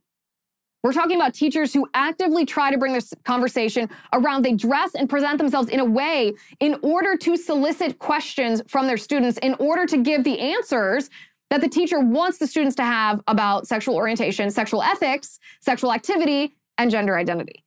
We're 0.83 0.93
talking 0.93 1.17
about 1.17 1.35
teachers 1.35 1.75
who 1.75 1.88
actively 1.95 2.47
try 2.47 2.71
to 2.71 2.79
bring 2.79 2.93
this 2.93 3.12
conversation 3.25 3.91
around. 4.12 4.45
They 4.45 4.55
dress 4.55 4.95
and 4.95 5.09
present 5.09 5.38
themselves 5.38 5.69
in 5.69 5.81
a 5.81 5.85
way 5.85 6.35
in 6.61 6.77
order 6.83 7.17
to 7.17 7.37
solicit 7.37 7.99
questions 7.99 8.62
from 8.69 8.87
their 8.87 8.97
students, 8.97 9.38
in 9.38 9.55
order 9.55 9.87
to 9.87 9.99
give 9.99 10.23
the 10.23 10.38
answers 10.38 11.11
that 11.51 11.61
the 11.61 11.69
teacher 11.69 11.99
wants 11.99 12.38
the 12.38 12.47
students 12.47 12.77
to 12.77 12.85
have 12.85 13.21
about 13.27 13.67
sexual 13.67 13.97
orientation, 13.97 14.51
sexual 14.51 14.83
ethics, 14.83 15.41
sexual 15.61 15.93
activity, 15.93 16.55
and 16.77 16.91
gender 16.91 17.17
identity. 17.17 17.64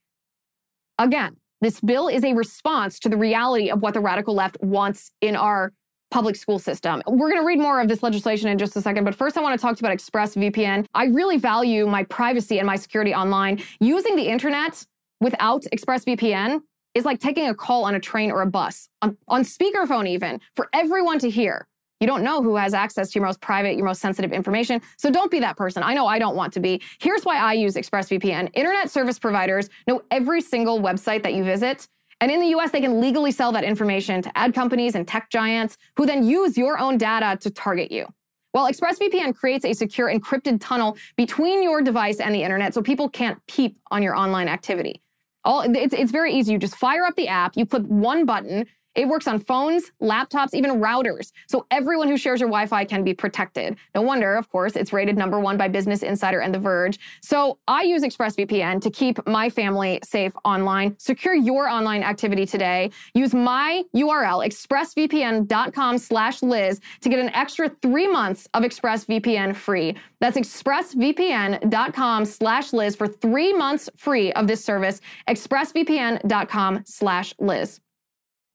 Again, 0.98 1.36
this 1.60 1.82
bill 1.82 2.08
is 2.08 2.24
a 2.24 2.34
response 2.34 3.00
to 3.00 3.10
the 3.10 3.18
reality 3.18 3.70
of 3.70 3.82
what 3.82 3.94
the 3.94 4.00
radical 4.00 4.34
left 4.34 4.58
wants 4.62 5.12
in 5.20 5.36
our 5.36 5.74
public 6.12 6.36
school 6.36 6.60
system. 6.60 7.02
We're 7.08 7.30
going 7.30 7.42
to 7.42 7.46
read 7.46 7.60
more 7.60 7.82
of 7.82 7.88
this 7.88 8.04
legislation 8.04 8.50
in 8.50 8.58
just 8.58 8.76
a 8.76 8.82
second, 8.82 9.06
but 9.06 9.16
first 9.16 9.38
I 9.38 9.42
want 9.42 9.60
to 9.60 9.62
talk 9.62 9.78
to 9.78 9.82
you 9.82 9.88
about 9.88 9.98
ExpressVPN. 9.98 10.86
I 10.94 11.06
really 11.06 11.38
value 11.38 11.88
my 11.88 12.04
privacy 12.04 12.60
and 12.60 12.68
my 12.68 12.76
security 12.76 13.16
online. 13.16 13.64
Using 13.80 14.16
the 14.16 14.28
internet 14.28 14.86
without 15.22 15.64
ExpressVPN 15.74 16.62
is 16.94 17.06
like 17.06 17.20
taking 17.20 17.48
a 17.48 17.56
call 17.56 17.86
on 17.86 17.96
a 17.96 18.00
train 18.00 18.30
or 18.30 18.42
a 18.42 18.46
bus, 18.46 18.90
on, 19.02 19.18
on 19.30 19.44
speakerphone 19.44 20.08
even, 20.08 20.40
for 20.56 20.70
everyone 20.74 21.18
to 21.20 21.30
hear. 21.30 21.68
You 22.02 22.08
don't 22.08 22.24
know 22.24 22.42
who 22.42 22.56
has 22.56 22.74
access 22.74 23.12
to 23.12 23.20
your 23.20 23.26
most 23.26 23.40
private, 23.42 23.76
your 23.76 23.86
most 23.86 24.02
sensitive 24.02 24.34
information. 24.34 24.82
So 24.98 25.12
don't 25.12 25.30
be 25.30 25.40
that 25.40 25.56
person. 25.56 25.84
I 25.84 25.94
know 25.94 26.08
I 26.08 26.18
don't 26.18 26.36
want 26.36 26.52
to 26.54 26.60
be. 26.60 26.82
Here's 27.00 27.24
why 27.24 27.38
I 27.38 27.54
use 27.54 27.76
ExpressVPN. 27.76 28.50
Internet 28.54 28.90
service 28.90 29.20
providers 29.20 29.70
know 29.88 30.02
every 30.10 30.42
single 30.42 30.82
website 30.82 31.22
that 31.24 31.36
you 31.36 31.44
visit 31.44 31.88
and 32.22 32.32
in 32.32 32.40
the 32.40 32.48
US, 32.56 32.72
they 32.72 32.80
can 32.80 33.02
legally 33.02 33.32
sell 33.32 33.52
that 33.52 33.64
information 33.64 34.22
to 34.22 34.38
ad 34.38 34.54
companies 34.54 34.94
and 34.94 35.08
tech 35.08 35.30
giants 35.32 35.78
who 35.98 36.06
then 36.06 36.24
use 36.24 36.56
your 36.58 36.78
own 36.78 36.98
data 36.98 37.38
to 37.42 37.50
target 37.50 37.92
you. 37.92 38.08
Well, 38.54 38.72
ExpressVPN 38.72 39.36
creates 39.36 39.66
a 39.66 39.74
secure 39.74 40.14
encrypted 40.14 40.60
tunnel 40.62 40.98
between 41.16 41.64
your 41.64 41.82
device 41.82 42.20
and 42.20 42.36
the 42.36 42.44
internet 42.44 42.74
so 42.74 42.82
people 42.82 43.10
can't 43.10 43.40
peep 43.48 43.78
on 43.90 44.04
your 44.04 44.16
online 44.16 44.48
activity. 44.48 45.02
All, 45.44 45.62
it's, 45.62 45.94
it's 45.94 46.12
very 46.12 46.34
easy. 46.34 46.52
You 46.54 46.60
just 46.60 46.76
fire 46.76 47.04
up 47.04 47.16
the 47.16 47.28
app, 47.28 47.58
you 47.58 47.66
click 47.66 47.84
one 47.84 48.26
button, 48.26 48.68
it 48.96 49.08
works 49.08 49.28
on 49.28 49.40
phones, 49.40 49.92
laptops, 50.02 50.54
even 50.54 50.82
routers. 50.82 51.32
So 51.48 51.66
everyone 51.72 52.08
who 52.08 52.18
shares 52.18 52.40
your 52.40 52.50
Wi 52.50 52.66
Fi 52.66 52.86
can 52.86 53.04
be 53.04 53.14
protected. 53.14 53.78
No 53.96 54.02
wonder, 54.02 54.36
of 54.36 54.50
course, 54.50 54.76
it's 54.76 54.92
rated 54.92 55.18
number 55.18 55.40
one 55.40 55.58
by 55.58 55.68
Business 55.68 56.04
Insider 56.04 56.42
and 56.42 56.54
The 56.54 56.60
Verge. 56.60 57.00
So 57.22 57.60
I 57.68 57.84
use 57.84 58.04
ExpressVPN 58.04 58.82
to 58.82 58.90
keep 58.90 59.26
my 59.28 59.50
family 59.50 60.00
safe 60.04 60.34
online. 60.44 60.96
Secure 61.00 61.36
your 61.36 61.70
online 61.70 62.04
activity 62.04 62.46
today. 62.46 62.92
Use 63.14 63.34
my 63.34 63.84
URL, 63.96 64.46
expressvpn.com 64.46 65.98
slash 65.98 66.42
Liz, 66.42 66.82
to 67.02 67.10
get 67.10 67.20
an 67.20 67.30
extra 67.30 67.70
three 67.82 68.08
months 68.08 68.48
of 68.54 68.64
ExpressVPN 68.64 69.56
free. 69.56 69.96
That's 70.20 70.38
expressvpn.com 70.38 72.26
slash 72.26 72.74
Liz 72.74 72.96
for 72.96 73.08
three 73.08 73.54
months 73.54 73.90
free 73.96 74.34
of 74.34 74.48
this 74.48 74.64
service. 74.64 75.02
expressvpn.com 75.28 76.84
slash 76.86 77.34
Liz. 77.40 77.80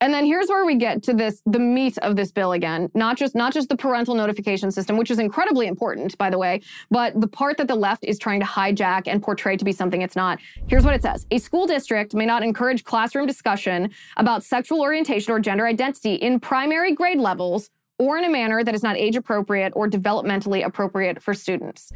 And 0.03 0.13
then 0.13 0.27
here's 0.27 0.49
where 0.49 0.67
we 0.67 0.75
get 0.75 1.03
to 1.05 1.15
this 1.15 1.43
the 1.47 1.59
meat 1.59 1.97
of 1.99 2.17
this 2.17 2.31
bill 2.31 2.53
again. 2.53 2.91
Not 2.95 3.17
just 3.17 3.35
not 3.35 3.55
just 3.55 3.71
the 3.71 3.77
parental 3.77 4.15
notification 4.15 4.71
system, 4.71 4.99
which 4.99 5.11
is 5.11 5.19
incredibly 5.19 5.67
important, 5.67 6.17
by 6.19 6.29
the 6.29 6.37
way, 6.37 6.61
but 6.91 7.19
the 7.19 7.27
part 7.27 7.57
that 7.57 7.67
the 7.67 7.75
left 7.75 8.05
is 8.05 8.19
trying 8.19 8.41
to 8.41 8.47
hijack 8.47 9.05
and 9.07 9.23
portray 9.23 9.57
to 9.57 9.65
be 9.65 9.73
something 9.73 10.03
it's 10.03 10.17
not. 10.17 10.39
Here's 10.69 10.85
what 10.85 10.95
it 10.95 11.03
says. 11.03 11.27
A 11.31 11.39
school 11.39 11.67
district 11.67 12.15
may 12.15 12.27
not 12.27 12.43
encourage 12.43 12.85
classroom 12.85 13.27
discussion 13.27 13.91
about 14.19 14.45
sexual 14.45 14.83
orientation 14.83 15.33
or 15.33 15.41
gender 15.41 15.67
identity 15.67 16.15
in 16.15 16.41
primary 16.41 16.93
grade 16.93 17.19
levels 17.19 17.71
or 17.99 18.19
in 18.19 18.25
a 18.25 18.31
manner 18.31 18.63
that 18.63 18.75
is 18.75 18.83
not 18.83 18.99
age 18.99 19.17
appropriate 19.17 19.73
or 19.75 19.89
developmentally 19.89 20.63
appropriate 20.63 21.23
for 21.23 21.33
students. 21.33 21.91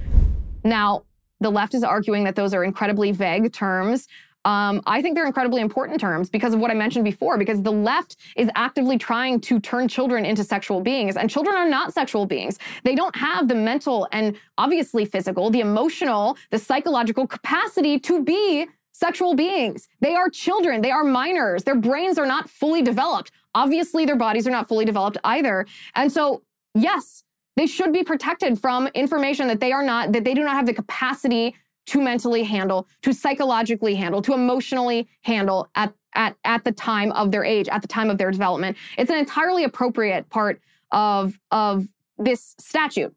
Now, 0.64 1.04
the 1.40 1.50
left 1.50 1.74
is 1.74 1.82
arguing 1.82 2.24
that 2.24 2.36
those 2.36 2.54
are 2.54 2.64
incredibly 2.64 3.12
vague 3.12 3.52
terms. 3.52 4.06
Um, 4.44 4.80
I 4.86 5.02
think 5.02 5.16
they're 5.16 5.26
incredibly 5.26 5.60
important 5.60 6.00
terms 6.00 6.30
because 6.30 6.54
of 6.54 6.60
what 6.60 6.70
I 6.70 6.74
mentioned 6.74 7.04
before, 7.04 7.36
because 7.36 7.62
the 7.62 7.72
left 7.72 8.16
is 8.36 8.48
actively 8.54 8.96
trying 8.96 9.40
to 9.42 9.60
turn 9.60 9.86
children 9.86 10.24
into 10.24 10.44
sexual 10.44 10.80
beings, 10.80 11.16
and 11.16 11.28
children 11.28 11.56
are 11.56 11.68
not 11.68 11.92
sexual 11.92 12.24
beings. 12.24 12.58
They 12.84 12.94
don't 12.94 13.14
have 13.16 13.48
the 13.48 13.54
mental 13.54 14.08
and 14.12 14.36
obviously 14.56 15.04
physical, 15.04 15.50
the 15.50 15.60
emotional, 15.60 16.38
the 16.50 16.58
psychological 16.58 17.26
capacity 17.26 17.98
to 18.00 18.22
be 18.22 18.66
sexual 18.92 19.34
beings. 19.34 19.88
They 20.00 20.14
are 20.14 20.28
children, 20.30 20.80
they 20.80 20.90
are 20.90 21.04
minors, 21.04 21.64
their 21.64 21.74
brains 21.74 22.18
are 22.18 22.26
not 22.26 22.48
fully 22.48 22.82
developed. 22.82 23.30
Obviously, 23.54 24.04
their 24.04 24.16
bodies 24.16 24.46
are 24.46 24.50
not 24.50 24.68
fully 24.68 24.84
developed 24.84 25.18
either. 25.24 25.66
And 25.94 26.10
so, 26.10 26.42
yes, 26.74 27.24
they 27.56 27.66
should 27.66 27.92
be 27.92 28.04
protected 28.04 28.58
from 28.58 28.86
information 28.94 29.48
that 29.48 29.60
they 29.60 29.72
are 29.72 29.82
not, 29.82 30.12
that 30.12 30.24
they 30.24 30.34
do 30.34 30.44
not 30.44 30.54
have 30.54 30.66
the 30.66 30.74
capacity 30.74 31.54
to 31.90 32.00
mentally 32.00 32.44
handle, 32.44 32.86
to 33.02 33.12
psychologically 33.12 33.96
handle, 33.96 34.22
to 34.22 34.32
emotionally 34.32 35.08
handle 35.22 35.68
at, 35.74 35.92
at, 36.14 36.36
at 36.44 36.62
the 36.62 36.70
time 36.70 37.10
of 37.12 37.32
their 37.32 37.42
age, 37.42 37.68
at 37.68 37.82
the 37.82 37.88
time 37.88 38.10
of 38.10 38.16
their 38.16 38.30
development. 38.30 38.76
It's 38.96 39.10
an 39.10 39.16
entirely 39.16 39.64
appropriate 39.64 40.30
part 40.30 40.60
of, 40.92 41.36
of 41.50 41.88
this 42.16 42.54
statute. 42.60 43.12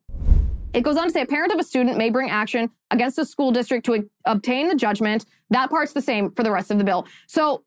It 0.73 0.81
goes 0.81 0.97
on 0.97 1.03
to 1.03 1.12
say 1.12 1.21
a 1.21 1.27
parent 1.27 1.53
of 1.53 1.59
a 1.59 1.63
student 1.63 1.99
may 1.99 2.09
bring 2.09 2.31
action 2.31 2.71
against 2.89 3.19
a 3.19 3.25
school 3.25 3.51
district 3.51 3.86
to 3.86 4.09
obtain 4.25 4.67
the 4.69 4.75
judgment. 4.75 5.27
That 5.51 5.69
part's 5.69 5.93
the 5.93 6.01
same 6.01 6.31
for 6.31 6.41
the 6.41 6.49
rest 6.49 6.71
of 6.71 6.79
the 6.79 6.83
bill. 6.83 7.05
So 7.27 7.63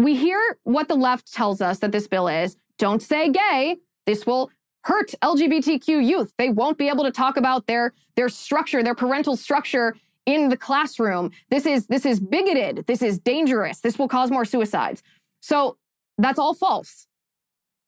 we 0.00 0.16
hear 0.16 0.58
what 0.64 0.88
the 0.88 0.96
left 0.96 1.32
tells 1.32 1.60
us 1.60 1.78
that 1.78 1.92
this 1.92 2.08
bill 2.08 2.26
is. 2.26 2.56
Don't 2.76 3.00
say 3.00 3.28
gay. 3.28 3.76
This 4.04 4.26
will 4.26 4.50
hurt 4.84 5.14
LGBTQ 5.22 6.04
youth. 6.04 6.34
They 6.38 6.50
won't 6.50 6.78
be 6.78 6.88
able 6.88 7.04
to 7.04 7.10
talk 7.10 7.36
about 7.36 7.66
their 7.66 7.92
their 8.16 8.28
structure, 8.28 8.82
their 8.82 8.94
parental 8.94 9.36
structure 9.36 9.94
in 10.26 10.48
the 10.48 10.56
classroom. 10.56 11.30
This 11.50 11.66
is 11.66 11.86
this 11.86 12.06
is 12.06 12.20
bigoted. 12.20 12.86
This 12.86 13.02
is 13.02 13.18
dangerous. 13.18 13.80
This 13.80 13.98
will 13.98 14.08
cause 14.08 14.30
more 14.30 14.44
suicides. 14.44 15.02
So 15.40 15.76
that's 16.18 16.38
all 16.38 16.54
false. 16.54 17.06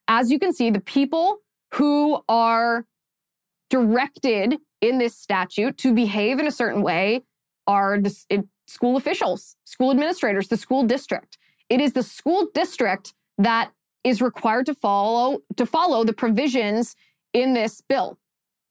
As 0.09 0.31
you 0.31 0.39
can 0.39 0.53
see, 0.53 0.71
the 0.71 0.81
people 0.81 1.39
who 1.75 2.23
are 2.29 2.87
directed 3.71 4.59
in 4.81 4.99
this 4.99 5.17
statute 5.17 5.79
to 5.79 5.95
behave 5.95 6.39
in 6.39 6.47
a 6.47 6.51
certain 6.51 6.83
way 6.83 7.23
are 7.67 7.99
the 7.99 8.45
school 8.67 8.97
officials, 8.97 9.57
school 9.65 9.91
administrators, 9.91 10.49
the 10.49 10.57
school 10.57 10.83
district. 10.83 11.39
It 11.69 11.81
is 11.81 11.93
the 11.93 12.03
school 12.03 12.49
district 12.53 13.15
that 13.39 13.71
is 14.05 14.21
required 14.21 14.67
to 14.67 14.75
follow 14.75 15.39
to 15.57 15.67
follow 15.67 16.05
the 16.05 16.13
provisions 16.13 16.97
in 17.33 17.55
this 17.55 17.81
bill. 17.89 18.19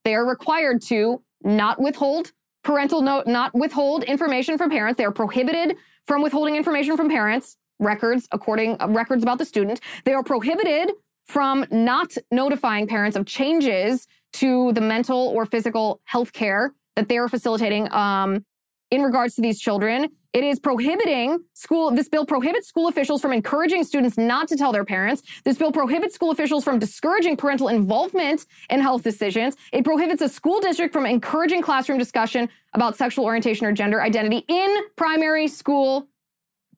They 0.04 0.14
are 0.14 0.26
required 0.26 0.82
to 0.82 1.22
not 1.42 1.80
withhold 1.80 2.32
parental 2.62 3.02
note, 3.02 3.26
not 3.26 3.54
withhold 3.54 4.04
information 4.04 4.56
from 4.56 4.70
parents. 4.70 4.98
They 4.98 5.04
are 5.04 5.12
prohibited 5.12 5.76
from 6.04 6.22
withholding 6.22 6.56
information 6.56 6.96
from 6.96 7.08
parents, 7.08 7.56
records 7.78 8.28
according 8.32 8.76
uh, 8.80 8.88
records 8.88 9.22
about 9.22 9.38
the 9.38 9.44
student. 9.44 9.80
They 10.04 10.12
are 10.12 10.22
prohibited 10.22 10.92
from 11.26 11.66
not 11.70 12.14
notifying 12.30 12.86
parents 12.86 13.16
of 13.16 13.26
changes 13.26 14.06
to 14.34 14.72
the 14.72 14.80
mental 14.80 15.18
or 15.18 15.46
physical 15.46 16.00
health 16.04 16.32
care 16.32 16.74
that 16.96 17.08
they 17.08 17.18
are 17.18 17.28
facilitating 17.28 17.90
um, 17.92 18.44
in 18.90 19.02
regards 19.02 19.34
to 19.36 19.42
these 19.42 19.60
children. 19.60 20.08
It 20.32 20.44
is 20.44 20.58
prohibiting 20.58 21.44
school, 21.52 21.90
this 21.90 22.08
bill 22.08 22.24
prohibits 22.24 22.66
school 22.66 22.88
officials 22.88 23.20
from 23.20 23.32
encouraging 23.34 23.84
students 23.84 24.16
not 24.16 24.48
to 24.48 24.56
tell 24.56 24.72
their 24.72 24.84
parents. 24.84 25.22
This 25.44 25.58
bill 25.58 25.72
prohibits 25.72 26.14
school 26.14 26.30
officials 26.30 26.64
from 26.64 26.78
discouraging 26.78 27.36
parental 27.36 27.68
involvement 27.68 28.46
in 28.70 28.80
health 28.80 29.02
decisions. 29.02 29.56
It 29.72 29.84
prohibits 29.84 30.22
a 30.22 30.30
school 30.30 30.60
district 30.60 30.94
from 30.94 31.04
encouraging 31.04 31.60
classroom 31.60 31.98
discussion 31.98 32.48
about 32.72 32.96
sexual 32.96 33.26
orientation 33.26 33.66
or 33.66 33.72
gender 33.72 34.00
identity 34.00 34.42
in 34.48 34.74
primary 34.96 35.48
school, 35.48 36.08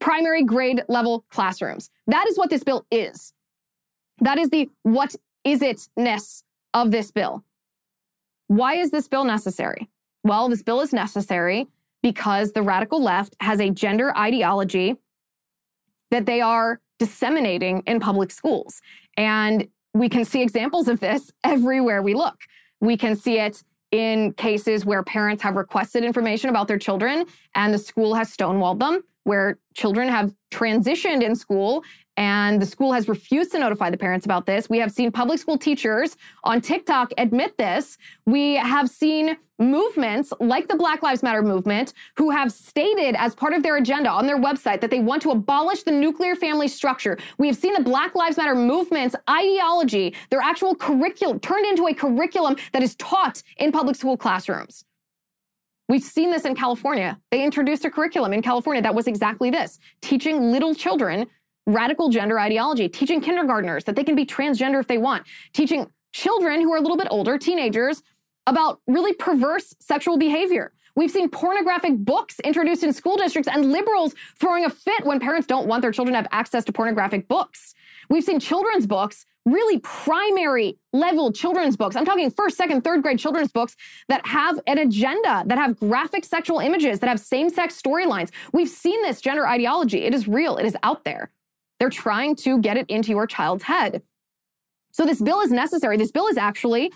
primary 0.00 0.42
grade 0.42 0.82
level 0.88 1.24
classrooms. 1.30 1.90
That 2.08 2.26
is 2.26 2.36
what 2.36 2.50
this 2.50 2.64
bill 2.64 2.86
is. 2.90 3.34
That 4.20 4.38
is 4.38 4.50
the 4.50 4.68
what 4.82 5.14
is 5.44 5.62
it-ness 5.62 6.42
of 6.72 6.90
this 6.90 7.12
bill. 7.12 7.44
Why 8.48 8.74
is 8.74 8.90
this 8.90 9.06
bill 9.06 9.24
necessary? 9.24 9.88
Well, 10.24 10.48
this 10.48 10.62
bill 10.62 10.80
is 10.80 10.92
necessary 10.92 11.68
because 12.04 12.52
the 12.52 12.60
radical 12.60 13.02
left 13.02 13.34
has 13.40 13.58
a 13.60 13.70
gender 13.70 14.14
ideology 14.14 14.94
that 16.10 16.26
they 16.26 16.42
are 16.42 16.78
disseminating 16.98 17.82
in 17.86 17.98
public 17.98 18.30
schools. 18.30 18.82
And 19.16 19.66
we 19.94 20.10
can 20.10 20.26
see 20.26 20.42
examples 20.42 20.86
of 20.86 21.00
this 21.00 21.32
everywhere 21.44 22.02
we 22.02 22.12
look. 22.12 22.36
We 22.82 22.98
can 22.98 23.16
see 23.16 23.38
it 23.38 23.62
in 23.90 24.34
cases 24.34 24.84
where 24.84 25.02
parents 25.02 25.42
have 25.44 25.56
requested 25.56 26.04
information 26.04 26.50
about 26.50 26.68
their 26.68 26.78
children 26.78 27.24
and 27.54 27.72
the 27.72 27.78
school 27.78 28.12
has 28.12 28.30
stonewalled 28.36 28.80
them, 28.80 29.02
where 29.24 29.58
children 29.74 30.08
have 30.08 30.32
transitioned 30.52 31.22
in 31.22 31.34
school 31.34 31.82
and 32.16 32.62
the 32.62 32.66
school 32.66 32.92
has 32.92 33.08
refused 33.08 33.52
to 33.52 33.58
notify 33.58 33.90
the 33.90 33.96
parents 33.96 34.24
about 34.24 34.46
this. 34.46 34.70
We 34.70 34.78
have 34.78 34.92
seen 34.92 35.10
public 35.10 35.40
school 35.40 35.58
teachers 35.58 36.16
on 36.44 36.60
TikTok 36.60 37.12
admit 37.18 37.58
this. 37.58 37.98
We 38.24 38.54
have 38.54 38.88
seen 38.88 39.36
movements 39.58 40.32
like 40.40 40.68
the 40.68 40.76
Black 40.76 41.02
Lives 41.02 41.22
Matter 41.22 41.42
movement 41.42 41.92
who 42.16 42.30
have 42.30 42.52
stated 42.52 43.16
as 43.16 43.34
part 43.34 43.52
of 43.52 43.62
their 43.62 43.76
agenda 43.76 44.10
on 44.10 44.26
their 44.26 44.38
website 44.38 44.80
that 44.80 44.90
they 44.90 45.00
want 45.00 45.22
to 45.22 45.30
abolish 45.30 45.82
the 45.82 45.92
nuclear 45.92 46.36
family 46.36 46.68
structure. 46.68 47.18
We 47.38 47.46
have 47.48 47.56
seen 47.56 47.74
the 47.74 47.82
Black 47.82 48.14
Lives 48.14 48.36
Matter 48.36 48.54
movement's 48.54 49.16
ideology, 49.28 50.14
their 50.30 50.40
actual 50.40 50.74
curriculum, 50.74 51.40
turned 51.40 51.66
into 51.66 51.86
a 51.88 51.94
curriculum 51.94 52.56
that 52.72 52.82
is 52.82 52.94
taught 52.96 53.42
in 53.56 53.72
public 53.72 53.96
school 53.96 54.16
classrooms. 54.16 54.84
We've 55.88 56.02
seen 56.02 56.30
this 56.30 56.44
in 56.44 56.54
California. 56.54 57.18
They 57.30 57.44
introduced 57.44 57.84
a 57.84 57.90
curriculum 57.90 58.32
in 58.32 58.40
California 58.40 58.82
that 58.82 58.94
was 58.94 59.06
exactly 59.06 59.50
this 59.50 59.78
teaching 60.00 60.50
little 60.50 60.74
children 60.74 61.26
radical 61.66 62.08
gender 62.10 62.38
ideology, 62.38 62.88
teaching 62.88 63.20
kindergartners 63.20 63.84
that 63.84 63.96
they 63.96 64.04
can 64.04 64.14
be 64.14 64.26
transgender 64.26 64.80
if 64.80 64.86
they 64.86 64.98
want, 64.98 65.26
teaching 65.52 65.86
children 66.12 66.60
who 66.60 66.72
are 66.72 66.76
a 66.76 66.80
little 66.80 66.96
bit 66.96 67.08
older, 67.10 67.38
teenagers, 67.38 68.02
about 68.46 68.80
really 68.86 69.14
perverse 69.14 69.74
sexual 69.80 70.18
behavior. 70.18 70.72
We've 70.96 71.10
seen 71.10 71.28
pornographic 71.28 71.96
books 71.96 72.38
introduced 72.40 72.84
in 72.84 72.92
school 72.92 73.16
districts 73.16 73.48
and 73.52 73.72
liberals 73.72 74.14
throwing 74.38 74.64
a 74.64 74.70
fit 74.70 75.04
when 75.04 75.18
parents 75.18 75.46
don't 75.46 75.66
want 75.66 75.82
their 75.82 75.90
children 75.90 76.12
to 76.12 76.18
have 76.18 76.28
access 76.30 76.64
to 76.66 76.72
pornographic 76.72 77.26
books. 77.26 77.74
We've 78.08 78.22
seen 78.22 78.38
children's 78.38 78.86
books, 78.86 79.26
really 79.44 79.78
primary 79.80 80.78
level 80.92 81.32
children's 81.32 81.76
books. 81.76 81.96
I'm 81.96 82.04
talking 82.04 82.30
first, 82.30 82.56
second, 82.56 82.82
third 82.82 83.02
grade 83.02 83.18
children's 83.18 83.52
books 83.52 83.76
that 84.08 84.26
have 84.26 84.60
an 84.66 84.78
agenda, 84.78 85.44
that 85.46 85.58
have 85.58 85.78
graphic 85.78 86.24
sexual 86.24 86.60
images, 86.60 87.00
that 87.00 87.08
have 87.08 87.20
same 87.20 87.50
sex 87.50 87.80
storylines. 87.80 88.30
We've 88.52 88.68
seen 88.68 89.02
this 89.02 89.20
gender 89.20 89.46
ideology. 89.46 90.04
It 90.04 90.14
is 90.14 90.26
real, 90.26 90.56
it 90.56 90.66
is 90.66 90.76
out 90.82 91.04
there. 91.04 91.30
They're 91.78 91.90
trying 91.90 92.36
to 92.36 92.58
get 92.60 92.76
it 92.76 92.86
into 92.88 93.10
your 93.10 93.26
child's 93.26 93.64
head. 93.64 94.02
So 94.92 95.04
this 95.04 95.20
bill 95.20 95.40
is 95.40 95.50
necessary. 95.50 95.96
This 95.96 96.12
bill 96.12 96.28
is 96.28 96.36
actually 96.36 96.92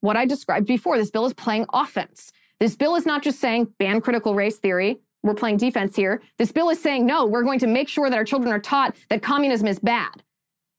what 0.00 0.16
I 0.16 0.26
described 0.26 0.66
before. 0.66 0.98
This 0.98 1.10
bill 1.10 1.26
is 1.26 1.34
playing 1.34 1.66
offense. 1.72 2.32
This 2.58 2.76
bill 2.76 2.96
is 2.96 3.06
not 3.06 3.22
just 3.22 3.38
saying 3.38 3.72
ban 3.78 4.00
critical 4.00 4.34
race 4.34 4.58
theory. 4.58 4.98
We're 5.22 5.34
playing 5.34 5.58
defense 5.58 5.96
here. 5.96 6.22
This 6.38 6.52
bill 6.52 6.70
is 6.70 6.80
saying, 6.80 7.06
no, 7.06 7.26
we're 7.26 7.42
going 7.42 7.58
to 7.60 7.66
make 7.66 7.88
sure 7.88 8.10
that 8.10 8.16
our 8.16 8.24
children 8.24 8.52
are 8.52 8.58
taught 8.58 8.96
that 9.10 9.22
communism 9.22 9.66
is 9.66 9.78
bad. 9.78 10.22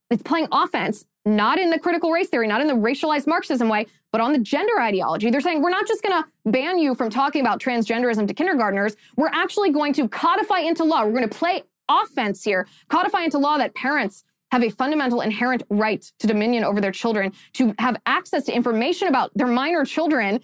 It's 0.09 0.23
playing 0.23 0.47
offense, 0.51 1.05
not 1.25 1.59
in 1.59 1.69
the 1.69 1.79
critical 1.79 2.11
race 2.11 2.29
theory, 2.29 2.47
not 2.47 2.61
in 2.61 2.67
the 2.67 2.73
racialized 2.73 3.27
Marxism 3.27 3.67
way, 3.67 3.87
but 4.11 4.21
on 4.21 4.31
the 4.31 4.39
gender 4.39 4.79
ideology. 4.79 5.29
They're 5.29 5.41
saying, 5.41 5.61
we're 5.61 5.69
not 5.69 5.87
just 5.87 6.01
going 6.01 6.23
to 6.23 6.29
ban 6.49 6.79
you 6.79 6.95
from 6.95 7.09
talking 7.09 7.41
about 7.41 7.59
transgenderism 7.59 8.27
to 8.27 8.33
kindergartners. 8.33 8.95
We're 9.17 9.31
actually 9.33 9.71
going 9.71 9.93
to 9.93 10.07
codify 10.07 10.59
into 10.59 10.85
law. 10.85 11.03
We're 11.03 11.11
going 11.11 11.27
to 11.27 11.37
play 11.37 11.63
offense 11.89 12.43
here, 12.43 12.67
codify 12.87 13.23
into 13.23 13.37
law 13.37 13.57
that 13.57 13.75
parents 13.75 14.23
have 14.51 14.63
a 14.63 14.69
fundamental 14.69 15.19
inherent 15.19 15.63
right 15.69 16.09
to 16.19 16.27
dominion 16.27 16.63
over 16.63 16.79
their 16.79 16.91
children, 16.91 17.33
to 17.53 17.75
have 17.79 17.97
access 18.05 18.45
to 18.45 18.55
information 18.55 19.09
about 19.09 19.31
their 19.35 19.47
minor 19.47 19.83
children, 19.83 20.39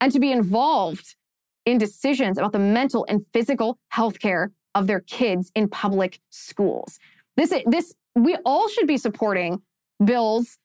and 0.00 0.12
to 0.12 0.20
be 0.20 0.30
involved 0.30 1.16
in 1.66 1.76
decisions 1.76 2.38
about 2.38 2.52
the 2.52 2.58
mental 2.58 3.04
and 3.08 3.26
physical 3.32 3.78
health 3.88 4.20
care 4.20 4.52
of 4.76 4.86
their 4.86 5.00
kids 5.00 5.50
in 5.56 5.68
public 5.68 6.20
schools. 6.30 7.00
This, 7.36 7.52
this, 7.66 7.94
we 8.24 8.36
all 8.44 8.68
should 8.68 8.86
be 8.86 8.96
supporting 8.96 9.62
bills 10.04 10.58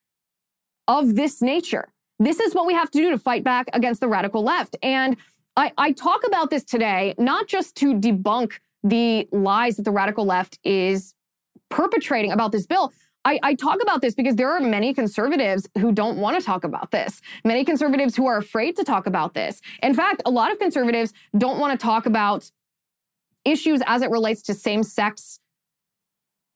of 0.87 1.15
this 1.15 1.41
nature. 1.41 1.93
This 2.19 2.39
is 2.39 2.53
what 2.53 2.65
we 2.65 2.73
have 2.73 2.91
to 2.91 2.99
do 2.99 3.09
to 3.11 3.17
fight 3.17 3.43
back 3.43 3.67
against 3.73 3.99
the 3.99 4.07
radical 4.07 4.43
left. 4.43 4.77
And 4.83 5.17
I, 5.55 5.71
I 5.77 5.91
talk 5.91 6.25
about 6.25 6.49
this 6.49 6.63
today, 6.63 7.15
not 7.17 7.47
just 7.47 7.75
to 7.77 7.93
debunk 7.93 8.53
the 8.83 9.27
lies 9.31 9.77
that 9.77 9.83
the 9.83 9.91
radical 9.91 10.25
left 10.25 10.59
is 10.63 11.15
perpetrating 11.69 12.31
about 12.31 12.51
this 12.51 12.65
bill. 12.65 12.91
I, 13.25 13.39
I, 13.41 13.53
talk 13.55 13.81
about 13.81 14.01
this 14.01 14.13
because 14.15 14.35
there 14.35 14.51
are 14.51 14.59
many 14.59 14.93
conservatives 14.93 15.69
who 15.77 15.93
don't 15.93 16.17
want 16.17 16.37
to 16.37 16.45
talk 16.45 16.65
about 16.65 16.91
this. 16.91 17.21
Many 17.45 17.63
conservatives 17.63 18.17
who 18.17 18.27
are 18.27 18.37
afraid 18.37 18.75
to 18.75 18.83
talk 18.83 19.07
about 19.07 19.33
this. 19.33 19.61
In 19.81 19.93
fact, 19.93 20.21
a 20.25 20.29
lot 20.29 20.51
of 20.51 20.59
conservatives 20.59 21.13
don't 21.37 21.57
want 21.57 21.79
to 21.79 21.81
talk 21.81 22.05
about 22.05 22.51
issues 23.45 23.81
as 23.87 24.01
it 24.01 24.09
relates 24.09 24.41
to 24.43 24.53
same 24.53 24.83
sex 24.83 25.39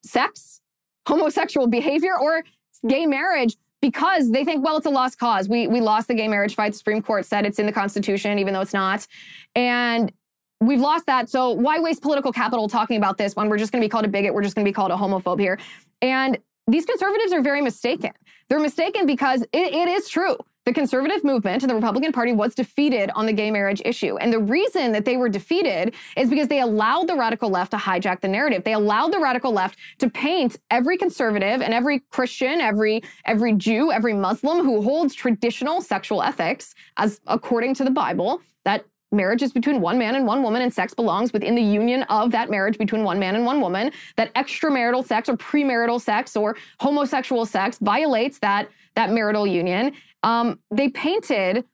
sex, 0.04 0.60
homosexual 1.08 1.66
behavior, 1.66 2.16
or 2.20 2.44
gay 2.86 3.06
marriage 3.06 3.56
because 3.80 4.30
they 4.30 4.44
think, 4.44 4.64
well, 4.64 4.76
it's 4.76 4.86
a 4.86 4.90
lost 4.90 5.18
cause. 5.18 5.48
We, 5.48 5.66
we 5.66 5.80
lost 5.80 6.08
the 6.08 6.14
gay 6.14 6.28
marriage 6.28 6.54
fight. 6.54 6.72
The 6.72 6.78
Supreme 6.78 7.02
Court 7.02 7.24
said 7.24 7.46
it's 7.46 7.58
in 7.58 7.66
the 7.66 7.72
Constitution, 7.72 8.38
even 8.38 8.52
though 8.52 8.60
it's 8.60 8.74
not. 8.74 9.06
And 9.54 10.12
we've 10.60 10.80
lost 10.80 11.06
that. 11.06 11.30
So 11.30 11.50
why 11.50 11.78
waste 11.78 12.02
political 12.02 12.32
capital 12.32 12.68
talking 12.68 12.96
about 12.96 13.18
this 13.18 13.34
when 13.36 13.48
we're 13.48 13.58
just 13.58 13.72
going 13.72 13.80
to 13.80 13.84
be 13.84 13.88
called 13.88 14.04
a 14.04 14.08
bigot? 14.08 14.34
We're 14.34 14.42
just 14.42 14.54
going 14.54 14.64
to 14.64 14.68
be 14.68 14.74
called 14.74 14.90
a 14.90 14.96
homophobe 14.96 15.40
here. 15.40 15.58
And 16.02 16.38
these 16.66 16.84
conservatives 16.84 17.32
are 17.32 17.40
very 17.40 17.62
mistaken. 17.62 18.10
They're 18.48 18.60
mistaken 18.60 19.06
because 19.06 19.42
it, 19.42 19.72
it 19.74 19.88
is 19.88 20.08
true. 20.08 20.36
The 20.68 20.74
conservative 20.74 21.24
movement 21.24 21.62
and 21.62 21.70
the 21.70 21.74
Republican 21.74 22.12
Party 22.12 22.32
was 22.32 22.54
defeated 22.54 23.10
on 23.14 23.24
the 23.24 23.32
gay 23.32 23.50
marriage 23.50 23.80
issue. 23.86 24.18
And 24.18 24.30
the 24.30 24.38
reason 24.38 24.92
that 24.92 25.06
they 25.06 25.16
were 25.16 25.30
defeated 25.30 25.94
is 26.14 26.28
because 26.28 26.46
they 26.48 26.60
allowed 26.60 27.08
the 27.08 27.16
radical 27.16 27.48
left 27.48 27.70
to 27.70 27.78
hijack 27.78 28.20
the 28.20 28.28
narrative. 28.28 28.64
They 28.64 28.74
allowed 28.74 29.14
the 29.14 29.18
radical 29.18 29.50
left 29.50 29.78
to 29.96 30.10
paint 30.10 30.58
every 30.70 30.98
conservative 30.98 31.62
and 31.62 31.72
every 31.72 32.00
Christian, 32.10 32.60
every 32.60 33.02
every 33.24 33.54
Jew, 33.54 33.92
every 33.92 34.12
Muslim 34.12 34.58
who 34.58 34.82
holds 34.82 35.14
traditional 35.14 35.80
sexual 35.80 36.22
ethics 36.22 36.74
as 36.98 37.18
according 37.26 37.72
to 37.76 37.84
the 37.84 37.90
Bible 37.90 38.42
that 38.66 38.84
marriage 39.10 39.42
is 39.42 39.52
between 39.52 39.80
one 39.80 39.98
man 39.98 40.16
and 40.16 40.26
one 40.26 40.42
woman 40.42 40.60
and 40.60 40.74
sex 40.74 40.92
belongs 40.92 41.32
within 41.32 41.54
the 41.54 41.62
union 41.62 42.02
of 42.10 42.30
that 42.32 42.50
marriage 42.50 42.76
between 42.76 43.04
one 43.04 43.18
man 43.18 43.34
and 43.34 43.46
one 43.46 43.62
woman 43.62 43.90
that 44.16 44.34
extramarital 44.34 45.02
sex 45.02 45.30
or 45.30 45.36
premarital 45.38 45.98
sex 45.98 46.36
or 46.36 46.56
homosexual 46.78 47.46
sex 47.46 47.78
violates 47.80 48.38
that 48.40 48.68
that 48.98 49.10
marital 49.10 49.46
union 49.46 49.92
um, 50.22 50.58
they 50.70 50.88
painted 50.88 51.64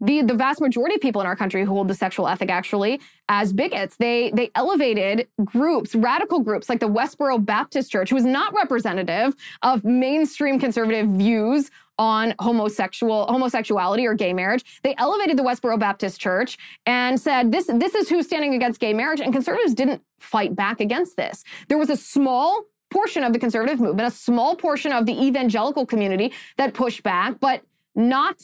the 0.00 0.22
the 0.22 0.34
vast 0.34 0.60
majority 0.60 0.94
of 0.94 1.00
people 1.00 1.20
in 1.20 1.26
our 1.26 1.36
country 1.36 1.64
who 1.64 1.72
hold 1.72 1.88
the 1.88 1.94
sexual 1.94 2.26
ethic 2.26 2.50
actually 2.50 3.00
as 3.28 3.52
bigots. 3.52 3.96
They 3.96 4.30
they 4.30 4.50
elevated 4.54 5.28
groups, 5.44 5.94
radical 5.94 6.40
groups 6.40 6.68
like 6.68 6.80
the 6.80 6.88
Westboro 6.88 7.44
Baptist 7.44 7.92
Church, 7.92 8.10
who 8.10 8.16
is 8.16 8.24
not 8.24 8.54
representative 8.54 9.34
of 9.62 9.84
mainstream 9.84 10.58
conservative 10.58 11.08
views 11.08 11.70
on 11.98 12.34
homosexual 12.38 13.26
homosexuality 13.26 14.06
or 14.06 14.14
gay 14.14 14.32
marriage. 14.32 14.64
They 14.82 14.94
elevated 14.96 15.36
the 15.36 15.42
Westboro 15.42 15.78
Baptist 15.78 16.18
Church 16.18 16.56
and 16.86 17.20
said 17.20 17.52
this 17.52 17.66
this 17.66 17.94
is 17.94 18.08
who's 18.08 18.26
standing 18.26 18.54
against 18.54 18.80
gay 18.80 18.94
marriage 18.94 19.20
and 19.20 19.32
conservatives 19.32 19.74
didn't 19.74 20.02
fight 20.18 20.56
back 20.56 20.80
against 20.80 21.16
this. 21.16 21.44
There 21.68 21.78
was 21.78 21.90
a 21.90 21.96
small 21.96 22.64
portion 22.90 23.24
of 23.24 23.32
the 23.32 23.38
conservative 23.38 23.80
movement, 23.80 24.08
a 24.08 24.10
small 24.10 24.56
portion 24.56 24.92
of 24.92 25.06
the 25.06 25.12
evangelical 25.12 25.86
community 25.86 26.32
that 26.56 26.74
pushed 26.74 27.02
back, 27.02 27.40
but 27.40 27.62
not 27.94 28.36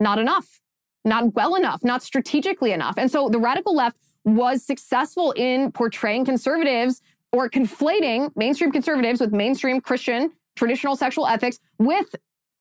not 0.00 0.18
enough. 0.18 0.60
Not 1.04 1.34
well 1.34 1.54
enough, 1.54 1.82
not 1.82 2.02
strategically 2.02 2.72
enough. 2.72 2.94
And 2.98 3.10
so 3.10 3.28
the 3.28 3.38
radical 3.38 3.74
left 3.74 3.96
was 4.24 4.64
successful 4.64 5.32
in 5.32 5.72
portraying 5.72 6.24
conservatives 6.24 7.00
or 7.32 7.48
conflating 7.48 8.30
mainstream 8.36 8.72
conservatives 8.72 9.20
with 9.20 9.32
mainstream 9.32 9.80
Christian 9.80 10.32
traditional 10.56 10.96
sexual 10.96 11.26
ethics 11.26 11.60
with 11.78 12.14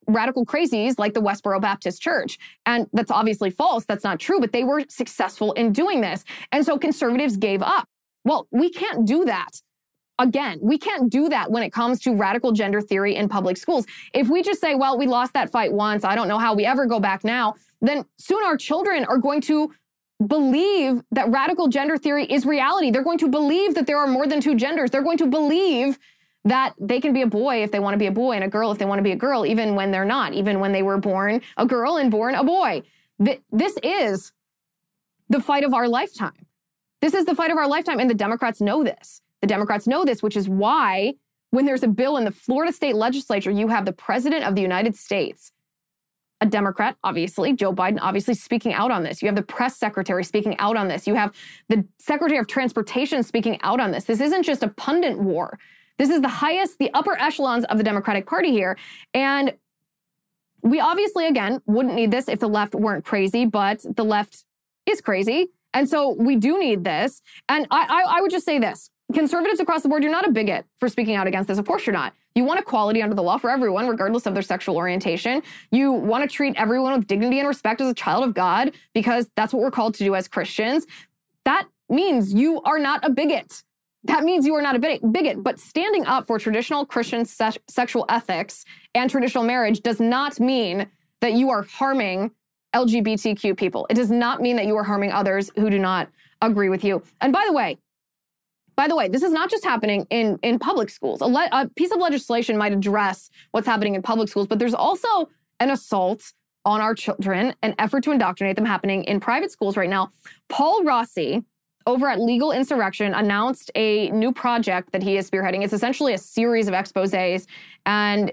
radical 0.08 0.45
crazies 0.45 0.97
like 0.97 1.14
the 1.14 1.22
Westboro 1.22 1.60
Baptist 1.60 2.01
Church. 2.01 2.38
And 2.66 2.88
that's 2.93 3.12
obviously 3.12 3.49
false. 3.49 3.86
That's 3.86 4.03
not 4.03 4.20
true, 4.20 4.39
but 4.39 4.53
they 4.53 4.64
were 4.64 4.84
successful 4.88 5.51
in 5.53 5.74
doing 5.74 6.01
this. 6.01 6.24
And 6.51 6.66
so 6.66 6.78
conservatives 6.78 7.38
gave 7.38 7.62
up. 7.62 7.89
Well, 8.24 8.47
we 8.51 8.70
can't 8.70 9.05
do 9.05 9.26
that. 9.26 9.62
Again, 10.20 10.57
we 10.61 10.78
can't 10.78 11.11
do 11.11 11.30
that 11.30 11.51
when 11.51 11.61
it 11.61 11.72
comes 11.72 11.99
to 12.01 12.15
radical 12.15 12.51
gender 12.51 12.82
theory 12.82 13.15
in 13.15 13.30
public 13.30 13.55
schools. 13.57 13.86
If 14.13 14.30
we 14.30 14.41
just 14.41 14.59
say, 14.59 14.74
well, 14.74 14.97
we 14.97 15.05
lost 15.05 15.34
that 15.34 15.51
fight 15.51 15.72
once, 15.72 16.03
I 16.03 16.15
don't 16.15 16.28
know 16.28 16.39
how 16.39 16.55
we 16.55 16.65
ever 16.65 16.88
go 16.88 16.99
back 16.99 17.24
now, 17.24 17.53
then 17.82 18.03
soon 18.18 18.43
our 18.43 18.57
children 18.57 19.05
are 19.05 19.20
going 19.20 19.41
to 19.41 19.72
believe 20.26 21.03
that 21.11 21.30
radical 21.30 21.68
gender 21.68 21.97
theory 21.97 22.26
is 22.26 22.45
reality. 22.45 22.89
They're 22.89 23.03
going 23.03 23.20
to 23.20 23.28
believe 23.28 23.76
that 23.76 23.86
there 23.86 23.99
are 23.99 24.07
more 24.07 24.26
than 24.26 24.41
two 24.41 24.55
genders. 24.55 24.89
They're 24.89 25.03
going 25.03 25.20
to 25.20 25.28
believe 25.28 25.99
that 26.45 26.74
they 26.80 26.99
can 26.99 27.13
be 27.13 27.22
a 27.22 27.28
boy 27.28 27.61
if 27.61 27.72
they 27.72 27.80
want 27.80 27.93
to 27.93 27.99
be 27.99 28.07
a 28.07 28.11
boy 28.11 28.34
and 28.34 28.43
a 28.43 28.47
girl 28.47 28.72
if 28.72 28.80
they 28.80 28.86
want 28.86 28.97
to 28.97 29.03
be 29.03 29.11
a 29.11 29.15
girl, 29.15 29.45
even 29.45 29.76
when 29.76 29.91
they're 29.91 30.05
not, 30.05 30.34
even 30.34 30.59
when 30.59 30.72
they 30.72 30.82
were 30.82 30.97
born 30.97 31.41
a 31.57 31.65
girl 31.65 31.97
and 31.97 32.09
born 32.09 32.34
a 32.34 32.43
boy. 32.43 32.82
This 33.20 33.78
is 33.84 34.32
the 35.30 35.41
fight 35.41 35.63
of 35.63 35.74
our 35.76 35.88
lifetime. 35.88 36.47
This 37.01 37.13
is 37.13 37.26
the 37.26 37.36
fight 37.36 37.51
of 37.51 37.57
our 37.57 37.68
lifetime. 37.68 37.99
And 37.99 38.09
the 38.09 38.15
Democrats 38.15 38.61
know 38.61 38.84
this. 38.84 39.22
The 39.41 39.47
Democrats 39.47 39.88
know 39.88 40.05
this, 40.05 40.23
which 40.23 40.35
is 40.35 40.49
why 40.49 41.13
when 41.51 41.65
there's 41.65 41.83
a 41.83 41.88
bill 41.88 42.17
in 42.17 42.25
the 42.25 42.31
Florida 42.31 42.73
state 42.73 42.95
legislature, 42.95 43.51
you 43.51 43.67
have 43.69 43.85
the 43.85 43.93
president 43.93 44.43
of 44.43 44.55
the 44.55 44.61
United 44.61 44.95
States, 44.95 45.51
a 46.41 46.45
Democrat, 46.45 46.97
obviously, 47.03 47.53
Joe 47.53 47.73
Biden, 47.73 47.97
obviously 48.01 48.33
speaking 48.33 48.73
out 48.73 48.91
on 48.91 49.03
this. 49.03 49.21
You 49.21 49.27
have 49.27 49.35
the 49.35 49.41
press 49.41 49.77
secretary 49.77 50.23
speaking 50.23 50.57
out 50.59 50.77
on 50.77 50.88
this. 50.88 51.07
You 51.07 51.15
have 51.15 51.33
the 51.69 51.85
secretary 51.99 52.39
of 52.39 52.47
transportation 52.47 53.23
speaking 53.23 53.59
out 53.61 53.79
on 53.79 53.91
this. 53.91 54.03
This 54.03 54.21
isn't 54.21 54.43
just 54.43 54.61
a 54.61 54.67
pundit 54.67 55.17
war. 55.17 55.57
This 55.97 56.09
is 56.09 56.21
the 56.21 56.27
highest, 56.27 56.77
the 56.77 56.91
upper 56.93 57.19
echelons 57.19 57.65
of 57.65 57.77
the 57.77 57.83
Democratic 57.83 58.27
Party 58.27 58.51
here. 58.51 58.77
And 59.13 59.53
we 60.61 60.79
obviously, 60.79 61.27
again, 61.27 61.61
wouldn't 61.65 61.95
need 61.95 62.11
this 62.11 62.27
if 62.27 62.39
the 62.39 62.49
left 62.49 62.75
weren't 62.75 63.05
crazy, 63.05 63.45
but 63.45 63.83
the 63.95 64.03
left 64.03 64.45
is 64.85 65.01
crazy. 65.01 65.47
And 65.73 65.89
so 65.89 66.15
we 66.19 66.35
do 66.35 66.59
need 66.59 66.83
this. 66.83 67.21
And 67.49 67.67
I, 67.71 67.85
I, 67.89 68.17
I 68.17 68.21
would 68.21 68.31
just 68.31 68.45
say 68.45 68.59
this 68.59 68.89
conservatives 69.14 69.60
across 69.60 69.84
the 69.84 69.89
board, 69.89 70.03
you're 70.03 70.12
not 70.12 70.28
a 70.28 70.32
bigot 70.32 70.66
for 70.78 70.89
speaking 70.89 71.16
out 71.16 71.28
against 71.28 71.47
this. 71.47 71.58
Of 71.58 71.66
course, 71.66 71.86
you're 71.86 71.93
not. 71.93 72.14
You 72.36 72.43
want 72.43 72.60
equality 72.60 73.01
under 73.01 73.16
the 73.16 73.24
law 73.24 73.38
for 73.38 73.49
everyone, 73.49 73.88
regardless 73.88 74.26
of 74.26 74.34
their 74.34 74.43
sexual 74.43 74.76
orientation. 74.76 75.41
You 75.72 75.91
want 75.91 76.30
to 76.30 76.34
treat 76.34 76.55
everyone 76.58 76.93
with 76.93 77.08
dignity 77.08 77.39
and 77.39 77.47
respect 77.47 77.82
as 77.82 77.89
a 77.89 77.93
child 77.93 78.24
of 78.24 78.34
God 78.34 78.74
because 78.93 79.30
that's 79.36 79.53
what 79.53 79.64
we're 79.64 79.72
called 79.72 79.95
to 79.95 80.03
do 80.03 80.14
as 80.14 80.28
Christians. 80.28 80.86
That 81.45 81.68
means 81.89 82.34
you 82.34 82.62
are 82.64 82.80
not 82.80 83.03
a 83.03 83.10
bigot. 83.10 83.64
That 84.03 84.24
means 84.24 84.45
you 84.45 84.53
are 84.55 84.62
not 84.62 84.76
a 84.76 84.80
bigot. 84.80 85.43
But 85.43 85.60
standing 85.60 86.05
up 86.05 86.28
for 86.28 86.38
traditional 86.38 86.86
Christian 86.86 87.26
se- 87.26 87.58
sexual 87.68 88.05
ethics 88.10 88.66
and 88.93 89.10
traditional 89.10 89.43
marriage 89.43 89.82
does 89.82 89.99
not 89.99 90.39
mean 90.39 90.88
that 91.22 91.34
you 91.34 91.49
are 91.49 91.64
harming 91.64 92.32
LGBTQ 92.76 93.58
people. 93.58 93.88
It 93.89 93.95
does 93.95 94.12
not 94.12 94.41
mean 94.41 94.55
that 94.58 94.66
you 94.66 94.78
are 94.78 94.84
harming 94.84 95.12
others 95.12 95.49
who 95.55 95.70
do 95.70 95.80
not 95.80 96.10
agree 96.41 96.70
with 96.70 96.84
you. 96.84 97.01
And 97.22 97.34
by 97.34 97.43
the 97.47 97.53
way, 97.53 97.78
by 98.78 98.88
the 98.88 98.95
way, 98.95 99.09
this 99.09 99.23
is 99.23 99.34
not 99.34 99.49
just 99.49 99.65
happening 99.65 100.05
in, 100.11 100.38
in 100.43 100.59
public 100.59 100.89
schools. 100.89 101.19
A, 101.19 101.25
le- 101.25 101.49
a 101.51 101.67
piece 101.67 101.91
of 101.91 101.99
legislation 101.99 102.57
might 102.57 102.71
address 102.71 103.30
what's 103.51 103.67
happening 103.67 103.95
in 103.95 104.03
public 104.03 104.30
schools, 104.30 104.47
but 104.47 104.59
there's 104.59 104.75
also 104.75 105.30
an 105.59 105.71
assault 105.71 106.32
on 106.63 106.80
our 106.80 106.93
children, 106.93 107.55
an 107.63 107.73
effort 107.80 108.03
to 108.03 108.11
indoctrinate 108.11 108.55
them 108.55 108.65
happening 108.65 109.03
in 109.05 109.19
private 109.19 109.51
schools 109.51 109.75
right 109.75 109.89
now. 109.89 110.11
Paul 110.47 110.84
Rossi, 110.84 111.43
over 111.88 112.07
at 112.07 112.19
Legal 112.19 112.51
Insurrection, 112.51 113.15
announced 113.15 113.71
a 113.73 114.11
new 114.11 114.32
project 114.32 114.91
that 114.91 115.01
he 115.01 115.17
is 115.17 115.30
spearheading. 115.30 115.63
It's 115.63 115.73
essentially 115.73 116.13
a 116.13 116.17
series 116.19 116.67
of 116.67 116.75
exposes, 116.75 117.47
and 117.86 118.32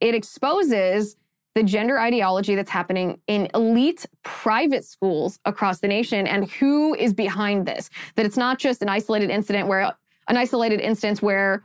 it 0.00 0.14
exposes 0.14 1.16
the 1.56 1.62
gender 1.62 1.98
ideology 1.98 2.54
that's 2.54 2.70
happening 2.70 3.18
in 3.26 3.48
elite 3.54 4.04
private 4.22 4.84
schools 4.84 5.38
across 5.46 5.80
the 5.80 5.88
nation 5.88 6.26
and 6.26 6.50
who 6.50 6.94
is 6.94 7.14
behind 7.14 7.64
this. 7.64 7.88
That 8.14 8.26
it's 8.26 8.36
not 8.36 8.58
just 8.58 8.82
an 8.82 8.90
isolated 8.90 9.30
incident 9.30 9.66
where 9.66 9.90
an 10.28 10.36
isolated 10.36 10.80
instance 10.80 11.22
where 11.22 11.62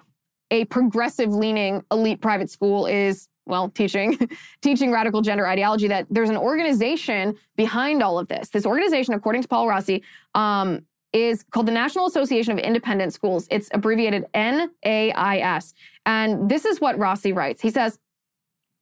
a 0.50 0.64
progressive 0.66 1.30
leaning 1.30 1.84
elite 1.92 2.22
private 2.22 2.50
school 2.50 2.86
is 2.86 3.28
well 3.46 3.68
teaching 3.68 4.18
teaching 4.62 4.94
radical 4.94 5.22
gender 5.22 5.46
ideology 5.46 5.89
that 5.89 6.08
there's 6.10 6.30
an 6.30 6.38
organization 6.38 7.36
behind 7.58 8.02
all 8.02 8.18
of 8.18 8.30
this. 8.30 8.48
This 8.48 8.66
organization 8.66 9.14
according 9.14 9.42
to 9.42 9.48
paul 9.50 9.68
rossi 9.68 10.04
um, 10.36 10.86
is 11.12 11.44
called 11.52 11.66
the 11.66 11.74
national 11.74 12.06
association 12.06 12.54
of 12.54 12.60
independent 12.60 13.14
schools. 13.14 13.46
It's 13.52 13.70
abbreviated 13.74 14.24
nais 14.34 15.74
and 16.06 16.50
this 16.50 16.64
is 16.64 16.80
what 16.80 16.98
rossi 16.98 17.34
writes. 17.34 17.62
He 17.62 17.72
says 17.72 18.00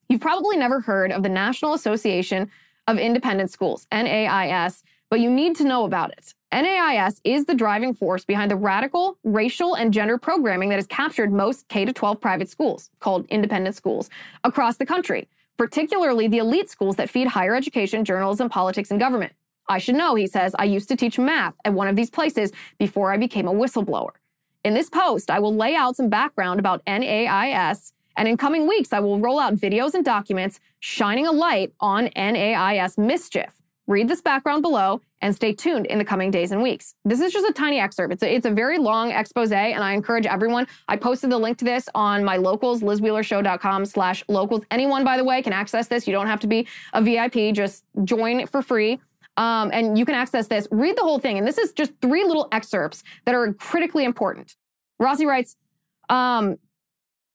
You've 0.10 0.22
probably 0.22 0.58
never 0.58 0.82
heard 0.82 1.12
of 1.12 1.22
the 1.22 1.30
National 1.30 1.76
Association 1.76 2.50
of 2.88 2.98
Independent 2.98 3.52
Schools, 3.52 3.86
NAIS, 3.92 4.82
but 5.12 5.20
you 5.20 5.30
need 5.30 5.56
to 5.58 5.64
know 5.64 5.86
about 5.86 6.12
it. 6.14 6.34
NAIS 6.52 7.22
is 7.24 7.46
the 7.46 7.54
driving 7.54 7.94
force 7.94 8.26
behind 8.26 8.50
the 8.50 8.56
radical 8.56 9.20
racial 9.24 9.76
and 9.76 9.94
gender 9.94 10.18
programming 10.18 10.70
that 10.70 10.78
has 10.78 10.88
captured 10.88 11.32
most 11.32 11.68
K 11.68 11.86
12 11.86 12.20
private 12.20 12.50
schools, 12.50 12.90
called 13.00 13.28
independent 13.28 13.76
schools, 13.76 14.10
across 14.44 14.78
the 14.78 14.86
country, 14.86 15.30
particularly 15.58 16.28
the 16.28 16.40
elite 16.40 16.72
schools 16.72 16.96
that 16.96 17.12
feed 17.12 17.28
higher 17.28 17.54
education, 17.54 18.04
journalism, 18.04 18.50
politics, 18.50 18.90
and 18.90 19.00
government. 19.00 19.34
I 19.68 19.78
should 19.78 19.94
know, 19.94 20.16
he 20.16 20.26
says, 20.26 20.56
I 20.58 20.64
used 20.64 20.90
to 20.90 20.96
teach 20.96 21.20
math 21.20 21.56
at 21.66 21.76
one 21.76 21.88
of 21.88 21.96
these 21.96 22.10
places 22.10 22.52
before 22.80 23.14
I 23.14 23.18
became 23.18 23.48
a 23.48 23.54
whistleblower. 23.54 24.14
In 24.66 24.74
this 24.74 24.90
post, 24.90 25.30
I 25.30 25.38
will 25.38 25.56
lay 25.56 25.76
out 25.76 25.98
some 25.98 26.10
background 26.10 26.60
about 26.60 26.82
NAIS 26.88 27.94
and 28.18 28.28
in 28.28 28.38
coming 28.38 28.68
weeks, 28.68 28.94
I 28.94 29.00
will 29.00 29.20
roll 29.20 29.40
out 29.40 29.56
videos 29.56 29.94
and 29.94 30.04
documents 30.04 30.60
shining 30.80 31.28
a 31.28 31.32
light 31.32 31.74
on 31.80 32.10
NAIS 32.16 32.98
mischief. 32.98 33.60
Read 33.88 34.08
this 34.08 34.22
background 34.22 34.62
below 34.62 35.02
and 35.20 35.36
stay 35.36 35.52
tuned 35.52 35.88
in 35.88 35.98
the 35.98 36.06
coming 36.06 36.30
days 36.30 36.52
and 36.52 36.62
weeks. 36.62 36.94
This 37.06 37.20
is 37.20 37.34
just 37.34 37.50
a 37.50 37.54
tiny 37.54 37.80
excerpt. 37.80 38.14
It's 38.14 38.22
a, 38.22 38.32
it's 38.34 38.46
a 38.46 38.52
very 38.52 38.78
long 38.78 39.10
expose, 39.10 39.52
and 39.52 39.84
I 39.84 39.94
encourage 39.94 40.28
everyone. 40.28 40.68
I 40.88 40.96
posted 40.96 41.32
the 41.32 41.40
link 41.40 41.58
to 41.58 41.66
this 41.66 41.90
on 41.96 42.24
my 42.24 42.38
locals, 42.38 42.82
lizwheelershow.com 42.82 43.86
slash 43.86 44.24
locals. 44.28 44.64
Anyone, 44.70 45.04
by 45.04 45.18
the 45.18 45.24
way, 45.24 45.42
can 45.42 45.54
access 45.54 45.88
this. 45.88 46.06
You 46.06 46.14
don't 46.14 46.28
have 46.28 46.40
to 46.42 46.48
be 46.48 46.68
a 46.94 47.02
VIP. 47.02 47.56
Just 47.56 47.84
join 48.04 48.46
for 48.46 48.62
free. 48.62 49.00
Um, 49.38 49.72
and 49.74 49.98
you 49.98 50.06
can 50.06 50.16
access 50.16 50.48
this. 50.48 50.68
Read 50.70 50.96
the 50.96 51.02
whole 51.02 51.18
thing. 51.18 51.40
And 51.40 51.48
this 51.48 51.58
is 51.58 51.72
just 51.72 51.94
three 52.02 52.24
little 52.24 52.48
excerpts 52.52 53.04
that 53.26 53.34
are 53.34 53.54
critically 53.54 54.04
important. 54.04 54.56
Rossi 55.00 55.26
writes, 55.26 55.56
um, 56.10 56.58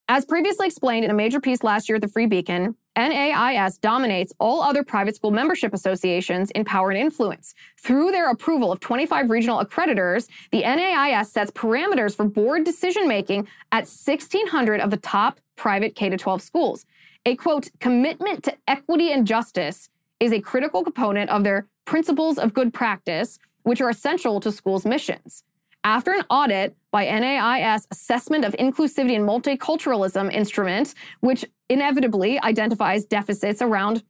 as 0.08 0.26
previously 0.26 0.66
explained 0.66 1.04
in 1.04 1.10
a 1.10 1.14
major 1.14 1.40
piece 1.40 1.62
last 1.62 1.88
year 1.88 1.96
at 1.96 2.02
the 2.02 2.08
Free 2.08 2.26
Beacon, 2.26 2.76
NAIS 2.96 3.78
dominates 3.78 4.32
all 4.38 4.62
other 4.62 4.84
private 4.84 5.16
school 5.16 5.30
membership 5.30 5.72
associations 5.72 6.50
in 6.50 6.64
power 6.64 6.90
and 6.90 6.98
influence. 6.98 7.54
Through 7.80 8.12
their 8.12 8.30
approval 8.30 8.70
of 8.70 8.80
25 8.80 9.30
regional 9.30 9.64
accreditors, 9.64 10.28
the 10.52 10.60
NAIS 10.60 11.32
sets 11.32 11.50
parameters 11.50 12.14
for 12.14 12.24
board 12.24 12.64
decision 12.64 13.08
making 13.08 13.48
at 13.72 13.84
1,600 13.84 14.80
of 14.80 14.90
the 14.90 14.98
top 14.98 15.40
private 15.56 15.94
K 15.94 16.10
12 16.10 16.42
schools. 16.42 16.84
A 17.24 17.34
quote, 17.36 17.70
commitment 17.80 18.44
to 18.44 18.54
equity 18.68 19.10
and 19.10 19.26
justice 19.26 19.88
is 20.20 20.32
a 20.32 20.40
critical 20.40 20.84
component 20.84 21.30
of 21.30 21.44
their 21.44 21.66
principles 21.86 22.38
of 22.38 22.52
good 22.52 22.74
practice, 22.74 23.38
which 23.62 23.80
are 23.80 23.88
essential 23.88 24.38
to 24.40 24.52
schools' 24.52 24.84
missions. 24.84 25.44
After 25.84 26.12
an 26.12 26.24
audit 26.30 26.74
by 26.92 27.04
NAIS 27.04 27.86
Assessment 27.90 28.46
of 28.46 28.54
Inclusivity 28.54 29.16
and 29.16 29.28
Multiculturalism 29.28 30.32
instrument, 30.32 30.94
which 31.20 31.44
inevitably 31.68 32.40
identifies 32.40 33.04
deficits 33.04 33.60
around 33.60 34.02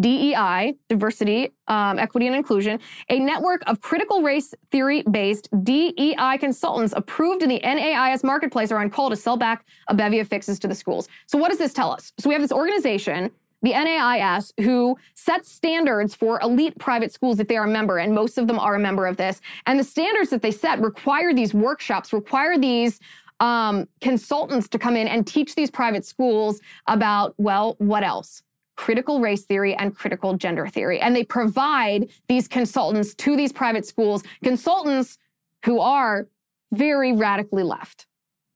DEI, 0.00 0.76
diversity, 0.88 1.50
um, 1.66 1.98
equity, 1.98 2.26
and 2.26 2.34
inclusion, 2.34 2.80
a 3.10 3.18
network 3.18 3.62
of 3.66 3.82
critical 3.82 4.22
race 4.22 4.54
theory 4.70 5.02
based 5.02 5.48
DEI 5.62 6.38
consultants 6.38 6.94
approved 6.96 7.42
in 7.42 7.50
the 7.50 7.58
NAIS 7.58 8.24
marketplace 8.24 8.72
are 8.72 8.78
on 8.78 8.88
call 8.88 9.10
to 9.10 9.16
sell 9.16 9.36
back 9.36 9.66
a 9.88 9.94
bevy 9.94 10.20
of 10.20 10.28
fixes 10.28 10.58
to 10.60 10.68
the 10.68 10.74
schools. 10.74 11.06
So, 11.26 11.36
what 11.36 11.50
does 11.50 11.58
this 11.58 11.74
tell 11.74 11.90
us? 11.90 12.12
So, 12.18 12.30
we 12.30 12.34
have 12.34 12.42
this 12.42 12.52
organization 12.52 13.30
the 13.62 13.72
NAIS, 13.72 14.52
who 14.60 14.96
sets 15.14 15.50
standards 15.50 16.14
for 16.14 16.40
elite 16.40 16.78
private 16.78 17.12
schools 17.12 17.40
if 17.40 17.48
they 17.48 17.56
are 17.56 17.64
a 17.64 17.70
member, 17.70 17.98
and 17.98 18.14
most 18.14 18.38
of 18.38 18.46
them 18.46 18.58
are 18.58 18.74
a 18.74 18.78
member 18.78 19.06
of 19.06 19.16
this. 19.16 19.40
And 19.66 19.78
the 19.78 19.84
standards 19.84 20.30
that 20.30 20.42
they 20.42 20.50
set 20.50 20.80
require 20.80 21.34
these 21.34 21.52
workshops, 21.54 22.12
require 22.12 22.56
these 22.58 23.00
um, 23.40 23.88
consultants 24.00 24.68
to 24.68 24.78
come 24.78 24.96
in 24.96 25.08
and 25.08 25.26
teach 25.26 25.54
these 25.54 25.70
private 25.70 26.04
schools 26.04 26.60
about, 26.86 27.34
well, 27.38 27.74
what 27.78 28.02
else? 28.02 28.42
Critical 28.76 29.20
race 29.20 29.44
theory 29.44 29.74
and 29.74 29.94
critical 29.94 30.36
gender 30.36 30.66
theory. 30.68 31.00
And 31.00 31.14
they 31.14 31.24
provide 31.24 32.08
these 32.28 32.46
consultants 32.46 33.14
to 33.16 33.36
these 33.36 33.52
private 33.52 33.86
schools, 33.86 34.22
consultants 34.42 35.18
who 35.64 35.80
are 35.80 36.28
very 36.72 37.12
radically 37.12 37.62
left. 37.62 38.06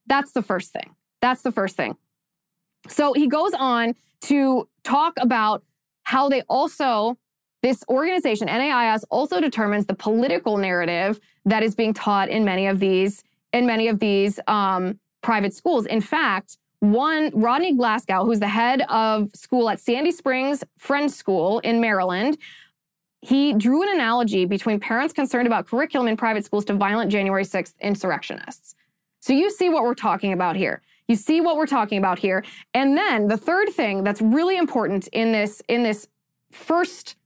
That's 0.07 0.33
the 0.33 0.43
first 0.43 0.73
thing. 0.73 0.95
That's 1.21 1.43
the 1.43 1.53
first 1.53 1.77
thing. 1.77 1.97
So 2.89 3.13
he 3.13 3.29
goes 3.29 3.53
on 3.55 3.95
to 4.23 4.69
talk 4.85 5.15
about 5.21 5.63
how 6.05 6.29
they 6.29 6.43
also, 6.49 7.17
this 7.63 7.85
organization, 7.89 8.47
NAIS, 8.47 9.05
also 9.11 9.41
determines 9.41 9.87
the 9.87 9.95
political 9.95 10.57
narrative 10.57 11.21
that 11.45 11.63
is 11.63 11.75
being 11.75 11.95
taught 11.95 12.29
in 12.29 12.45
many 12.45 12.67
of 12.67 12.81
these, 12.81 13.23
in 13.53 13.67
many 13.67 13.89
of 13.89 13.99
these 13.99 14.41
um, 14.47 14.99
private 15.23 15.55
schools. 15.55 15.87
In 15.87 16.01
fact, 16.01 16.59
one, 16.81 17.31
Rodney 17.33 17.75
Glasgow, 17.75 18.25
who's 18.25 18.41
the 18.41 18.49
head 18.49 18.83
of 18.89 19.31
school 19.35 19.71
at 19.71 19.79
Sandy 19.79 20.11
Springs 20.11 20.65
Friends 20.79 21.15
School 21.15 21.61
in 21.61 21.81
Maryland, 21.81 22.39
he 23.21 23.53
drew 23.53 23.85
an 23.85 23.89
analogy 23.89 24.47
between 24.47 24.81
parents 24.81 25.15
concerned 25.15 25.47
about 25.47 25.69
curriculum 25.69 26.09
in 26.09 26.17
private 26.17 26.45
schools 26.45 26.65
to 26.65 26.75
violent 26.75 27.13
January 27.13 27.45
6th 27.45 27.75
insurrectionists. 27.81 28.75
So 29.21 29.33
you 29.33 29.49
see 29.53 29.69
what 29.69 29.85
we're 29.85 29.95
talking 29.95 30.33
about 30.33 30.57
here. 30.57 30.83
You 31.09 31.17
see 31.17 31.41
what 31.41 31.57
we're 31.57 31.67
talking 31.67 31.99
about 31.99 32.19
here. 32.19 32.45
And 32.75 32.97
then 32.97 33.29
the 33.29 33.37
third 33.37 33.71
thing 33.71 34.05
that's 34.05 34.23
really 34.23 34.57
important 34.57 35.09
in 35.09 35.33
this 35.33 35.63
in 35.69 35.83
this 35.83 36.09
first 36.51 37.17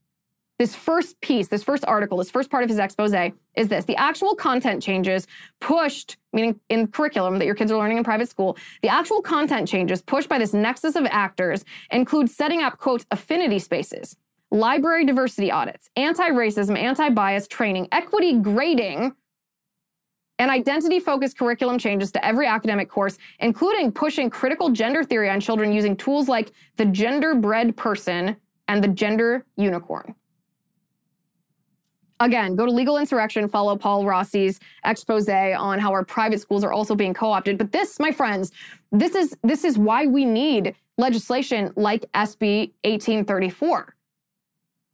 this 0.59 0.75
first 0.75 1.19
piece, 1.21 1.47
this 1.49 1.63
first 1.63 1.85
article, 1.87 2.17
this 2.17 2.31
first 2.31 2.49
part 2.49 2.63
of 2.63 2.69
his 2.69 2.79
expose 2.79 3.13
is 3.55 3.67
this. 3.67 3.85
The 3.85 3.95
actual 3.95 4.33
content 4.35 4.81
changes 4.81 5.27
pushed, 5.61 6.17
meaning 6.33 6.59
in 6.69 6.87
curriculum 6.87 7.37
that 7.37 7.45
your 7.45 7.55
kids 7.55 7.71
are 7.71 7.77
learning 7.77 7.97
in 7.97 8.03
private 8.03 8.29
school, 8.29 8.57
the 8.81 8.89
actual 8.89 9.21
content 9.21 9.67
changes 9.67 10.01
pushed 10.01 10.27
by 10.27 10.39
this 10.39 10.53
nexus 10.53 10.95
of 10.95 11.05
actors 11.11 11.63
include 11.91 12.29
setting 12.29 12.63
up, 12.63 12.77
quote, 12.77 13.05
affinity 13.11 13.59
spaces, 13.59 14.15
library 14.49 15.05
diversity 15.05 15.51
audits, 15.51 15.89
anti 15.95 16.29
racism, 16.29 16.77
anti 16.77 17.09
bias 17.09 17.47
training, 17.47 17.87
equity 17.91 18.33
grading, 18.39 19.13
and 20.39 20.51
identity 20.51 20.99
focused 20.99 21.37
curriculum 21.37 21.77
changes 21.77 22.11
to 22.11 22.25
every 22.25 22.45
academic 22.45 22.89
course, 22.89 23.17
including 23.39 23.91
pushing 23.91 24.29
critical 24.29 24.69
gender 24.69 25.03
theory 25.03 25.29
on 25.29 25.39
children 25.39 25.71
using 25.71 25.95
tools 25.95 26.27
like 26.27 26.51
the 26.77 26.85
genderbread 26.85 27.75
person 27.75 28.35
and 28.67 28.83
the 28.83 28.87
gender 28.87 29.45
unicorn. 29.55 30.13
Again, 32.19 32.55
go 32.55 32.65
to 32.65 32.71
Legal 32.71 32.97
Insurrection, 32.97 33.47
follow 33.47 33.75
Paul 33.75 34.03
Rossi's 34.03 34.59
expose 34.83 35.29
on 35.29 35.77
how 35.77 35.91
our 35.91 36.03
private 36.03 36.41
schools 36.41 36.63
are 36.63 36.73
also 36.73 36.95
being 36.95 37.13
co-opted. 37.13 37.59
But 37.59 37.71
this, 37.71 37.99
my 37.99 38.11
friends, 38.11 38.51
this 38.91 39.13
is 39.13 39.37
this 39.43 39.63
is 39.63 39.77
why 39.77 40.07
we 40.07 40.25
need 40.25 40.75
legislation 40.97 41.71
like 41.75 42.05
SB 42.13 42.71
1834. 42.83 43.95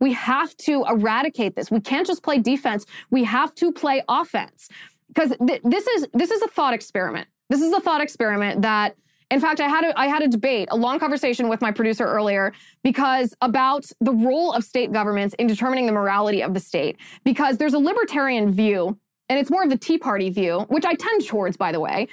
We 0.01 0.11
have 0.11 0.55
to 0.57 0.83
eradicate 0.89 1.55
this. 1.55 1.71
We 1.71 1.79
can't 1.79 2.05
just 2.05 2.23
play 2.23 2.39
defense. 2.39 2.85
We 3.09 3.23
have 3.23 3.55
to 3.55 3.71
play 3.71 4.03
offense 4.09 4.67
because 5.13 5.35
th- 5.45 5.61
this 5.63 5.87
is 5.87 6.07
this 6.13 6.31
is 6.31 6.41
a 6.41 6.47
thought 6.47 6.73
experiment. 6.73 7.27
This 7.49 7.61
is 7.61 7.71
a 7.73 7.79
thought 7.79 8.01
experiment 8.01 8.61
that 8.61 8.95
in 9.33 9.39
fact, 9.39 9.59
I 9.59 9.67
had 9.67 9.83
a, 9.83 9.99
I 9.99 10.07
had 10.07 10.21
a 10.21 10.27
debate, 10.27 10.67
a 10.69 10.77
long 10.77 10.99
conversation 10.99 11.49
with 11.49 11.59
my 11.59 11.71
producer 11.71 12.05
earlier 12.05 12.53
because 12.83 13.33
about 13.41 13.85
the 13.99 14.13
role 14.13 14.53
of 14.53 14.63
state 14.63 14.91
governments 14.91 15.33
in 15.39 15.47
determining 15.47 15.87
the 15.87 15.91
morality 15.91 16.43
of 16.43 16.53
the 16.53 16.59
state. 16.59 16.97
Because 17.23 17.57
there's 17.57 17.73
a 17.73 17.79
libertarian 17.79 18.51
view, 18.51 18.99
and 19.29 19.39
it's 19.39 19.49
more 19.49 19.63
of 19.63 19.71
the 19.71 19.77
Tea 19.77 19.97
Party 19.97 20.29
view, 20.29 20.65
which 20.69 20.85
I 20.85 20.93
tend 20.93 21.25
towards, 21.25 21.57
by 21.57 21.71
the 21.71 21.79
way. 21.79 22.07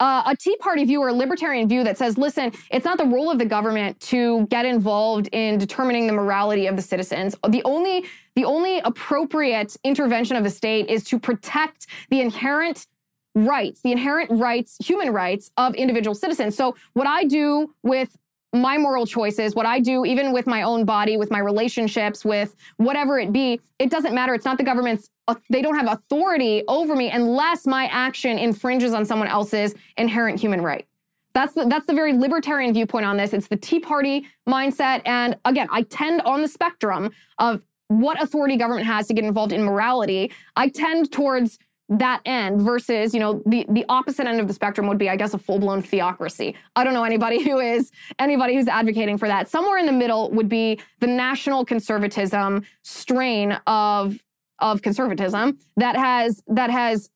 Uh, 0.00 0.24
a 0.26 0.36
Tea 0.36 0.56
Party 0.56 0.84
view 0.84 1.00
or 1.00 1.08
a 1.08 1.12
libertarian 1.12 1.68
view 1.68 1.84
that 1.84 1.96
says, 1.96 2.18
listen, 2.18 2.52
it's 2.70 2.84
not 2.84 2.98
the 2.98 3.04
role 3.04 3.30
of 3.30 3.38
the 3.38 3.44
government 3.46 3.98
to 4.00 4.46
get 4.48 4.66
involved 4.66 5.28
in 5.32 5.56
determining 5.56 6.08
the 6.08 6.12
morality 6.12 6.66
of 6.66 6.74
the 6.74 6.82
citizens. 6.82 7.36
The 7.48 7.62
only 7.64 8.04
the 8.34 8.44
only 8.44 8.80
appropriate 8.80 9.76
intervention 9.84 10.36
of 10.36 10.42
the 10.42 10.50
state 10.50 10.88
is 10.88 11.04
to 11.04 11.20
protect 11.20 11.86
the 12.10 12.20
inherent 12.20 12.88
rights, 13.36 13.80
the 13.82 13.92
inherent 13.92 14.30
rights, 14.30 14.76
human 14.84 15.12
rights 15.12 15.52
of 15.56 15.74
individual 15.74 16.14
citizens. 16.14 16.56
So 16.56 16.76
what 16.94 17.06
I 17.06 17.24
do 17.24 17.74
with 17.82 18.16
my 18.54 18.78
moral 18.78 19.04
choices, 19.04 19.54
what 19.54 19.66
I 19.66 19.80
do, 19.80 20.04
even 20.04 20.32
with 20.32 20.46
my 20.46 20.62
own 20.62 20.84
body, 20.84 21.16
with 21.16 21.30
my 21.30 21.40
relationships, 21.40 22.24
with 22.24 22.54
whatever 22.76 23.18
it 23.18 23.32
be, 23.32 23.60
it 23.78 23.90
doesn't 23.90 24.14
matter. 24.14 24.32
It's 24.32 24.44
not 24.44 24.58
the 24.58 24.64
government's, 24.64 25.10
uh, 25.26 25.34
they 25.50 25.60
don't 25.60 25.74
have 25.74 25.92
authority 25.92 26.62
over 26.68 26.94
me 26.94 27.10
unless 27.10 27.66
my 27.66 27.86
action 27.86 28.38
infringes 28.38 28.94
on 28.94 29.04
someone 29.04 29.28
else's 29.28 29.74
inherent 29.96 30.38
human 30.40 30.60
right. 30.60 30.86
That's 31.34 31.54
the, 31.54 31.66
that's 31.66 31.86
the 31.86 31.94
very 31.94 32.12
libertarian 32.12 32.72
viewpoint 32.72 33.04
on 33.04 33.16
this. 33.16 33.32
It's 33.32 33.48
the 33.48 33.56
Tea 33.56 33.80
Party 33.80 34.26
mindset. 34.48 35.02
And 35.04 35.36
again, 35.44 35.66
I 35.72 35.82
tend 35.82 36.20
on 36.22 36.40
the 36.40 36.48
spectrum 36.48 37.10
of 37.38 37.64
what 37.88 38.22
authority 38.22 38.56
government 38.56 38.86
has 38.86 39.08
to 39.08 39.14
get 39.14 39.24
involved 39.24 39.52
in 39.52 39.64
morality. 39.64 40.32
I 40.56 40.68
tend 40.68 41.10
towards 41.10 41.58
that 41.88 42.22
end 42.24 42.62
versus 42.62 43.12
you 43.12 43.20
know 43.20 43.42
the 43.46 43.66
the 43.68 43.84
opposite 43.88 44.26
end 44.26 44.40
of 44.40 44.48
the 44.48 44.54
spectrum 44.54 44.86
would 44.86 44.96
be 44.96 45.10
i 45.10 45.16
guess 45.16 45.34
a 45.34 45.38
full-blown 45.38 45.82
theocracy. 45.82 46.54
I 46.76 46.84
don't 46.84 46.94
know 46.94 47.04
anybody 47.04 47.42
who 47.48 47.58
is 47.58 47.90
anybody 48.18 48.54
who's 48.54 48.68
advocating 48.68 49.18
for 49.18 49.28
that. 49.28 49.48
Somewhere 49.48 49.78
in 49.78 49.86
the 49.86 49.92
middle 49.92 50.30
would 50.30 50.48
be 50.48 50.80
the 51.00 51.06
national 51.06 51.64
conservatism 51.64 52.64
strain 52.82 53.52
of 53.66 54.18
of 54.60 54.82
conservatism 54.82 55.58
that 55.76 55.96
has 55.96 56.42
that 56.46 56.70
has 56.70 57.10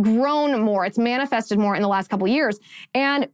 grown 0.00 0.60
more. 0.60 0.84
It's 0.84 0.98
manifested 0.98 1.58
more 1.58 1.76
in 1.76 1.82
the 1.82 1.88
last 1.88 2.08
couple 2.08 2.26
years. 2.26 2.58
And 2.94 3.28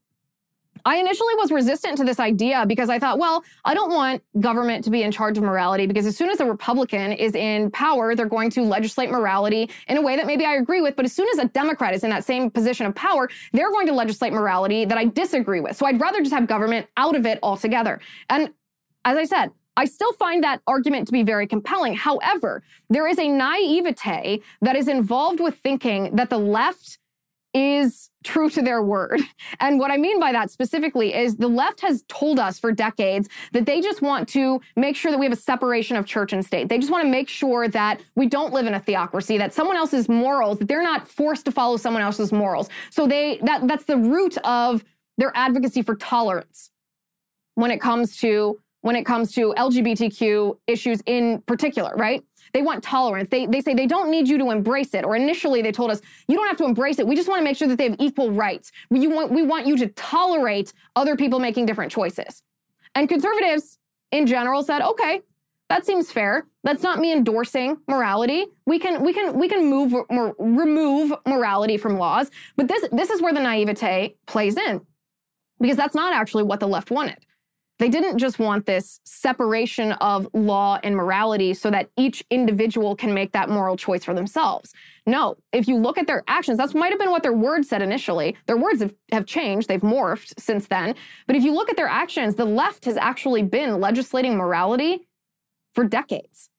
I 0.84 0.96
initially 0.96 1.34
was 1.36 1.50
resistant 1.50 1.96
to 1.98 2.04
this 2.04 2.20
idea 2.20 2.64
because 2.66 2.90
I 2.90 2.98
thought, 2.98 3.18
well, 3.18 3.44
I 3.64 3.74
don't 3.74 3.92
want 3.92 4.22
government 4.40 4.84
to 4.84 4.90
be 4.90 5.02
in 5.02 5.10
charge 5.10 5.38
of 5.38 5.44
morality 5.44 5.86
because 5.86 6.06
as 6.06 6.16
soon 6.16 6.30
as 6.30 6.40
a 6.40 6.46
Republican 6.46 7.12
is 7.12 7.34
in 7.34 7.70
power, 7.70 8.14
they're 8.14 8.26
going 8.26 8.50
to 8.50 8.62
legislate 8.62 9.10
morality 9.10 9.70
in 9.88 9.96
a 9.96 10.02
way 10.02 10.16
that 10.16 10.26
maybe 10.26 10.44
I 10.44 10.54
agree 10.54 10.80
with. 10.80 10.96
But 10.96 11.04
as 11.04 11.12
soon 11.12 11.28
as 11.28 11.38
a 11.38 11.46
Democrat 11.46 11.94
is 11.94 12.04
in 12.04 12.10
that 12.10 12.24
same 12.24 12.50
position 12.50 12.86
of 12.86 12.94
power, 12.94 13.28
they're 13.52 13.70
going 13.70 13.86
to 13.86 13.92
legislate 13.92 14.32
morality 14.32 14.84
that 14.84 14.98
I 14.98 15.06
disagree 15.06 15.60
with. 15.60 15.76
So 15.76 15.86
I'd 15.86 16.00
rather 16.00 16.20
just 16.20 16.32
have 16.32 16.46
government 16.46 16.86
out 16.96 17.16
of 17.16 17.26
it 17.26 17.38
altogether. 17.42 18.00
And 18.28 18.50
as 19.04 19.16
I 19.16 19.24
said, 19.24 19.50
I 19.76 19.84
still 19.86 20.12
find 20.14 20.44
that 20.44 20.60
argument 20.66 21.06
to 21.06 21.12
be 21.12 21.22
very 21.22 21.46
compelling. 21.46 21.94
However, 21.94 22.62
there 22.90 23.08
is 23.08 23.18
a 23.18 23.28
naivete 23.28 24.42
that 24.60 24.76
is 24.76 24.88
involved 24.88 25.40
with 25.40 25.56
thinking 25.56 26.14
that 26.16 26.28
the 26.28 26.38
left 26.38 26.98
is 27.52 28.10
true 28.22 28.48
to 28.50 28.62
their 28.62 28.82
word. 28.82 29.20
And 29.58 29.78
what 29.78 29.90
I 29.90 29.98
mean 29.98 30.18
by 30.18 30.32
that 30.32 30.50
specifically 30.50 31.12
is 31.14 31.36
the 31.36 31.48
left 31.48 31.80
has 31.80 32.02
told 32.08 32.38
us 32.38 32.58
for 32.58 32.72
decades 32.72 33.28
that 33.52 33.66
they 33.66 33.80
just 33.80 34.00
want 34.00 34.28
to 34.30 34.60
make 34.74 34.96
sure 34.96 35.10
that 35.10 35.18
we 35.18 35.26
have 35.26 35.32
a 35.32 35.36
separation 35.36 35.96
of 35.96 36.06
church 36.06 36.32
and 36.32 36.44
state. 36.44 36.68
They 36.68 36.78
just 36.78 36.90
want 36.90 37.04
to 37.04 37.10
make 37.10 37.28
sure 37.28 37.68
that 37.68 38.00
we 38.14 38.26
don't 38.26 38.54
live 38.54 38.66
in 38.66 38.74
a 38.74 38.80
theocracy, 38.80 39.36
that 39.38 39.52
someone 39.52 39.76
else's 39.76 40.08
morals, 40.08 40.58
that 40.60 40.68
they're 40.68 40.82
not 40.82 41.06
forced 41.06 41.44
to 41.44 41.52
follow 41.52 41.76
someone 41.76 42.02
else's 42.02 42.32
morals. 42.32 42.70
So 42.90 43.06
they 43.06 43.38
that 43.42 43.66
that's 43.68 43.84
the 43.84 43.98
root 43.98 44.38
of 44.38 44.82
their 45.18 45.32
advocacy 45.34 45.82
for 45.82 45.96
tolerance 45.96 46.70
when 47.54 47.70
it 47.70 47.80
comes 47.80 48.16
to 48.18 48.58
when 48.82 48.96
it 48.96 49.04
comes 49.04 49.32
to 49.32 49.52
LGBTQ 49.58 50.56
issues 50.66 51.02
in 51.06 51.42
particular, 51.42 51.94
right? 51.96 52.24
They 52.52 52.62
want 52.62 52.82
tolerance. 52.82 53.28
They, 53.28 53.46
they 53.46 53.60
say 53.60 53.74
they 53.74 53.86
don't 53.86 54.10
need 54.10 54.28
you 54.28 54.38
to 54.38 54.50
embrace 54.50 54.94
it. 54.94 55.04
Or 55.04 55.16
initially 55.16 55.62
they 55.62 55.72
told 55.72 55.90
us, 55.90 56.00
you 56.28 56.36
don't 56.36 56.48
have 56.48 56.56
to 56.58 56.64
embrace 56.64 56.98
it. 56.98 57.06
We 57.06 57.16
just 57.16 57.28
want 57.28 57.40
to 57.40 57.44
make 57.44 57.56
sure 57.56 57.68
that 57.68 57.78
they 57.78 57.90
have 57.90 57.96
equal 57.98 58.30
rights. 58.30 58.72
We 58.90 59.06
want, 59.06 59.30
we 59.30 59.42
want 59.42 59.66
you 59.66 59.76
to 59.78 59.86
tolerate 59.88 60.72
other 60.96 61.16
people 61.16 61.38
making 61.38 61.66
different 61.66 61.92
choices. 61.92 62.42
And 62.94 63.08
conservatives 63.08 63.78
in 64.10 64.26
general 64.26 64.62
said, 64.62 64.82
okay, 64.82 65.22
that 65.68 65.86
seems 65.86 66.10
fair. 66.10 66.46
That's 66.64 66.82
not 66.82 66.98
me 66.98 67.12
endorsing 67.12 67.78
morality. 67.86 68.46
We 68.66 68.80
can 68.80 69.02
we 69.04 69.12
can 69.12 69.38
we 69.38 69.48
can 69.48 69.70
move 69.70 69.94
remove 70.40 71.12
morality 71.26 71.76
from 71.76 71.96
laws, 71.96 72.28
but 72.56 72.66
this 72.66 72.88
this 72.90 73.08
is 73.08 73.22
where 73.22 73.32
the 73.32 73.40
naivete 73.40 74.16
plays 74.26 74.56
in. 74.56 74.80
Because 75.60 75.76
that's 75.76 75.94
not 75.94 76.12
actually 76.12 76.42
what 76.42 76.58
the 76.58 76.66
left 76.66 76.90
wanted. 76.90 77.18
They 77.80 77.88
didn't 77.88 78.18
just 78.18 78.38
want 78.38 78.66
this 78.66 79.00
separation 79.04 79.92
of 79.92 80.28
law 80.34 80.78
and 80.84 80.94
morality 80.94 81.54
so 81.54 81.70
that 81.70 81.88
each 81.96 82.22
individual 82.28 82.94
can 82.94 83.14
make 83.14 83.32
that 83.32 83.48
moral 83.48 83.74
choice 83.74 84.04
for 84.04 84.12
themselves. 84.12 84.74
No, 85.06 85.38
if 85.50 85.66
you 85.66 85.76
look 85.76 85.96
at 85.96 86.06
their 86.06 86.22
actions, 86.28 86.58
that 86.58 86.74
might 86.74 86.90
have 86.90 86.98
been 86.98 87.10
what 87.10 87.22
their 87.22 87.32
words 87.32 87.70
said 87.70 87.80
initially. 87.80 88.36
Their 88.46 88.58
words 88.58 88.82
have, 88.82 88.94
have 89.12 89.24
changed, 89.24 89.66
they've 89.66 89.80
morphed 89.80 90.38
since 90.38 90.66
then. 90.66 90.94
But 91.26 91.36
if 91.36 91.42
you 91.42 91.54
look 91.54 91.70
at 91.70 91.78
their 91.78 91.88
actions, 91.88 92.34
the 92.34 92.44
left 92.44 92.84
has 92.84 92.98
actually 92.98 93.42
been 93.44 93.80
legislating 93.80 94.36
morality 94.36 95.08
for 95.74 95.84
decades. 95.84 96.50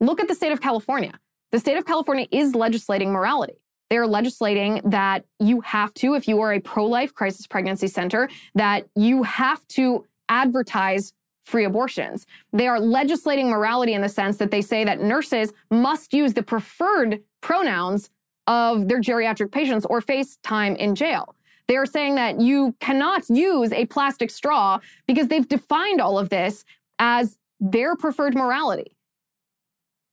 Look 0.00 0.18
at 0.18 0.26
the 0.26 0.34
state 0.34 0.50
of 0.50 0.60
California. 0.60 1.12
The 1.52 1.60
state 1.60 1.78
of 1.78 1.86
California 1.86 2.26
is 2.32 2.56
legislating 2.56 3.12
morality. 3.12 3.62
They 3.88 3.98
are 3.98 4.06
legislating 4.08 4.80
that 4.84 5.26
you 5.38 5.60
have 5.60 5.94
to, 5.94 6.14
if 6.14 6.26
you 6.26 6.40
are 6.40 6.52
a 6.52 6.58
pro 6.58 6.86
life 6.86 7.14
crisis 7.14 7.46
pregnancy 7.46 7.86
center, 7.86 8.28
that 8.56 8.88
you 8.96 9.22
have 9.22 9.64
to 9.68 10.04
advertise 10.28 11.12
free 11.42 11.64
abortions. 11.64 12.26
They 12.52 12.66
are 12.66 12.80
legislating 12.80 13.48
morality 13.48 13.94
in 13.94 14.02
the 14.02 14.08
sense 14.08 14.36
that 14.38 14.50
they 14.50 14.62
say 14.62 14.84
that 14.84 15.00
nurses 15.00 15.52
must 15.70 16.12
use 16.12 16.34
the 16.34 16.42
preferred 16.42 17.22
pronouns 17.40 18.10
of 18.46 18.88
their 18.88 19.00
geriatric 19.00 19.52
patients 19.52 19.86
or 19.86 20.00
face 20.00 20.38
time 20.42 20.74
in 20.76 20.94
jail. 20.94 21.34
They 21.68 21.76
are 21.76 21.86
saying 21.86 22.14
that 22.16 22.40
you 22.40 22.74
cannot 22.80 23.28
use 23.28 23.72
a 23.72 23.86
plastic 23.86 24.30
straw 24.30 24.78
because 25.06 25.28
they've 25.28 25.46
defined 25.46 26.00
all 26.00 26.18
of 26.18 26.30
this 26.30 26.64
as 26.98 27.38
their 27.60 27.96
preferred 27.96 28.34
morality. 28.34 28.92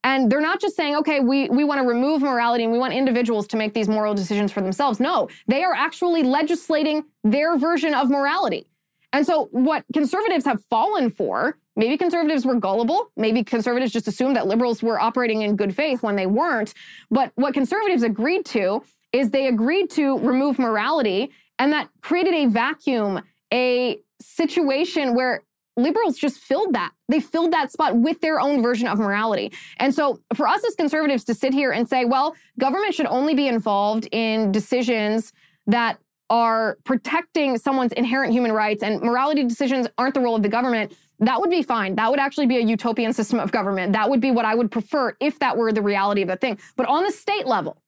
And 0.03 0.29
they're 0.29 0.41
not 0.41 0.59
just 0.59 0.75
saying, 0.75 0.95
okay, 0.97 1.21
we, 1.21 1.47
we 1.49 1.63
want 1.63 1.81
to 1.81 1.87
remove 1.87 2.21
morality 2.21 2.63
and 2.63 2.73
we 2.73 2.79
want 2.79 2.93
individuals 2.93 3.47
to 3.47 3.57
make 3.57 3.73
these 3.73 3.87
moral 3.87 4.13
decisions 4.13 4.51
for 4.51 4.61
themselves. 4.61 4.99
No, 4.99 5.29
they 5.47 5.63
are 5.63 5.73
actually 5.73 6.23
legislating 6.23 7.05
their 7.23 7.57
version 7.57 7.93
of 7.93 8.09
morality. 8.09 8.67
And 9.13 9.25
so, 9.25 9.47
what 9.51 9.85
conservatives 9.93 10.43
have 10.45 10.63
fallen 10.65 11.11
for, 11.11 11.57
maybe 11.75 11.97
conservatives 11.97 12.45
were 12.45 12.55
gullible, 12.55 13.11
maybe 13.15 13.43
conservatives 13.43 13.93
just 13.93 14.07
assumed 14.07 14.35
that 14.35 14.47
liberals 14.47 14.81
were 14.81 14.99
operating 14.99 15.43
in 15.43 15.55
good 15.55 15.75
faith 15.75 16.01
when 16.01 16.15
they 16.15 16.25
weren't. 16.25 16.73
But 17.11 17.31
what 17.35 17.53
conservatives 17.53 18.01
agreed 18.01 18.45
to 18.47 18.83
is 19.13 19.29
they 19.29 19.47
agreed 19.47 19.91
to 19.91 20.17
remove 20.17 20.57
morality, 20.57 21.31
and 21.59 21.71
that 21.71 21.89
created 22.01 22.33
a 22.33 22.47
vacuum, 22.47 23.21
a 23.53 23.99
situation 24.19 25.13
where 25.13 25.43
liberals 25.77 26.17
just 26.17 26.39
filled 26.39 26.73
that. 26.73 26.91
They 27.09 27.19
filled 27.19 27.53
that 27.53 27.71
spot 27.71 27.95
with 27.95 28.21
their 28.21 28.39
own 28.39 28.61
version 28.61 28.87
of 28.87 28.99
morality. 28.99 29.51
And 29.77 29.93
so 29.93 30.19
for 30.35 30.47
us 30.47 30.63
as 30.65 30.75
conservatives 30.75 31.23
to 31.25 31.33
sit 31.33 31.53
here 31.53 31.71
and 31.71 31.87
say, 31.87 32.05
well, 32.05 32.35
government 32.59 32.93
should 32.93 33.07
only 33.07 33.33
be 33.33 33.47
involved 33.47 34.07
in 34.11 34.51
decisions 34.51 35.33
that 35.67 35.97
are 36.29 36.77
protecting 36.83 37.57
someone's 37.57 37.93
inherent 37.93 38.33
human 38.33 38.51
rights 38.51 38.81
and 38.83 39.01
morality 39.01 39.43
decisions 39.43 39.87
aren't 39.97 40.13
the 40.13 40.19
role 40.19 40.35
of 40.35 40.43
the 40.43 40.49
government, 40.49 40.95
that 41.19 41.39
would 41.39 41.49
be 41.49 41.61
fine. 41.61 41.95
That 41.95 42.09
would 42.09 42.19
actually 42.19 42.47
be 42.47 42.57
a 42.57 42.61
utopian 42.61 43.13
system 43.13 43.39
of 43.39 43.51
government. 43.51 43.93
That 43.93 44.09
would 44.09 44.19
be 44.19 44.31
what 44.31 44.45
I 44.45 44.55
would 44.55 44.71
prefer 44.71 45.15
if 45.19 45.39
that 45.39 45.57
were 45.57 45.71
the 45.71 45.81
reality 45.81 46.21
of 46.21 46.27
the 46.27 46.35
thing. 46.35 46.57
But 46.75 46.87
on 46.87 47.03
the 47.03 47.11
state 47.11 47.45
level, 47.45 47.81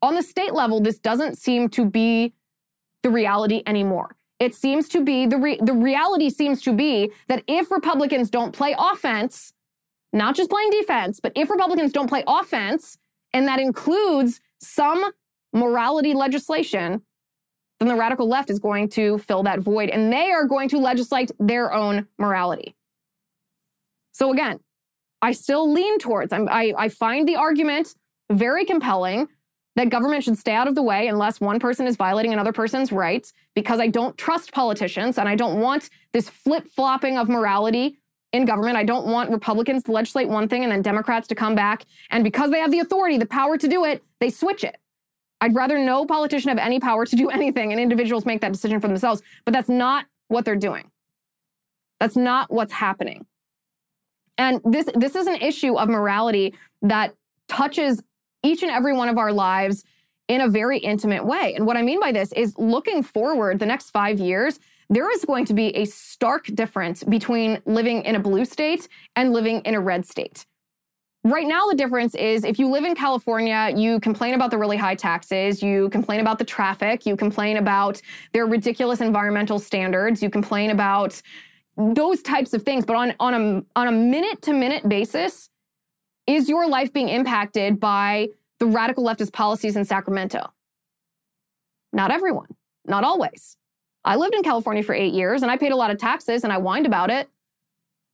on 0.00 0.14
the 0.14 0.22
state 0.22 0.54
level, 0.54 0.80
this 0.80 0.98
doesn't 0.98 1.36
seem 1.36 1.68
to 1.70 1.84
be 1.84 2.34
the 3.02 3.10
reality 3.10 3.62
anymore. 3.66 4.16
It 4.38 4.54
seems 4.54 4.88
to 4.90 5.02
be 5.02 5.26
the 5.26 5.36
re- 5.36 5.58
the 5.60 5.72
reality 5.72 6.30
seems 6.30 6.62
to 6.62 6.72
be 6.72 7.10
that 7.26 7.42
if 7.48 7.70
Republicans 7.70 8.30
don't 8.30 8.52
play 8.52 8.74
offense, 8.78 9.52
not 10.12 10.36
just 10.36 10.50
playing 10.50 10.70
defense, 10.70 11.18
but 11.20 11.32
if 11.34 11.50
Republicans 11.50 11.92
don't 11.92 12.08
play 12.08 12.22
offense, 12.26 12.98
and 13.32 13.48
that 13.48 13.58
includes 13.58 14.40
some 14.60 15.10
morality 15.52 16.14
legislation, 16.14 17.02
then 17.78 17.88
the 17.88 17.94
radical 17.94 18.28
left 18.28 18.50
is 18.50 18.58
going 18.58 18.88
to 18.90 19.18
fill 19.18 19.42
that 19.44 19.60
void 19.60 19.88
and 19.90 20.12
they 20.12 20.30
are 20.32 20.46
going 20.46 20.68
to 20.70 20.78
legislate 20.78 21.30
their 21.38 21.72
own 21.72 22.06
morality. 22.18 22.74
So 24.12 24.32
again, 24.32 24.60
I 25.22 25.32
still 25.32 25.72
lean 25.72 25.98
towards, 25.98 26.32
I, 26.32 26.74
I 26.76 26.88
find 26.88 27.26
the 27.26 27.36
argument 27.36 27.94
very 28.30 28.64
compelling 28.64 29.28
that 29.76 29.90
government 29.90 30.24
should 30.24 30.36
stay 30.36 30.52
out 30.52 30.66
of 30.66 30.74
the 30.74 30.82
way 30.82 31.06
unless 31.06 31.40
one 31.40 31.60
person 31.60 31.86
is 31.86 31.94
violating 31.96 32.32
another 32.32 32.52
person's 32.52 32.90
rights 32.90 33.32
because 33.54 33.78
I 33.78 33.86
don't 33.86 34.18
trust 34.18 34.52
politicians 34.52 35.18
and 35.18 35.28
I 35.28 35.36
don't 35.36 35.60
want 35.60 35.88
this 36.12 36.28
flip 36.28 36.66
flopping 36.66 37.16
of 37.16 37.28
morality 37.28 37.98
in 38.32 38.44
government. 38.44 38.76
I 38.76 38.84
don't 38.84 39.06
want 39.06 39.30
Republicans 39.30 39.84
to 39.84 39.92
legislate 39.92 40.28
one 40.28 40.48
thing 40.48 40.64
and 40.64 40.72
then 40.72 40.82
Democrats 40.82 41.28
to 41.28 41.36
come 41.36 41.54
back. 41.54 41.84
And 42.10 42.24
because 42.24 42.50
they 42.50 42.58
have 42.58 42.72
the 42.72 42.80
authority, 42.80 43.18
the 43.18 43.26
power 43.26 43.56
to 43.56 43.68
do 43.68 43.84
it, 43.84 44.02
they 44.20 44.30
switch 44.30 44.64
it. 44.64 44.78
I'd 45.40 45.54
rather 45.54 45.78
no 45.78 46.04
politician 46.04 46.48
have 46.48 46.58
any 46.58 46.80
power 46.80 47.06
to 47.06 47.16
do 47.16 47.28
anything 47.38 47.72
and 47.72 47.80
individuals 47.80 48.26
make 48.26 48.40
that 48.40 48.52
decision 48.52 48.80
for 48.80 48.88
themselves. 48.88 49.22
But 49.44 49.52
that's 49.52 49.68
not 49.68 50.06
what 50.28 50.44
they're 50.44 50.56
doing. 50.56 50.90
That's 52.00 52.16
not 52.16 52.52
what's 52.52 52.72
happening. 52.72 53.26
And 54.36 54.60
this, 54.64 54.88
this 54.94 55.16
is 55.16 55.26
an 55.26 55.36
issue 55.36 55.76
of 55.76 55.88
morality 55.88 56.54
that 56.82 57.14
touches 57.48 58.02
each 58.44 58.62
and 58.62 58.70
every 58.70 58.92
one 58.92 59.08
of 59.08 59.18
our 59.18 59.32
lives 59.32 59.84
in 60.28 60.42
a 60.42 60.48
very 60.48 60.78
intimate 60.78 61.24
way. 61.24 61.54
And 61.54 61.66
what 61.66 61.76
I 61.76 61.82
mean 61.82 62.00
by 62.00 62.12
this 62.12 62.32
is 62.32 62.54
looking 62.56 63.02
forward 63.02 63.58
the 63.58 63.66
next 63.66 63.90
five 63.90 64.20
years, 64.20 64.60
there 64.90 65.10
is 65.10 65.24
going 65.24 65.44
to 65.46 65.54
be 65.54 65.74
a 65.74 65.86
stark 65.86 66.46
difference 66.46 67.02
between 67.02 67.60
living 67.66 68.02
in 68.02 68.14
a 68.14 68.20
blue 68.20 68.44
state 68.44 68.88
and 69.16 69.32
living 69.32 69.60
in 69.62 69.74
a 69.74 69.80
red 69.80 70.06
state. 70.06 70.46
Right 71.24 71.46
now, 71.46 71.66
the 71.66 71.74
difference 71.74 72.14
is 72.14 72.44
if 72.44 72.58
you 72.58 72.68
live 72.68 72.84
in 72.84 72.94
California, 72.94 73.72
you 73.76 73.98
complain 74.00 74.34
about 74.34 74.50
the 74.50 74.58
really 74.58 74.76
high 74.76 74.94
taxes, 74.94 75.62
you 75.62 75.88
complain 75.90 76.20
about 76.20 76.38
the 76.38 76.44
traffic, 76.44 77.04
you 77.06 77.16
complain 77.16 77.56
about 77.56 78.00
their 78.32 78.46
ridiculous 78.46 79.00
environmental 79.00 79.58
standards, 79.58 80.22
you 80.22 80.30
complain 80.30 80.70
about 80.70 81.20
those 81.76 82.22
types 82.22 82.54
of 82.54 82.62
things. 82.62 82.84
But 82.84 82.96
on, 82.96 83.14
on 83.18 83.34
a, 83.34 83.62
on 83.78 83.88
a 83.88 83.92
minute 83.92 84.42
to 84.42 84.52
minute 84.52 84.88
basis, 84.88 85.50
is 86.28 86.48
your 86.48 86.68
life 86.68 86.92
being 86.92 87.08
impacted 87.08 87.80
by 87.80 88.28
the 88.60 88.66
radical 88.66 89.04
leftist 89.04 89.32
policies 89.32 89.76
in 89.76 89.84
Sacramento? 89.84 90.52
Not 91.92 92.12
everyone, 92.12 92.54
not 92.86 93.02
always. 93.02 93.56
I 94.04 94.16
lived 94.16 94.34
in 94.34 94.42
California 94.42 94.82
for 94.82 94.94
eight 94.94 95.14
years 95.14 95.42
and 95.42 95.50
I 95.50 95.56
paid 95.56 95.72
a 95.72 95.76
lot 95.76 95.90
of 95.90 95.98
taxes 95.98 96.44
and 96.44 96.52
I 96.52 96.58
whined 96.58 96.86
about 96.86 97.10
it. 97.10 97.28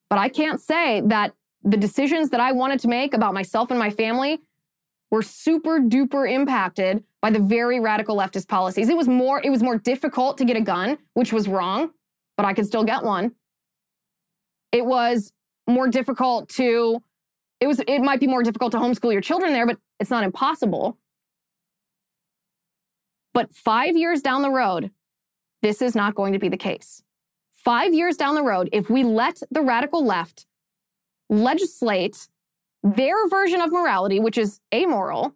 But 0.08 0.18
I 0.18 0.28
can't 0.28 0.60
say 0.60 1.02
that 1.06 1.34
the 1.64 1.76
decisions 1.76 2.30
that 2.30 2.40
I 2.40 2.52
wanted 2.52 2.78
to 2.80 2.88
make 2.88 3.14
about 3.14 3.34
myself 3.34 3.70
and 3.70 3.78
my 3.78 3.90
family 3.90 4.40
were 5.10 5.22
super 5.22 5.80
duper 5.80 6.30
impacted 6.30 7.02
by 7.22 7.30
the 7.30 7.38
very 7.38 7.80
radical 7.80 8.16
leftist 8.16 8.48
policies. 8.48 8.88
It 8.88 8.96
was 8.96 9.08
more 9.08 9.40
it 9.42 9.50
was 9.50 9.62
more 9.62 9.78
difficult 9.78 10.36
to 10.38 10.44
get 10.44 10.56
a 10.56 10.60
gun, 10.60 10.98
which 11.14 11.32
was 11.32 11.48
wrong, 11.48 11.90
but 12.36 12.44
I 12.44 12.52
could 12.52 12.66
still 12.66 12.84
get 12.84 13.02
one. 13.02 13.32
It 14.72 14.84
was 14.84 15.32
more 15.66 15.88
difficult 15.88 16.48
to 16.50 17.02
it 17.60 17.66
was 17.66 17.80
it 17.80 18.00
might 18.00 18.20
be 18.20 18.26
more 18.26 18.42
difficult 18.42 18.72
to 18.72 18.78
homeschool 18.78 19.12
your 19.12 19.22
children 19.22 19.52
there, 19.52 19.66
but 19.66 19.78
it's 19.98 20.10
not 20.10 20.24
impossible. 20.24 20.98
But 23.32 23.52
5 23.52 23.96
years 23.96 24.20
down 24.20 24.42
the 24.42 24.50
road, 24.50 24.90
this 25.62 25.82
is 25.82 25.94
not 25.94 26.14
going 26.14 26.34
to 26.34 26.38
be 26.38 26.48
the 26.48 26.56
case. 26.56 27.02
5 27.52 27.94
years 27.94 28.16
down 28.16 28.34
the 28.34 28.42
road, 28.42 28.68
if 28.72 28.90
we 28.90 29.02
let 29.02 29.40
the 29.50 29.62
radical 29.62 30.04
left 30.04 30.46
legislate 31.42 32.28
their 32.82 33.28
version 33.28 33.60
of 33.60 33.72
morality, 33.72 34.20
which 34.20 34.38
is 34.38 34.60
amoral, 34.74 35.34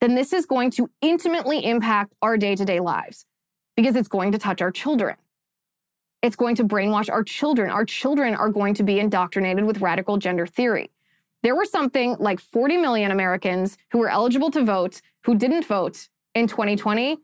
then 0.00 0.14
this 0.14 0.32
is 0.32 0.46
going 0.46 0.70
to 0.72 0.90
intimately 1.02 1.64
impact 1.64 2.14
our 2.22 2.36
day 2.36 2.54
to 2.54 2.64
day 2.64 2.80
lives 2.80 3.26
because 3.76 3.96
it's 3.96 4.08
going 4.08 4.32
to 4.32 4.38
touch 4.38 4.62
our 4.62 4.70
children. 4.70 5.16
It's 6.22 6.36
going 6.36 6.56
to 6.56 6.64
brainwash 6.64 7.10
our 7.10 7.22
children. 7.22 7.70
Our 7.70 7.84
children 7.84 8.34
are 8.34 8.48
going 8.48 8.74
to 8.74 8.82
be 8.82 8.98
indoctrinated 8.98 9.64
with 9.64 9.80
radical 9.80 10.16
gender 10.16 10.46
theory. 10.46 10.90
There 11.42 11.54
were 11.54 11.64
something 11.64 12.16
like 12.18 12.40
40 12.40 12.78
million 12.78 13.10
Americans 13.10 13.78
who 13.92 13.98
were 13.98 14.08
eligible 14.08 14.50
to 14.50 14.64
vote 14.64 15.00
who 15.24 15.36
didn't 15.36 15.66
vote 15.66 16.08
in 16.34 16.48
2020. 16.48 17.18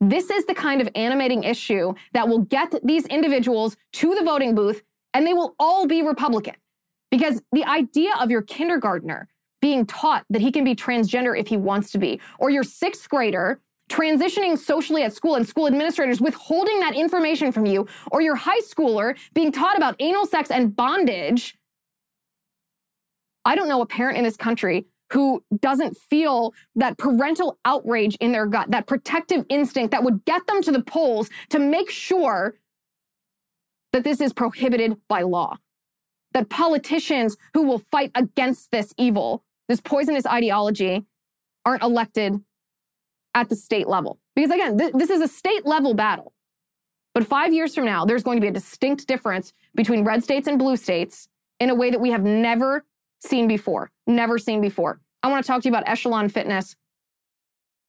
This 0.00 0.30
is 0.30 0.44
the 0.46 0.54
kind 0.54 0.80
of 0.80 0.88
animating 0.94 1.42
issue 1.42 1.94
that 2.12 2.28
will 2.28 2.40
get 2.40 2.74
these 2.84 3.06
individuals 3.06 3.76
to 3.94 4.14
the 4.14 4.22
voting 4.22 4.54
booth, 4.54 4.82
and 5.16 5.26
they 5.26 5.32
will 5.32 5.54
all 5.58 5.86
be 5.86 6.02
Republican. 6.02 6.54
Because 7.10 7.40
the 7.50 7.64
idea 7.64 8.12
of 8.20 8.30
your 8.30 8.42
kindergartner 8.42 9.28
being 9.62 9.86
taught 9.86 10.26
that 10.28 10.42
he 10.42 10.52
can 10.52 10.62
be 10.62 10.74
transgender 10.74 11.38
if 11.38 11.46
he 11.48 11.56
wants 11.56 11.90
to 11.92 11.98
be, 11.98 12.20
or 12.38 12.50
your 12.50 12.62
sixth 12.62 13.08
grader 13.08 13.58
transitioning 13.88 14.58
socially 14.58 15.04
at 15.04 15.14
school 15.14 15.36
and 15.36 15.48
school 15.48 15.66
administrators 15.66 16.20
withholding 16.20 16.80
that 16.80 16.94
information 16.94 17.50
from 17.50 17.64
you, 17.64 17.86
or 18.12 18.20
your 18.20 18.34
high 18.34 18.60
schooler 18.60 19.16
being 19.32 19.50
taught 19.50 19.76
about 19.78 19.96
anal 20.00 20.26
sex 20.26 20.50
and 20.50 20.76
bondage. 20.76 21.56
I 23.46 23.54
don't 23.54 23.68
know 23.68 23.80
a 23.80 23.86
parent 23.86 24.18
in 24.18 24.24
this 24.24 24.36
country 24.36 24.84
who 25.12 25.42
doesn't 25.60 25.96
feel 25.96 26.52
that 26.74 26.98
parental 26.98 27.58
outrage 27.64 28.16
in 28.16 28.32
their 28.32 28.44
gut, 28.44 28.70
that 28.72 28.86
protective 28.86 29.46
instinct 29.48 29.92
that 29.92 30.04
would 30.04 30.26
get 30.26 30.46
them 30.46 30.60
to 30.62 30.72
the 30.72 30.82
polls 30.82 31.30
to 31.48 31.58
make 31.58 31.88
sure 31.88 32.56
that 33.96 34.04
this 34.04 34.20
is 34.20 34.32
prohibited 34.34 34.98
by 35.08 35.22
law. 35.22 35.56
That 36.32 36.50
politicians 36.50 37.36
who 37.54 37.62
will 37.62 37.78
fight 37.78 38.10
against 38.14 38.70
this 38.70 38.92
evil, 38.98 39.42
this 39.68 39.80
poisonous 39.80 40.26
ideology, 40.26 41.06
aren't 41.64 41.82
elected 41.82 42.34
at 43.34 43.48
the 43.48 43.56
state 43.56 43.88
level. 43.88 44.18
Because 44.34 44.50
again, 44.50 44.76
th- 44.76 44.92
this 44.92 45.08
is 45.08 45.22
a 45.22 45.28
state 45.28 45.64
level 45.64 45.94
battle. 45.94 46.34
But 47.14 47.26
five 47.26 47.54
years 47.54 47.74
from 47.74 47.86
now, 47.86 48.04
there's 48.04 48.22
going 48.22 48.36
to 48.36 48.42
be 48.42 48.48
a 48.48 48.52
distinct 48.52 49.06
difference 49.06 49.54
between 49.74 50.04
red 50.04 50.22
states 50.22 50.46
and 50.46 50.58
blue 50.58 50.76
states 50.76 51.28
in 51.58 51.70
a 51.70 51.74
way 51.74 51.90
that 51.90 52.00
we 52.00 52.10
have 52.10 52.22
never 52.22 52.84
seen 53.20 53.48
before. 53.48 53.90
Never 54.06 54.36
seen 54.36 54.60
before. 54.60 55.00
I 55.22 55.28
want 55.28 55.42
to 55.42 55.46
talk 55.46 55.62
to 55.62 55.68
you 55.68 55.74
about 55.74 55.88
Echelon 55.88 56.28
Fitness. 56.28 56.76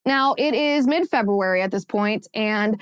Now, 0.05 0.35
it 0.37 0.53
is 0.53 0.87
mid 0.87 1.09
February 1.09 1.61
at 1.61 1.71
this 1.71 1.83
point, 1.83 2.27
and 2.33 2.79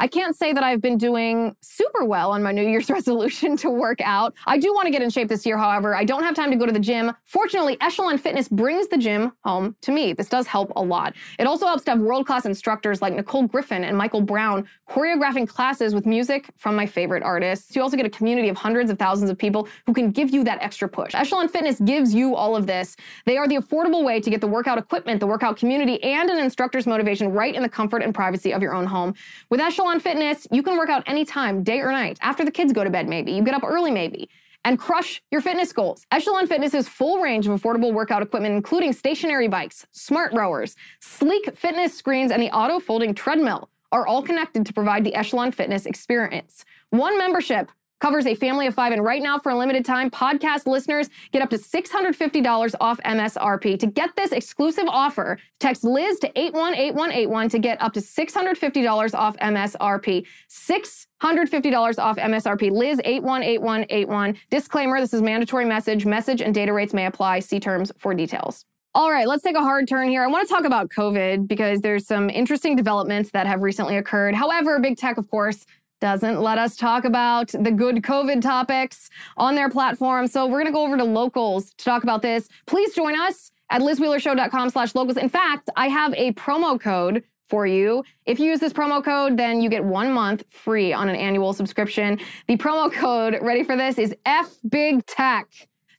I 0.00 0.06
can't 0.06 0.36
say 0.36 0.52
that 0.52 0.62
I've 0.62 0.80
been 0.80 0.96
doing 0.96 1.56
super 1.60 2.04
well 2.04 2.30
on 2.30 2.40
my 2.40 2.52
New 2.52 2.66
Year's 2.66 2.88
resolution 2.98 3.56
to 3.58 3.68
work 3.68 4.00
out. 4.00 4.32
I 4.46 4.56
do 4.56 4.72
want 4.72 4.86
to 4.86 4.92
get 4.92 5.02
in 5.02 5.10
shape 5.10 5.28
this 5.28 5.44
year, 5.44 5.58
however. 5.58 5.96
I 5.96 6.04
don't 6.04 6.22
have 6.22 6.36
time 6.36 6.52
to 6.52 6.56
go 6.56 6.66
to 6.66 6.72
the 6.72 6.78
gym. 6.78 7.12
Fortunately, 7.24 7.76
Echelon 7.80 8.16
Fitness 8.16 8.48
brings 8.48 8.86
the 8.86 8.96
gym 8.96 9.32
home 9.44 9.74
to 9.82 9.90
me. 9.90 10.12
This 10.12 10.28
does 10.28 10.46
help 10.46 10.72
a 10.76 10.82
lot. 10.82 11.14
It 11.40 11.48
also 11.48 11.66
helps 11.66 11.82
to 11.84 11.90
have 11.90 12.00
world 12.00 12.26
class 12.26 12.46
instructors 12.46 13.02
like 13.02 13.12
Nicole 13.12 13.48
Griffin 13.48 13.82
and 13.82 13.98
Michael 13.98 14.20
Brown 14.20 14.68
choreographing 14.88 15.48
classes 15.48 15.94
with 15.94 16.06
music 16.06 16.48
from 16.56 16.76
my 16.76 16.86
favorite 16.86 17.22
artists. 17.24 17.74
You 17.74 17.82
also 17.82 17.96
get 17.96 18.06
a 18.06 18.10
community 18.10 18.48
of 18.48 18.56
hundreds 18.56 18.90
of 18.90 18.98
thousands 18.98 19.30
of 19.30 19.36
people 19.36 19.68
who 19.86 19.92
can 19.92 20.10
give 20.12 20.30
you 20.30 20.44
that 20.44 20.62
extra 20.62 20.88
push. 20.88 21.14
Echelon 21.14 21.48
Fitness 21.48 21.80
gives 21.80 22.14
you 22.14 22.36
all 22.36 22.54
of 22.54 22.66
this. 22.66 22.96
They 23.26 23.36
are 23.36 23.48
the 23.48 23.56
affordable 23.56 24.04
way 24.04 24.20
to 24.20 24.30
get 24.30 24.40
the 24.40 24.46
workout 24.46 24.78
equipment, 24.78 25.18
the 25.18 25.26
workout 25.26 25.56
community, 25.56 26.02
and 26.04 26.30
an 26.30 26.38
instructor's 26.38 26.86
motivation 26.86 27.32
right 27.32 27.54
in 27.54 27.62
the 27.62 27.68
comfort 27.68 28.02
and 28.02 28.14
privacy 28.14 28.52
of 28.52 28.62
your 28.62 28.74
own 28.74 28.86
home. 28.86 29.14
With 29.50 29.60
Echelon 29.60 29.87
on 29.88 30.00
Fitness, 30.00 30.46
you 30.50 30.62
can 30.62 30.76
work 30.76 30.90
out 30.90 31.02
anytime, 31.06 31.62
day 31.62 31.80
or 31.80 31.90
night, 31.90 32.18
after 32.20 32.44
the 32.44 32.50
kids 32.50 32.72
go 32.72 32.84
to 32.84 32.90
bed, 32.90 33.08
maybe. 33.08 33.32
You 33.32 33.42
get 33.42 33.54
up 33.54 33.64
early, 33.64 33.90
maybe, 33.90 34.28
and 34.64 34.78
crush 34.78 35.22
your 35.30 35.40
fitness 35.40 35.72
goals. 35.72 36.06
Echelon 36.12 36.46
Fitness's 36.46 36.88
full 36.88 37.20
range 37.20 37.46
of 37.46 37.60
affordable 37.60 37.92
workout 37.92 38.22
equipment, 38.22 38.54
including 38.54 38.92
stationary 38.92 39.48
bikes, 39.48 39.86
smart 39.92 40.32
rowers, 40.34 40.76
sleek 41.00 41.56
fitness 41.56 41.96
screens, 41.96 42.30
and 42.30 42.42
the 42.42 42.50
auto 42.50 42.78
folding 42.78 43.14
treadmill, 43.14 43.70
are 43.90 44.06
all 44.06 44.22
connected 44.22 44.66
to 44.66 44.72
provide 44.72 45.04
the 45.04 45.14
Echelon 45.14 45.50
Fitness 45.50 45.86
experience. 45.86 46.64
One 46.90 47.16
membership 47.16 47.70
covers 48.00 48.26
a 48.26 48.34
family 48.34 48.66
of 48.66 48.74
five. 48.74 48.92
And 48.92 49.04
right 49.04 49.22
now, 49.22 49.38
for 49.38 49.50
a 49.50 49.56
limited 49.56 49.84
time, 49.84 50.10
podcast 50.10 50.66
listeners 50.66 51.08
get 51.32 51.42
up 51.42 51.50
to 51.50 51.58
$650 51.58 52.74
off 52.80 52.98
MSRP. 53.04 53.78
To 53.78 53.86
get 53.86 54.14
this 54.16 54.32
exclusive 54.32 54.86
offer, 54.88 55.38
text 55.60 55.84
Liz 55.84 56.18
to 56.20 56.28
818181 56.38 57.48
to 57.50 57.58
get 57.58 57.80
up 57.82 57.92
to 57.94 58.00
$650 58.00 59.14
off 59.14 59.36
MSRP. 59.38 60.26
$650 60.48 61.98
off 61.98 62.16
MSRP. 62.16 62.70
Liz 62.70 63.00
818181. 63.04 64.36
Disclaimer 64.50 65.00
this 65.00 65.14
is 65.14 65.22
mandatory 65.22 65.64
message. 65.64 66.06
Message 66.06 66.40
and 66.40 66.54
data 66.54 66.72
rates 66.72 66.94
may 66.94 67.06
apply. 67.06 67.40
See 67.40 67.60
terms 67.60 67.92
for 67.98 68.14
details. 68.14 68.64
All 68.94 69.12
right, 69.12 69.28
let's 69.28 69.42
take 69.42 69.54
a 69.54 69.60
hard 69.60 69.86
turn 69.86 70.08
here. 70.08 70.24
I 70.24 70.26
want 70.26 70.48
to 70.48 70.52
talk 70.52 70.64
about 70.64 70.88
COVID 70.88 71.46
because 71.46 71.82
there's 71.82 72.06
some 72.06 72.30
interesting 72.30 72.74
developments 72.74 73.30
that 73.32 73.46
have 73.46 73.62
recently 73.62 73.96
occurred. 73.96 74.34
However, 74.34 74.80
big 74.80 74.96
tech, 74.96 75.18
of 75.18 75.30
course, 75.30 75.66
doesn't 76.00 76.40
let 76.40 76.58
us 76.58 76.76
talk 76.76 77.04
about 77.04 77.48
the 77.48 77.70
good 77.70 77.96
COVID 77.96 78.40
topics 78.40 79.10
on 79.36 79.54
their 79.54 79.68
platform. 79.68 80.26
So 80.26 80.46
we're 80.46 80.60
going 80.60 80.66
to 80.66 80.72
go 80.72 80.84
over 80.84 80.96
to 80.96 81.04
locals 81.04 81.72
to 81.74 81.84
talk 81.84 82.02
about 82.02 82.22
this. 82.22 82.48
Please 82.66 82.94
join 82.94 83.18
us 83.18 83.50
at 83.70 83.82
lizwheelershow.com 83.82 84.70
slash 84.70 84.94
locals. 84.94 85.16
In 85.16 85.28
fact, 85.28 85.70
I 85.76 85.88
have 85.88 86.14
a 86.14 86.32
promo 86.32 86.80
code 86.80 87.24
for 87.48 87.66
you. 87.66 88.04
If 88.26 88.38
you 88.38 88.46
use 88.46 88.60
this 88.60 88.72
promo 88.72 89.02
code, 89.02 89.36
then 89.36 89.60
you 89.60 89.70
get 89.70 89.84
one 89.84 90.12
month 90.12 90.44
free 90.50 90.92
on 90.92 91.08
an 91.08 91.16
annual 91.16 91.52
subscription. 91.52 92.18
The 92.46 92.56
promo 92.56 92.92
code, 92.92 93.38
ready 93.40 93.64
for 93.64 93.76
this, 93.76 93.98
is 93.98 94.14
F 94.26 94.56
Big 94.68 95.04
Tech. 95.06 95.48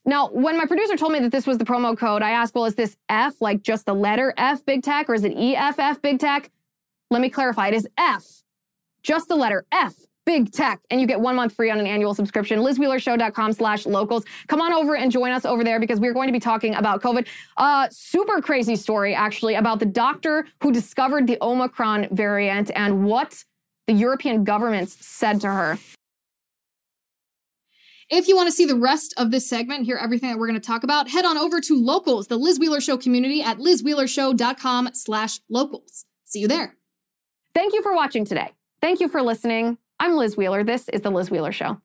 Now, 0.05 0.29
when 0.29 0.57
my 0.57 0.65
producer 0.65 0.95
told 0.95 1.11
me 1.11 1.19
that 1.19 1.31
this 1.31 1.45
was 1.45 1.57
the 1.57 1.65
promo 1.65 1.97
code, 1.97 2.21
I 2.21 2.31
asked, 2.31 2.55
well, 2.55 2.65
is 2.65 2.75
this 2.75 2.97
F 3.09 3.41
like 3.41 3.61
just 3.61 3.85
the 3.85 3.93
letter 3.93 4.33
F 4.37 4.65
Big 4.65 4.83
Tech 4.83 5.09
or 5.09 5.15
is 5.15 5.23
it 5.23 5.33
EFF 5.35 6.01
Big 6.01 6.19
Tech? 6.19 6.49
Let 7.11 7.21
me 7.21 7.29
clarify. 7.29 7.67
It 7.69 7.73
is 7.73 7.87
F, 7.97 8.38
just 9.03 9.27
the 9.27 9.35
letter 9.35 9.65
F 9.71 9.95
big 10.29 10.51
tech 10.51 10.79
and 10.91 11.01
you 11.01 11.07
get 11.07 11.19
one 11.19 11.35
month 11.35 11.55
free 11.55 11.71
on 11.71 11.79
an 11.79 11.87
annual 11.87 12.13
subscription 12.13 12.59
lizwheelershow.com 12.59 13.51
slash 13.51 13.87
locals 13.87 14.25
come 14.47 14.61
on 14.61 14.71
over 14.71 14.95
and 14.95 15.11
join 15.11 15.31
us 15.31 15.43
over 15.43 15.63
there 15.63 15.79
because 15.79 15.99
we're 15.99 16.13
going 16.13 16.27
to 16.27 16.31
be 16.31 16.39
talking 16.39 16.75
about 16.75 17.01
covid 17.01 17.25
uh, 17.57 17.87
super 17.89 18.39
crazy 18.39 18.75
story 18.75 19.15
actually 19.15 19.55
about 19.55 19.79
the 19.79 19.87
doctor 19.87 20.45
who 20.61 20.71
discovered 20.71 21.25
the 21.25 21.35
omicron 21.41 22.07
variant 22.11 22.69
and 22.75 23.03
what 23.03 23.43
the 23.87 23.93
european 23.93 24.43
governments 24.43 25.03
said 25.03 25.41
to 25.41 25.47
her 25.47 25.79
if 28.11 28.27
you 28.27 28.35
want 28.35 28.47
to 28.47 28.51
see 28.51 28.65
the 28.65 28.75
rest 28.75 29.13
of 29.17 29.29
this 29.29 29.47
segment, 29.47 29.85
hear 29.85 29.95
everything 29.95 30.31
that 30.31 30.39
we're 30.39 30.47
going 30.47 30.59
to 30.59 30.65
talk 30.65 30.83
about, 30.83 31.07
head 31.07 31.25
on 31.25 31.37
over 31.37 31.61
to 31.61 31.79
Locals, 31.79 32.25
the 32.25 32.37
Liz 32.37 32.57
Wheeler 32.57 32.81
Show 32.81 32.97
community 32.97 33.43
at 33.43 33.59
lizwheelershow.com 33.59 34.89
slash 34.93 35.39
locals. 35.47 36.05
See 36.25 36.39
you 36.39 36.47
there. 36.47 36.75
Thank 37.53 37.75
you 37.75 37.83
for 37.83 37.93
watching 37.93 38.25
today. 38.25 38.49
Thank 38.81 39.01
you 39.01 39.09
for 39.09 39.21
listening. 39.21 39.77
I'm 39.99 40.15
Liz 40.15 40.37
Wheeler. 40.37 40.63
This 40.63 40.87
is 40.93 41.01
The 41.01 41.09
Liz 41.11 41.29
Wheeler 41.29 41.51
Show. 41.51 41.81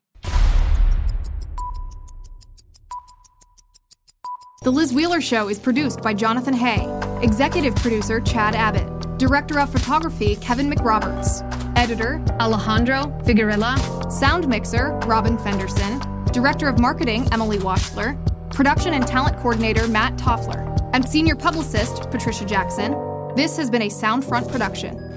The 4.63 4.71
Liz 4.71 4.93
Wheeler 4.93 5.21
Show 5.21 5.49
is 5.49 5.59
produced 5.59 6.03
by 6.03 6.15
Jonathan 6.15 6.55
Hay, 6.55 6.87
executive 7.21 7.75
producer 7.77 8.21
Chad 8.21 8.55
Abbott, 8.55 9.19
director 9.19 9.59
of 9.59 9.73
photography 9.73 10.37
Kevin 10.37 10.71
McRoberts, 10.71 11.43
editor 11.77 12.25
Alejandro 12.39 13.07
Figuerella, 13.25 14.11
sound 14.11 14.47
mixer 14.47 14.93
Robin 15.07 15.37
Fenderson, 15.37 15.99
director 16.27 16.69
of 16.69 16.79
marketing 16.79 17.27
Emily 17.33 17.59
Washler, 17.59 18.17
production 18.53 18.95
and 18.95 19.05
talent 19.05 19.37
coordinator 19.39 19.89
Matt 19.89 20.17
Toffler, 20.17 20.91
and 20.95 21.07
senior 21.07 21.35
publicist 21.35 22.09
Patricia 22.13 22.45
Jackson. 22.45 22.93
This 23.35 23.57
has 23.57 23.69
been 23.69 23.83
a 23.83 23.89
Soundfront 23.89 24.49
production. 24.49 25.14